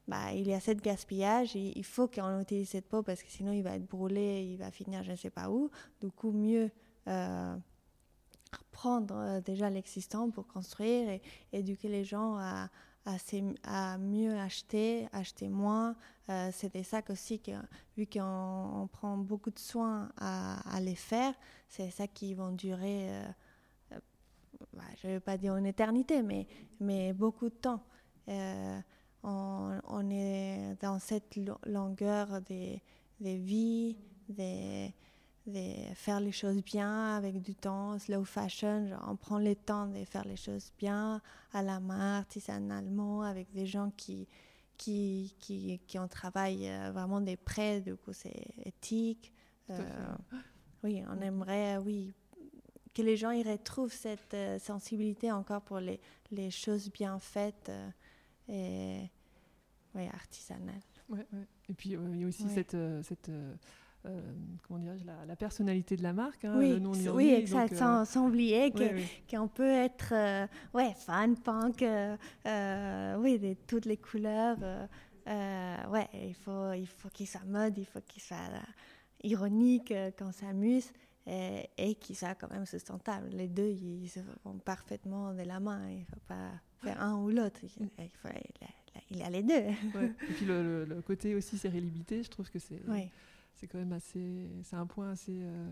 bah, 0.09 0.33
il 0.33 0.47
y 0.47 0.55
a 0.55 0.61
cette 0.61 0.81
gaspillage, 0.81 1.55
il, 1.57 1.85
faut 1.85 2.09
qu'on 2.09 2.41
utilise 2.41 2.71
cette 2.71 2.89
peau 2.89 3.03
parce 3.03 3.23
que 3.23 3.31
sinon 3.31 3.53
il 3.53 3.63
va 3.63 3.75
être 3.75 3.87
brûlé, 3.87 4.45
il 4.45 4.57
va 4.57 4.71
finir 4.71 5.03
je 5.03 5.13
ne 5.13 5.17
sais 5.17 5.31
pas 5.31 5.51
où. 5.51 5.71
Du 6.01 6.11
coup, 6.11 6.31
mieux 6.31 6.71
prendre 8.73 9.17
euh, 9.17 9.41
déjà 9.41 9.71
l'existant 9.71 10.31
pour 10.31 10.47
construire 10.47 11.09
et 11.09 11.23
éduquer 11.53 11.89
les 11.89 12.05
gens 12.05 12.39
à 12.39 13.99
mieux 13.99 14.39
acheter, 14.39 15.09
acheter 15.13 15.49
moins. 15.49 15.97
Euh, 16.29 16.51
c'est 16.53 16.73
des 16.73 16.83
sacs 16.83 17.11
aussi 17.11 17.39
que, 17.39 17.53
vu 17.97 18.07
qu'on 18.07 18.89
prend 18.93 19.17
beaucoup 19.17 19.51
de 19.51 19.59
soin 19.59 20.11
à, 20.17 20.81
les 20.81 20.97
faire, 20.97 21.35
c'est 21.69 21.91
ça 21.91 22.09
qui 22.09 22.35
vont 22.35 22.51
durer, 22.51 23.11
euh, 23.11 23.29
euh, 23.93 23.99
bah, 24.73 24.83
je 25.01 25.07
ne 25.07 25.13
vais 25.15 25.21
pas 25.21 25.37
dire 25.37 25.57
une 25.57 25.67
éternité, 25.67 26.23
mais, 26.81 27.13
beaucoup 27.13 27.49
de 27.49 27.55
temps. 27.55 27.83
On, 29.23 29.81
on, 29.89 30.11
est 30.11 30.77
dans 30.81 30.99
cette 30.99 31.39
longueur 31.65 32.41
des, 32.43 32.83
des 33.21 33.37
vies, 33.37 33.97
des, 34.29 34.93
de 35.47 35.95
faire 35.95 36.21
les 36.21 36.33
choses 36.33 36.63
bien 36.63 37.17
avec 37.17 37.41
du 37.41 37.55
temps, 37.55 37.99
slow 37.99 38.25
fashion, 38.25 38.89
genre 38.89 39.07
on 39.09 39.17
prend 39.17 39.39
le 39.39 39.55
temps 39.55 39.87
de 39.87 40.05
faire 40.05 40.25
les 40.25 40.37
choses 40.37 40.73
bien 40.79 41.21
à 41.53 41.63
la 41.63 41.79
main, 41.79 42.19
artisanalement, 42.19 43.23
avec 43.23 43.53
des 43.53 43.67
gens 43.67 43.91
qui, 43.97 44.27
qui, 44.77 45.35
qui, 45.39 45.81
qui 45.87 45.99
ont 45.99 46.09
travaillé 46.09 46.73
euh, 46.73 46.91
vraiment 46.91 47.21
des 47.21 47.37
prêts, 47.37 47.81
du 47.81 47.95
coup 47.97 48.13
c'est 48.13 48.45
éthique. 48.65 49.33
Euh, 49.71 50.17
oui, 50.83 51.03
on 51.09 51.21
aimerait, 51.21 51.79
oui, 51.79 52.13
que 52.95 53.03
les 53.03 53.17
gens 53.17 53.31
y 53.31 53.43
retrouvent 53.43 53.93
cette 53.93 54.35
euh, 54.35 54.59
sensibilité 54.59 55.31
encore 55.31 55.63
pour 55.63 55.79
les, 55.79 56.01
les 56.33 56.51
choses 56.51 56.91
bien 56.91 57.19
faites 57.21 57.71
et 58.49 59.11
oui, 59.95 60.09
artisanales. 60.13 60.75
Ouais, 61.09 61.27
Et 61.69 61.75
puis 61.75 61.91
il 61.91 62.21
y 62.21 62.25
a 62.25 62.27
aussi 62.27 62.49
cette, 62.49 62.77
cette 63.03 63.31
euh, 64.07 64.21
comment 64.63 64.79
dirais 64.79 64.97
la, 65.27 65.37
personnalité 65.37 65.97
de 65.97 66.03
la 66.03 66.13
marque, 66.13 66.45
hein, 66.45 66.55
oui, 66.57 66.81
oui, 67.13 67.31
exact, 67.31 67.73
euh, 67.73 68.05
sans, 68.05 68.27
oublier 68.27 68.73
qu'on 69.29 69.49
peut 69.49 69.71
être 69.71 70.13
euh, 70.13 70.47
ouais, 70.75 70.95
fan, 70.95 71.37
punk, 71.37 71.81
oui, 71.81 73.39
de 73.39 73.57
toutes 73.67 73.87
les 73.87 73.97
couleurs. 73.97 74.59
ouais, 75.27 76.09
il 76.15 76.35
faut, 76.35 76.73
il 76.73 76.87
faut 76.87 77.09
qu'il 77.09 77.27
soit 77.27 77.45
mode, 77.47 77.79
il 77.79 77.87
faut 77.87 78.01
qu'il 78.01 78.23
soit 78.23 78.37
ironique, 79.23 79.93
qu'on 80.19 80.33
s'amuse 80.33 80.91
et, 81.27 81.69
et 81.77 81.95
qu'il 81.97 82.17
soit 82.17 82.35
quand 82.35 82.51
même 82.51 82.67
sustentable. 82.67 83.29
Les 83.33 83.49
deux, 83.49 83.69
ils 83.69 84.11
vont 84.45 84.59
parfaitement 84.59 85.35
de 85.35 85.43
la 85.43 85.59
main. 85.59 85.89
Il 85.91 86.01
ne 86.01 86.05
faut 86.05 86.23
pas 86.29 86.51
faire 86.83 87.03
un 87.03 87.17
ou 87.17 87.31
l'autre. 87.31 87.61
Il, 87.63 87.89
il, 89.11 89.23
a 89.23 89.31
les 89.31 89.43
deux. 89.43 89.55
Et 89.55 90.33
puis 90.37 90.47
le, 90.47 91.03
côté 91.05 91.35
aussi 91.35 91.59
sérénité, 91.59 92.23
je 92.23 92.31
trouve 92.31 92.51
que 92.51 92.59
c'est 92.59 92.81
c'est 93.57 93.67
quand 93.67 93.79
même 93.79 93.93
assez, 93.93 94.51
c'est 94.63 94.77
un 94.77 94.87
point 94.87 95.11
assez 95.11 95.41
euh, 95.41 95.71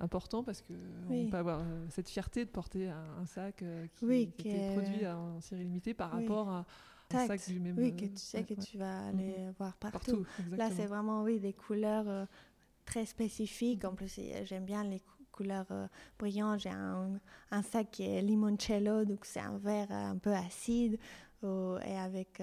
important 0.00 0.44
parce 0.44 0.62
que 0.62 0.72
on 1.08 1.28
peut 1.28 1.36
avoir 1.36 1.60
euh, 1.60 1.86
cette 1.90 2.08
fierté 2.08 2.44
de 2.44 2.50
porter 2.50 2.88
un, 2.88 3.26
sac 3.26 3.62
euh, 3.62 3.86
qui, 3.96 4.30
qui, 4.30 4.48
est 4.48 4.72
produit 4.72 5.06
en 5.06 5.40
série 5.40 5.64
limitée 5.64 5.94
par 5.94 6.10
rapport 6.12 6.48
à, 6.48 6.66
un 7.12 7.26
sac 7.26 7.46
du 7.48 7.58
même. 7.58 7.76
Oui, 7.78 7.96
que 7.96 8.06
tu 8.06 8.18
sais 8.18 8.44
que 8.44 8.54
tu 8.54 8.78
vas 8.78 9.08
aller 9.08 9.38
Mhm. 9.46 9.54
voir 9.58 9.76
partout. 9.76 10.24
partout. 10.24 10.56
Là, 10.56 10.70
c'est 10.70 10.86
vraiment, 10.86 11.22
oui, 11.22 11.40
des 11.40 11.52
couleurs 11.54 12.26
très 12.84 13.04
spécifiques. 13.06 13.84
En 13.84 13.94
plus, 13.94 14.20
j'aime 14.44 14.64
bien 14.64 14.84
les 14.84 15.00
cou- 15.00 15.24
couleurs 15.32 15.66
brillantes. 16.18 16.60
J'ai 16.60 16.70
un, 16.70 17.18
un 17.50 17.62
sac 17.62 17.90
qui 17.90 18.04
est 18.04 18.22
limoncello, 18.22 19.04
donc 19.04 19.24
c'est 19.24 19.40
un 19.40 19.58
vert 19.58 19.90
un 19.90 20.18
peu 20.18 20.34
acide, 20.34 20.98
et 21.42 21.96
avec, 21.96 22.42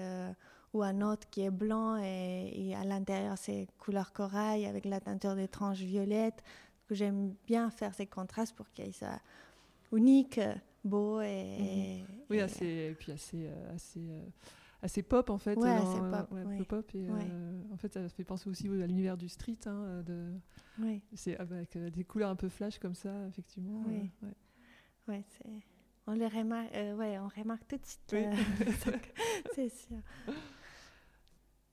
ou 0.76 0.82
un 0.82 1.00
autre 1.00 1.28
qui 1.30 1.42
est 1.42 1.50
blanc, 1.50 1.96
et, 2.02 2.52
et 2.54 2.74
à 2.74 2.84
l'intérieur, 2.84 3.36
c'est 3.38 3.66
couleur 3.78 4.12
corail 4.12 4.66
avec 4.66 4.84
la 4.84 5.00
teinture 5.00 5.34
des 5.34 5.48
tranches 5.48 5.80
violettes. 5.80 6.42
J'aime 6.90 7.34
bien 7.46 7.70
faire 7.70 7.94
ces 7.94 8.06
contrastes 8.06 8.54
pour 8.54 8.70
qu'il 8.70 8.92
soit 8.94 9.20
unique, 9.92 10.40
beau 10.84 11.20
et. 11.20 12.04
Oui, 12.30 12.36
et- 12.38 12.42
assez, 12.42 12.66
et 12.66 12.94
puis 12.94 13.12
assez, 13.12 13.46
euh, 13.48 13.74
assez, 13.74 14.00
euh, 14.10 14.22
assez 14.82 15.02
pop 15.02 15.30
en 15.30 15.38
fait. 15.38 15.56
Ouais, 15.56 15.74
dans- 15.74 15.82
assez 15.82 16.00
pop, 16.64 16.92
ouais, 16.92 17.00
et 17.00 17.08
euh, 17.10 17.62
en 17.72 17.76
fait, 17.76 17.92
ça 17.94 18.08
fait 18.08 18.24
penser 18.24 18.48
aussi 18.48 18.68
à 18.68 18.86
l'univers 18.86 19.16
du 19.16 19.28
street. 19.28 19.58
hein, 19.66 20.02
de, 20.04 20.32
Oui, 20.78 21.02
c'est 21.14 21.36
avec 21.38 21.76
des 21.76 22.04
couleurs 22.04 22.30
un 22.30 22.36
peu 22.36 22.48
flash 22.48 22.78
comme 22.78 22.94
ça, 22.94 23.26
effectivement. 23.28 23.82
Oui. 23.86 24.10
euh, 24.24 24.26
ouais. 25.08 25.24
c'est. 25.28 25.50
On 26.08 26.12
les 26.12 26.28
remarque, 26.28 26.72
euh, 26.74 26.94
ouais, 26.94 27.18
on 27.18 27.26
remarque 27.26 27.66
tout 27.66 27.76
de 27.78 27.84
suite. 27.84 28.12
Oui. 28.12 28.26
c'est 29.56 29.68
sûr. 29.68 29.98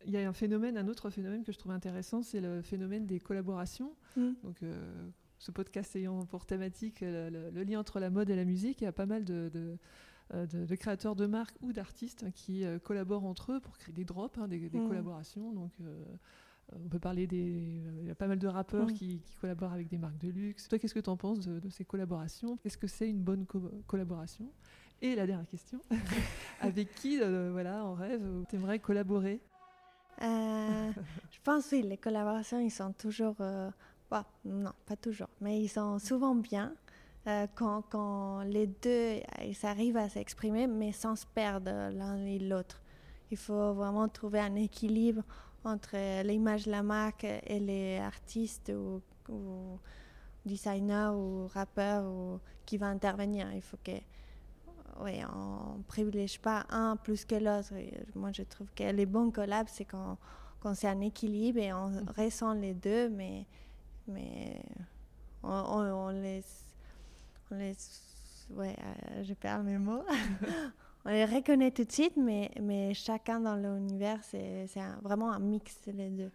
Il 0.05 0.11
y 0.11 0.17
a 0.17 0.27
un 0.27 0.33
phénomène, 0.33 0.77
un 0.77 0.87
autre 0.87 1.09
phénomène 1.09 1.43
que 1.43 1.51
je 1.51 1.57
trouve 1.57 1.71
intéressant, 1.71 2.21
c'est 2.23 2.41
le 2.41 2.61
phénomène 2.61 3.05
des 3.05 3.19
collaborations. 3.19 3.95
Mm. 4.17 4.31
Donc, 4.43 4.61
euh, 4.63 5.09
ce 5.39 5.51
podcast 5.51 5.95
ayant 5.95 6.25
pour 6.25 6.45
thématique 6.45 7.01
le, 7.01 7.49
le 7.51 7.63
lien 7.63 7.79
entre 7.79 7.99
la 7.99 8.09
mode 8.09 8.29
et 8.29 8.35
la 8.35 8.45
musique, 8.45 8.81
il 8.81 8.85
y 8.85 8.87
a 8.87 8.91
pas 8.93 9.05
mal 9.05 9.23
de, 9.25 9.49
de, 9.53 9.77
euh, 10.33 10.45
de- 10.47 10.65
de 10.65 10.75
créateurs 10.75 11.15
de 11.15 11.25
marques 11.25 11.55
ou 11.61 11.73
d'artistes 11.73 12.23
hein, 12.25 12.31
qui 12.31 12.63
euh, 12.63 12.79
collaborent 12.79 13.25
entre 13.25 13.53
eux 13.53 13.59
pour 13.59 13.77
créer 13.77 13.93
des 13.93 14.05
drops, 14.05 14.37
hein, 14.37 14.47
des, 14.47 14.69
des 14.69 14.79
Mm. 14.79 14.87
collaborations. 14.87 15.51
Donc, 15.51 15.71
euh, 15.81 16.03
on 16.73 16.87
peut 16.87 16.99
parler 16.99 17.27
des. 17.27 17.81
Il 18.01 18.05
y 18.07 18.09
a 18.09 18.15
pas 18.15 18.27
mal 18.27 18.39
de 18.39 18.47
rappeurs 18.47 18.87
Mm. 18.87 18.93
qui, 18.93 19.19
qui 19.19 19.35
collaborent 19.35 19.73
avec 19.73 19.89
des 19.89 19.97
marques 19.97 20.17
de 20.19 20.29
luxe. 20.29 20.67
Toi, 20.69 20.79
qu'est-ce 20.79 20.93
que 20.93 20.99
tu 21.01 21.09
en 21.09 21.17
penses 21.17 21.39
de, 21.41 21.59
de 21.59 21.69
ces 21.69 21.83
collaborations? 21.85 22.55
Qu'est-ce 22.57 22.77
que 22.77 22.87
c'est 22.87 23.09
une 23.09 23.21
bonne 23.21 23.45
co- 23.45 23.69
collaboration? 23.85 24.51
Et 25.01 25.15
la 25.15 25.27
dernière 25.27 25.45
question 25.47 25.81
avec 26.61 26.93
qui, 26.95 27.19
euh, 27.21 27.49
voilà, 27.51 27.83
en 27.85 27.93
rêve, 27.93 28.23
tu 28.49 28.55
aimerais 28.55 28.79
collaborer? 28.79 29.41
Je 30.21 31.39
pense 31.43 31.71
oui, 31.71 31.81
les 31.81 31.97
collaborations, 31.97 32.59
ils 32.59 32.71
sont 32.71 32.93
toujours, 32.93 33.35
euh, 33.39 33.69
bah, 34.09 34.25
non, 34.45 34.71
pas 34.85 34.95
toujours, 34.95 35.29
mais 35.41 35.61
ils 35.61 35.69
sont 35.69 35.99
souvent 35.99 36.35
bien 36.35 36.73
euh, 37.27 37.47
quand, 37.55 38.43
les 38.43 38.67
deux 38.67 38.89
euh, 38.89 39.19
ils 39.45 39.65
arrivent 39.65 39.97
à 39.97 40.09
s'exprimer, 40.09 40.67
mais 40.67 40.91
sans 40.91 41.15
se 41.15 41.25
perdre 41.25 41.71
l'un 41.91 42.25
et 42.25 42.39
l'autre. 42.39 42.81
Il 43.31 43.37
faut 43.37 43.73
vraiment 43.73 44.07
trouver 44.09 44.39
un 44.39 44.55
équilibre 44.55 45.23
entre 45.63 46.23
l'image 46.23 46.65
de 46.65 46.71
la 46.71 46.83
marque 46.83 47.23
et 47.23 47.59
les 47.59 47.97
artistes 47.97 48.71
ou, 48.75 49.01
ou 49.31 49.79
designers 50.45 51.11
ou 51.15 51.47
rappeurs 51.47 52.03
ou, 52.05 52.39
qui 52.65 52.77
va 52.77 52.87
intervenir. 52.87 53.51
Il 53.53 53.61
faut 53.61 53.77
que 53.83 53.91
oui, 55.01 55.21
on 55.35 55.77
ne 55.77 55.83
privilégie 55.83 56.39
pas 56.39 56.65
un 56.69 56.95
plus 56.95 57.25
que 57.25 57.35
l'autre. 57.35 57.73
Moi, 58.15 58.31
je 58.31 58.43
trouve 58.43 58.67
que 58.75 58.83
les 58.83 59.05
bons 59.05 59.31
collabs, 59.31 59.67
c'est 59.69 59.85
quand, 59.85 60.17
quand 60.59 60.73
c'est 60.75 60.87
un 60.87 61.01
équilibre 61.01 61.59
et 61.59 61.73
on 61.73 61.91
ressent 62.17 62.53
les 62.53 62.73
deux, 62.73 63.09
mais, 63.09 63.45
mais 64.07 64.61
on, 65.43 65.49
on- 65.51 66.07
on 66.07 66.09
les. 66.09 66.43
On 67.51 67.55
les 67.55 67.75
ouais, 68.51 68.75
euh, 68.79 69.23
je 69.23 69.33
perds 69.33 69.63
mes 69.63 69.77
mots. 69.77 70.03
on 71.05 71.09
les 71.09 71.25
reconnaît 71.25 71.71
tout 71.71 71.83
de 71.83 71.91
suite, 71.91 72.17
mais, 72.17 72.49
mais 72.61 72.93
chacun 72.93 73.39
dans 73.39 73.55
l'univers, 73.55 74.19
c'est 74.23 74.65
vraiment 75.01 75.31
un 75.31 75.39
mix, 75.39 75.77
les 75.87 76.09
deux. 76.09 76.31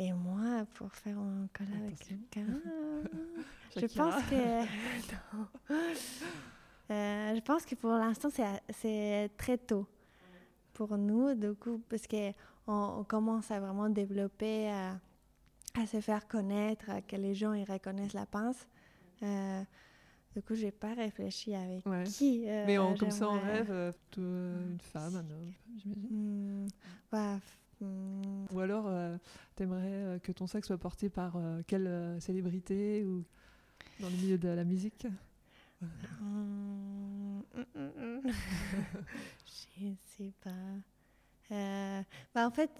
Et 0.00 0.12
moi, 0.12 0.64
pour 0.74 0.92
faire 0.92 1.18
un 1.18 1.48
collab 1.52 1.82
avec 1.84 1.98
quelqu'un. 1.98 2.46
Je 3.76 3.86
pense 3.96 4.22
que. 4.30 4.62
Non. 5.34 5.46
Euh, 6.90 7.34
je 7.34 7.40
pense 7.40 7.64
que 7.66 7.74
pour 7.74 7.90
l'instant, 7.90 8.28
c'est 8.70 9.30
très 9.36 9.58
tôt 9.58 9.86
pour 10.72 10.96
nous, 10.96 11.34
du 11.34 11.54
coup, 11.54 11.82
parce 11.88 12.06
qu'on 12.06 12.32
on 12.66 13.04
commence 13.04 13.50
à 13.50 13.60
vraiment 13.60 13.88
développer, 13.90 14.70
à, 14.70 14.98
à 15.78 15.86
se 15.86 16.00
faire 16.00 16.26
connaître, 16.28 16.88
à 16.90 17.02
que 17.02 17.16
les 17.16 17.34
gens 17.34 17.52
ils 17.52 17.70
reconnaissent 17.70 18.12
la 18.14 18.26
pince. 18.26 18.66
Euh, 19.22 19.62
du 20.34 20.42
coup, 20.42 20.54
je 20.54 20.66
n'ai 20.66 20.70
pas 20.72 20.94
réfléchi 20.94 21.54
avec 21.54 21.84
Ouais. 21.84 22.04
qui. 22.04 22.44
euh, 22.48 22.64
Mais 22.64 22.78
en- 22.78 22.94
comme 22.96 23.10
ça, 23.10 23.26
j'aimerais- 23.32 23.52
rêve, 23.52 23.70
euh, 23.70 23.92
plutôt, 23.92 24.20
euh, 24.22 24.70
une 24.72 24.80
femme, 24.80 25.16
un 25.16 25.30
homme, 25.30 25.52
j'imagine. 25.76 26.06
Hmm, 26.10 26.66
bah, 27.10 27.38
hmm, 27.80 28.44
Ou 28.52 28.60
alors, 28.60 28.88
tu 29.56 29.62
aimerais 29.64 30.20
que 30.22 30.32
ton 30.32 30.46
sac 30.46 30.64
soit 30.64 30.78
porté 30.78 31.10
par 31.10 31.36
euh, 31.36 31.60
quelle 31.66 31.86
euh, 31.86 32.20
célébrité 32.20 33.04
ou 33.04 33.24
dans 34.00 34.08
le 34.08 34.16
milieu 34.16 34.38
de 34.38 34.48
la 34.48 34.64
musique? 34.64 35.06
Je 39.46 39.94
sais 40.16 40.32
pas. 40.42 40.50
Euh, 41.50 42.02
bah, 42.34 42.46
en 42.46 42.50
fait, 42.50 42.70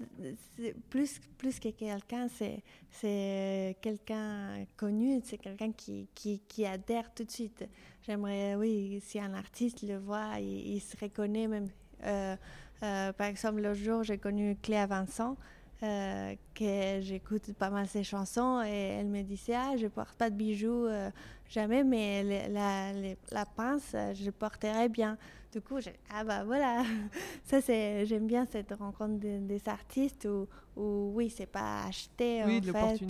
plus, 0.90 1.20
plus 1.38 1.58
que 1.58 1.70
quelqu'un, 1.70 2.28
c'est, 2.28 2.62
c'est 2.90 3.76
quelqu'un 3.80 4.66
connu, 4.76 5.20
c'est 5.24 5.38
quelqu'un 5.38 5.72
qui, 5.72 6.08
qui, 6.14 6.40
qui 6.40 6.66
adhère 6.66 7.14
tout 7.14 7.24
de 7.24 7.30
suite. 7.30 7.64
J'aimerais, 8.02 8.56
oui, 8.56 9.00
si 9.02 9.18
un 9.20 9.32
artiste 9.32 9.82
le 9.82 9.96
voit, 9.98 10.38
il, 10.40 10.80
se 10.80 10.96
reconnaît 11.00 11.48
même. 11.48 11.68
Euh, 12.04 12.36
euh, 12.82 13.12
par 13.12 13.26
exemple, 13.26 13.62
l'autre 13.62 13.80
jour, 13.80 14.02
j'ai 14.02 14.18
connu 14.18 14.56
Cléa 14.60 14.86
Vincent, 14.86 15.36
euh, 15.82 16.34
que 16.54 17.00
j'écoute 17.00 17.52
pas 17.54 17.70
mal 17.70 17.86
ses 17.86 18.02
chansons, 18.04 18.62
et 18.66 18.96
elle 19.00 19.06
me 19.08 19.22
disait 19.22 19.54
Ah, 19.54 19.76
je 19.76 19.86
porte 19.86 20.14
pas 20.16 20.28
de 20.30 20.34
bijoux 20.36 20.86
euh, 20.86 21.10
jamais, 21.48 21.84
mais 21.84 22.48
la, 22.48 22.92
les- 22.92 23.16
la 23.30 23.46
pince, 23.46 23.94
je 24.14 24.30
porterai 24.30 24.88
bien. 24.88 25.16
Du 25.50 25.62
coup, 25.62 25.80
j'ai 25.80 25.94
ah 26.12 26.24
bah 26.24 26.44
voilà, 26.44 26.82
ça 27.44 27.62
c'est 27.62 28.04
j'aime 28.04 28.26
bien 28.26 28.44
cette 28.44 28.72
rencontre 28.74 29.18
de- 29.18 29.38
des 29.46 29.66
artistes 29.66 30.26
où, 30.30 30.46
où 30.76 31.12
oui, 31.14 31.30
c'est 31.34 31.46
pas 31.46 31.84
acheté 31.86 32.42
Oui, 32.44 32.58
en 32.58 32.60
de 32.60 32.72
fait. 32.72 33.06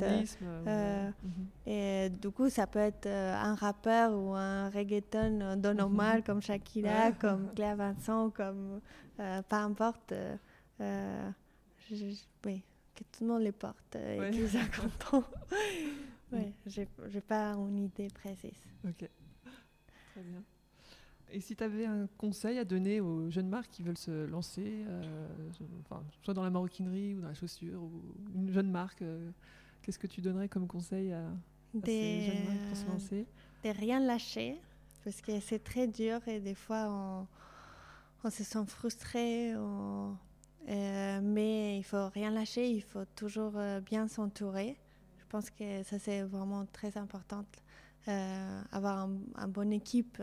euh, 0.69 1.11
mhm. 1.25 1.47
Et 1.67 2.11
du 2.11 2.31
coup, 2.31 2.49
ça 2.49 2.69
peut 2.69 2.79
être 2.79 3.09
un 3.09 3.55
rappeur 3.57 4.13
ou 4.17 4.35
un 4.35 4.71
reggaeton 4.71 5.57
de 5.57 5.73
normal 5.73 6.23
comme 6.23 6.41
Shakira, 6.41 7.07
Ouais. 7.09 7.13
comme 7.21 7.49
Claire 7.57 7.75
Vincent, 7.77 8.31
comme 8.31 8.81
peu 9.17 9.57
importe. 9.57 10.13
Je- 11.91 12.11
je- 12.11 12.25
oui, 12.47 12.63
que 12.95 13.05
tout 13.05 13.25
le 13.25 13.27
monde 13.29 13.43
les 13.43 13.53
porte 13.53 13.97
et 13.97 14.19
Ouais. 14.19 14.31
qu'ils 14.31 14.49
soient 14.49 14.61
contents. 15.11 15.25
oui, 16.33 16.53
j'ai 16.67 16.89
j'ai 17.09 17.21
pas 17.21 17.53
une 17.55 17.79
idée 17.79 18.09
précise. 18.09 18.63
Ok. 18.85 19.09
Très 20.13 20.23
bien. 20.23 20.43
Et 21.31 21.41
si 21.41 21.55
tu 21.55 21.63
avais 21.63 21.85
un 21.85 22.07
conseil 22.17 22.59
à 22.59 22.65
donner 22.65 23.01
aux 23.01 23.29
jeunes 23.31 23.49
marques 23.51 23.71
qui 23.71 23.83
veulent 23.83 23.99
se 23.99 24.25
lancer, 24.27 24.85
euh, 24.87 25.29
je- 25.59 25.65
enfin, 25.85 26.03
soit 26.23 26.33
dans 26.35 26.43
la 26.43 26.49
maroquinerie 26.51 27.15
ou 27.15 27.21
dans 27.21 27.29
la 27.29 27.35
chaussure, 27.35 27.83
ou 27.83 28.03
une 28.35 28.51
jeune 28.51 28.71
marque, 28.71 29.03
euh, 29.03 29.31
qu'est-ce 29.83 29.99
que 29.99 30.07
tu 30.07 30.23
donnerais 30.23 30.49
comme 30.49 30.67
conseil 30.67 31.13
à, 31.13 31.27
à 31.27 31.33
ces 31.73 31.81
Des, 31.81 32.23
jeunes 32.23 32.45
marques 32.45 32.69
pour 32.69 32.77
se 32.79 32.85
euh, 32.87 32.93
lancer? 32.93 33.27
de 33.63 33.69
rien 33.71 34.01
lâcher, 34.01 34.59
parce 35.05 35.21
que 35.21 35.39
c'est 35.41 35.59
très 35.63 35.87
dur 35.87 36.27
et 36.29 36.41
des 36.41 36.55
fois 36.55 36.87
on, 36.89 37.27
on 38.25 38.31
se 38.31 38.43
sent 38.43 38.65
frustré, 38.67 39.55
on- 39.57 40.17
euh, 40.69 41.21
mais 41.23 41.79
il 41.79 41.83
faut 41.83 42.09
rien 42.09 42.31
lâcher, 42.31 42.69
il 42.71 42.83
faut 42.83 43.05
toujours 43.17 43.53
euh, 43.57 43.81
bien 43.81 44.07
s'entourer. 44.09 44.77
Je 45.19 45.25
pense 45.29 45.51
que 45.51 45.83
ça 45.83 45.99
c'est 45.99 46.23
vraiment 46.23 46.67
très 46.73 46.97
important, 46.97 47.45
euh, 48.09 48.63
avoir 48.73 48.99
un, 48.99 49.19
un 49.37 49.49
bonne 49.49 49.73
équipe 49.73 50.23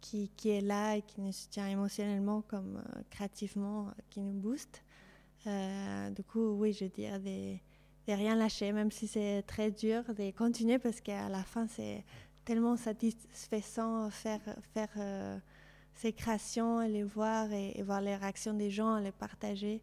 qui, 0.00 0.30
qui 0.36 0.50
est 0.50 0.60
là 0.60 0.96
et 0.96 1.02
qui 1.02 1.20
nous 1.20 1.32
soutient 1.32 1.68
émotionnellement 1.68 2.42
comme 2.42 2.82
créativement, 3.10 3.92
qui 4.10 4.20
nous 4.20 4.32
booste. 4.32 4.82
Du 5.46 6.24
coup, 6.24 6.56
oui, 6.58 6.72
je 6.72 6.86
dirais 6.86 7.18
de, 7.18 7.56
de 8.06 8.16
rien 8.16 8.34
lâcher, 8.34 8.72
même 8.72 8.90
si 8.90 9.06
c'est 9.06 9.42
très 9.42 9.70
dur, 9.70 10.02
de 10.14 10.30
continuer 10.30 10.78
parce 10.78 11.00
qu'à 11.00 11.28
la 11.28 11.42
fin 11.44 11.66
c'est 11.68 12.04
tellement 12.44 12.76
satisfaisant 12.76 14.10
faire, 14.10 14.40
faire 14.72 14.90
ces 15.94 16.12
créations, 16.12 16.80
les 16.80 17.02
voir 17.04 17.50
et, 17.52 17.72
et 17.78 17.82
voir 17.82 18.00
les 18.00 18.16
réactions 18.16 18.54
des 18.54 18.70
gens, 18.70 18.98
les 18.98 19.12
partager. 19.12 19.80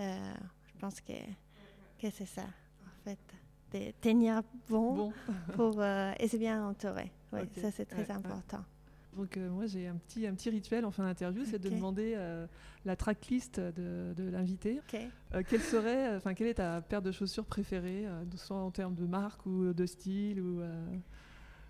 Euh, 0.00 0.34
je 0.66 0.78
pense 0.80 1.00
que, 1.00 1.12
que 1.98 2.10
c'est 2.10 2.26
ça, 2.26 2.42
en 2.42 3.04
fait. 3.04 3.18
De 3.72 3.90
tenir 4.02 4.42
bon, 4.68 4.94
Bon, 4.94 5.12
pour, 5.54 5.80
euh, 5.80 6.12
et 6.18 6.28
c'est 6.28 6.38
bien 6.38 6.66
entouré. 6.66 7.10
Ok. 7.32 7.48
Ça, 7.56 7.70
c'est 7.70 7.86
très 7.86 8.02
Ouais, 8.02 8.08
ouais. 8.08 8.12
important. 8.12 8.62
donc 9.16 9.36
euh, 9.38 9.48
moi 9.50 9.64
j'ai 9.66 9.88
un 9.88 9.94
petit, 9.96 10.26
un 10.26 10.34
petit 10.34 10.50
rituel 10.50 10.84
en 10.84 10.90
fin 10.90 11.04
d'interview, 11.04 11.44
c'est 11.46 11.58
de 11.58 11.70
demander 11.70 12.12
euh, 12.16 12.46
la 12.84 12.96
tracklist 12.96 13.58
de, 13.60 14.12
de 14.14 14.28
l'invité. 14.28 14.80
Euh, 15.34 15.42
quelle 15.48 15.62
serait, 15.62 16.14
enfin, 16.16 16.34
quelle 16.34 16.48
est 16.48 16.54
ta 16.54 16.82
paire 16.82 17.00
de 17.00 17.12
chaussures 17.12 17.46
préférée, 17.46 18.06
soit 18.36 18.58
en 18.58 18.70
termes 18.70 18.94
de 18.94 19.06
marque 19.06 19.46
ou 19.46 19.72
de 19.72 19.86
style, 19.86 20.40
ou, 20.40 20.60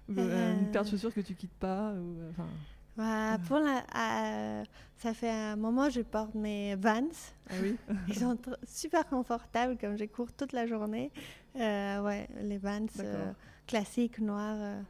une 0.09 0.71
paire 0.73 0.83
de 0.85 0.89
chaussures 0.89 1.15
que 1.15 1.21
tu 1.21 1.35
quittes 1.37 1.55
pas, 1.61 1.95
ou, 1.95 2.17
Bah, 2.97 3.39
pour 3.49 3.59
la, 3.59 3.85
euh, 3.97 4.65
ça 4.99 5.15
fait 5.15 5.31
un 5.31 5.57
moment 5.57 5.87
que 5.87 5.95
je 5.95 6.01
porte 6.03 6.35
mes 6.35 6.75
Vans. 6.77 7.09
Ah 7.49 7.55
oui 7.61 7.77
Ils 8.09 8.19
sont 8.19 8.37
super 8.65 9.07
confortables 9.07 9.79
comme 9.79 9.97
je 9.97 10.05
cours 10.05 10.33
toute 10.33 10.53
la 10.53 10.67
journée. 10.67 11.11
Euh, 11.57 12.01
ouais, 12.03 12.29
les 12.41 12.59
Vans 12.59 12.87
euh, 13.01 13.33
classiques 13.67 14.19
noirs 14.19 14.59
euh, 14.59 14.83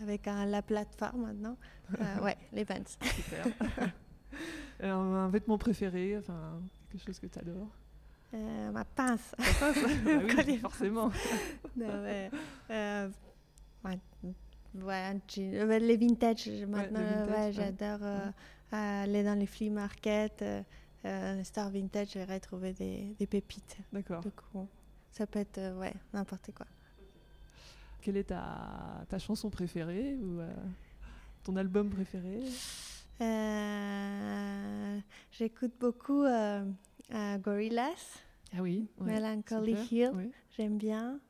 avec 0.00 0.26
un, 0.28 0.46
la 0.46 0.62
plateforme 0.62 1.26
maintenant. 1.26 1.56
ouais, 2.22 2.36
les 2.52 2.64
Vans. 2.64 2.84
Super. 2.86 3.46
un, 4.82 5.28
vêtement 5.28 5.58
préféré, 5.58 6.16
enfin 6.18 6.60
quelque 6.90 7.04
chose 7.06 7.18
que 7.18 7.26
tu 7.26 7.38
adores? 7.38 7.70
Ma 8.72 8.84
pince. 8.84 9.34
Ma 9.38 9.44
pince? 9.44 9.78
Ah 10.06 10.42
oui, 10.46 10.56
forcément. 10.56 11.12
non, 11.76 12.02
ouais, 12.02 12.30
ouais, 14.74 15.78
les 15.80 15.96
vintage, 15.96 16.48
maintenant, 16.68 17.26
ouais, 17.26 17.52
j'adore 17.52 18.32
aller 18.72 19.22
dans 19.22 19.38
les 19.38 19.46
flea 19.46 19.70
markets, 19.70 20.42
euh, 20.42 20.62
euh, 21.04 21.44
Star 21.44 21.70
Vintage, 21.70 22.12
j'irai 22.12 22.40
trouver 22.40 22.72
des, 22.72 23.14
des 23.18 23.26
pépites. 23.26 23.76
D'accord. 23.92 24.24
Ça 25.10 25.26
peut 25.26 25.40
être 25.40 25.58
euh, 25.58 25.78
ouais, 25.78 25.92
n'importe 26.12 26.52
quoi. 26.54 26.66
Quelle 28.00 28.16
est 28.16 28.24
ta, 28.24 29.04
ta 29.08 29.18
chanson 29.18 29.50
préférée 29.50 30.16
ou 30.16 30.40
ton 31.44 31.54
album 31.54 31.88
préféré? 31.88 32.40
J'écoute 35.30 35.72
beaucoup 35.78 36.24
Gorillaz. 37.44 38.18
Ah 38.56 38.60
oui. 38.60 38.88
Melancholy 39.00 39.76
Hill, 39.90 40.32
j'aime 40.56 40.78
bien. 40.78 41.20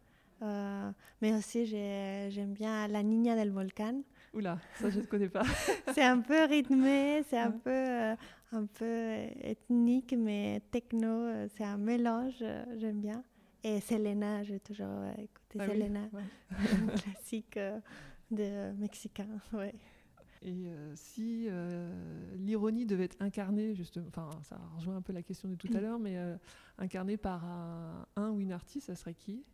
Mais 1.20 1.34
aussi, 1.34 1.66
j'aime 1.66 2.52
bien 2.52 2.88
La 2.88 3.02
Niña 3.02 3.36
del 3.36 3.50
Volcan. 3.50 4.02
Oula, 4.34 4.58
ça 4.76 4.88
je 4.88 5.00
ne 5.00 5.04
connais 5.04 5.28
pas. 5.28 5.42
c'est 5.94 6.02
un 6.02 6.20
peu 6.20 6.46
rythmé, 6.46 7.22
c'est 7.28 7.38
un 7.38 7.50
peu 7.50 7.70
euh, 7.70 8.16
un 8.52 8.64
peu 8.64 9.14
ethnique, 9.42 10.14
mais 10.16 10.62
techno, 10.70 11.06
euh, 11.06 11.48
c'est 11.54 11.64
un 11.64 11.76
mélange, 11.76 12.38
euh, 12.40 12.64
j'aime 12.78 13.00
bien. 13.00 13.22
Et 13.62 13.80
Selena, 13.80 14.42
j'ai 14.42 14.58
toujours 14.58 15.04
écouté 15.18 15.58
ah 15.58 15.66
Selena, 15.68 16.08
classique 16.96 17.58
de 18.30 18.72
mexicain, 18.72 19.28
ouais. 19.52 19.74
Et 20.44 20.72
si 20.96 21.46
l'ironie 22.34 22.84
devait 22.84 23.04
être 23.04 23.22
incarnée, 23.22 23.76
justement, 23.76 24.06
enfin, 24.08 24.28
ça 24.42 24.58
rejoint 24.74 24.96
un 24.96 25.02
peu 25.02 25.12
la 25.12 25.22
question 25.22 25.48
de 25.48 25.54
tout 25.54 25.68
à 25.72 25.80
l'heure, 25.80 26.00
mais 26.00 26.18
incarnée 26.78 27.16
par 27.16 27.44
un, 28.16 28.30
ou 28.30 28.40
une 28.40 28.50
artiste, 28.50 28.88
ça 28.88 28.96
serait 28.96 29.14
qui? 29.14 29.44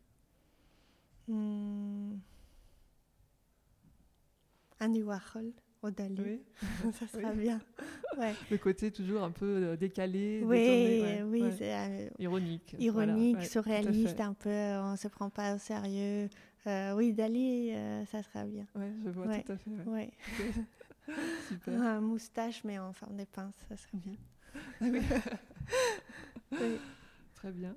Hmm. 1.28 2.18
Andy 4.80 5.02
Warhol 5.02 5.52
au 5.82 5.90
Dali. 5.90 6.20
Oui. 6.20 6.92
ça 6.92 7.06
sera 7.06 7.32
bien. 7.32 7.60
Le 8.50 8.56
côté 8.56 8.90
toujours 8.90 9.22
un 9.22 9.30
peu 9.30 9.46
euh, 9.46 9.76
décalé, 9.76 10.42
oui, 10.44 11.14
oui, 11.24 11.44
c'est 11.56 11.74
euh, 11.74 12.08
ironique. 12.18 12.74
Ironique, 12.78 13.44
surréaliste, 13.44 14.20
un 14.20 14.34
peu, 14.34 14.50
on 14.50 14.92
ne 14.92 14.96
se 14.96 15.08
prend 15.08 15.30
pas 15.30 15.54
au 15.54 15.58
sérieux. 15.58 16.28
Euh, 16.66 16.94
oui, 16.94 17.12
Dali, 17.12 17.72
ça 18.10 18.22
sera 18.22 18.44
bien. 18.44 18.66
Oui, 18.74 18.86
je 19.04 19.10
vois 19.10 19.38
tout 19.38 19.52
à 19.52 19.56
fait. 19.56 19.70
Ouais. 19.86 20.10
Super. 21.48 21.80
Un 21.80 22.00
moustache, 22.00 22.64
mais 22.64 22.78
en 22.78 22.92
forme 22.92 23.16
de 23.16 23.24
pince, 23.24 23.54
ça 23.68 23.76
serait 23.76 23.98
bien. 23.98 24.16
oui. 26.52 26.78
Très 27.34 27.52
bien 27.52 27.74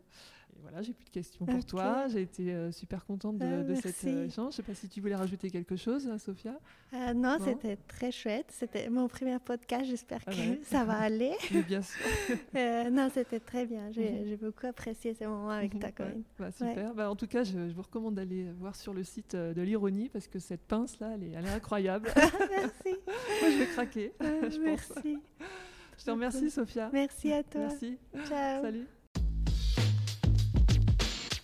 voilà, 0.61 0.81
j'ai 0.81 0.93
plus 0.93 1.05
de 1.05 1.09
questions 1.09 1.45
pour 1.45 1.65
toi. 1.65 2.07
J'ai 2.07 2.21
été 2.21 2.53
euh, 2.53 2.71
super 2.71 3.05
contente 3.05 3.37
de, 3.37 3.45
ah, 3.45 3.75
cet 3.81 4.03
euh, 4.05 4.25
échange. 4.25 4.53
Je 4.53 4.61
ne 4.61 4.63
sais 4.63 4.63
pas 4.63 4.73
si 4.73 4.89
tu 4.89 5.01
voulais 5.01 5.15
rajouter 5.15 5.49
quelque 5.49 5.75
chose, 5.75 6.07
hein, 6.07 6.17
Sophia. 6.17 6.57
Euh, 6.93 7.13
non, 7.13 7.37
c'était 7.43 7.77
très 7.87 8.11
chouette. 8.11 8.47
C'était 8.49 8.89
mon 8.89 9.07
premier 9.07 9.39
podcast. 9.39 9.85
J'espère 9.85 10.21
ah 10.27 10.31
que 10.31 10.63
ça 10.63 10.83
va 10.83 10.97
aller. 10.99 11.33
bien 11.67 11.81
sûr. 11.81 12.05
non, 12.91 13.09
c'était 13.13 13.39
très 13.39 13.65
bien. 13.65 13.91
J'ai 13.91 14.11
mhm. 14.11 14.37
beaucoup 14.37 14.67
apprécié 14.67 15.13
ce 15.13 15.23
moment 15.25 15.49
avec 15.49 15.79
ta 15.79 15.91
Corinne. 15.91 16.23
Bah, 16.37 16.51
super. 16.51 16.93
Bah, 16.93 17.09
en 17.09 17.15
tout 17.15 17.27
cas, 17.27 17.43
je, 17.43 17.57
vous 17.57 17.81
recommande 17.81 18.15
d'aller 18.15 18.47
voir 18.59 18.75
sur 18.75 18.93
le 18.93 19.03
site 19.03 19.35
de 19.35 19.61
l'Ironie 19.61 20.09
parce 20.09 20.27
que 20.27 20.39
cette 20.39 20.61
pince-là, 20.61 21.11
elle, 21.15 21.23
elle, 21.35 21.45
est 21.45 21.49
incroyable. 21.49 22.09
merci. 22.15 22.99
Moi, 23.07 23.51
je 23.51 23.57
vais 23.59 23.67
craquer. 23.67 24.13
je 24.19 24.59
merci. 24.59 25.17
Je 25.97 26.05
te 26.05 26.11
remercie, 26.11 26.49
Sophia. 26.49 26.89
Merci 26.91 27.31
à 27.31 27.43
toi. 27.43 27.61
Merci. 27.61 27.97
Ciao. 28.27 28.63
Salut. 28.63 28.87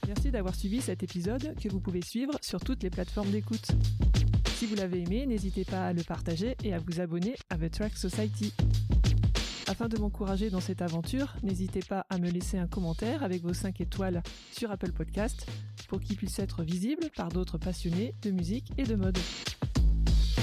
Merci 0.08 0.32
d'avoir 0.32 0.56
suivi 0.56 0.82
cet 0.82 1.04
épisode 1.04 1.54
que 1.62 1.68
vous 1.68 1.82
pouvez 1.82 2.02
suivre 2.02 2.32
sur 2.42 2.62
toutes 2.62 2.82
les 2.82 2.90
plateformes 2.90 3.30
d'écoute. 3.30 3.68
Si 4.56 4.66
vous 4.66 4.76
l'avez 4.76 5.04
aimé, 5.04 5.26
n'hésitez 5.26 5.66
pas 5.66 5.86
à 5.88 5.92
le 5.92 6.02
partager 6.02 6.56
et 6.64 6.74
à 6.74 6.80
vous 6.80 7.02
abonner 7.02 7.36
à 7.50 7.58
The 7.58 7.70
Track 7.70 7.98
Society. 7.98 8.54
Afin 9.68 9.90
de 9.90 9.98
m'encourager 9.98 10.50
dans 10.50 10.62
cette 10.62 10.82
aventure, 10.82 11.36
n'hésitez 11.44 11.82
pas 11.82 12.06
à 12.10 12.20
me 12.20 12.30
laisser 12.30 12.58
un 12.58 12.68
commentaire 12.68 13.22
avec 13.22 13.44
vos 13.44 13.54
5 13.54 13.82
étoiles 13.82 14.24
sur 14.54 14.72
Apple 14.72 14.94
Podcast 14.94 15.46
pour 15.90 16.00
qu'il 16.00 16.16
puisse 16.16 16.40
être 16.40 16.64
visible 16.64 17.10
par 17.14 17.28
d'autres 17.28 17.58
passionnés 17.58 18.16
de 18.22 18.32
musique 18.32 18.72
et 18.78 18.84
de 18.84 18.96
mode. 18.96 19.18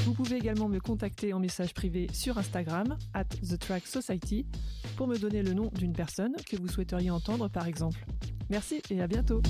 Vous 0.05 0.13
pouvez 0.13 0.37
également 0.37 0.69
me 0.69 0.79
contacter 0.79 1.33
en 1.33 1.41
message 1.41 1.73
privé 1.73 2.09
sur 2.13 2.37
Instagram, 2.37 2.99
at 3.15 3.25
The 3.25 3.59
Track 3.59 3.87
Society, 3.87 4.45
pour 4.97 5.07
me 5.07 5.17
donner 5.17 5.43
le 5.43 5.55
nom 5.55 5.71
d'une 5.75 5.95
personne 5.95 6.35
que 6.47 6.57
vous 6.57 6.69
souhaiteriez 6.69 7.11
entendre 7.11 7.49
par 7.49 7.67
exemple. 7.67 8.05
Merci 8.51 8.83
et 8.91 9.01
à 9.01 9.07
bientôt 9.07 9.43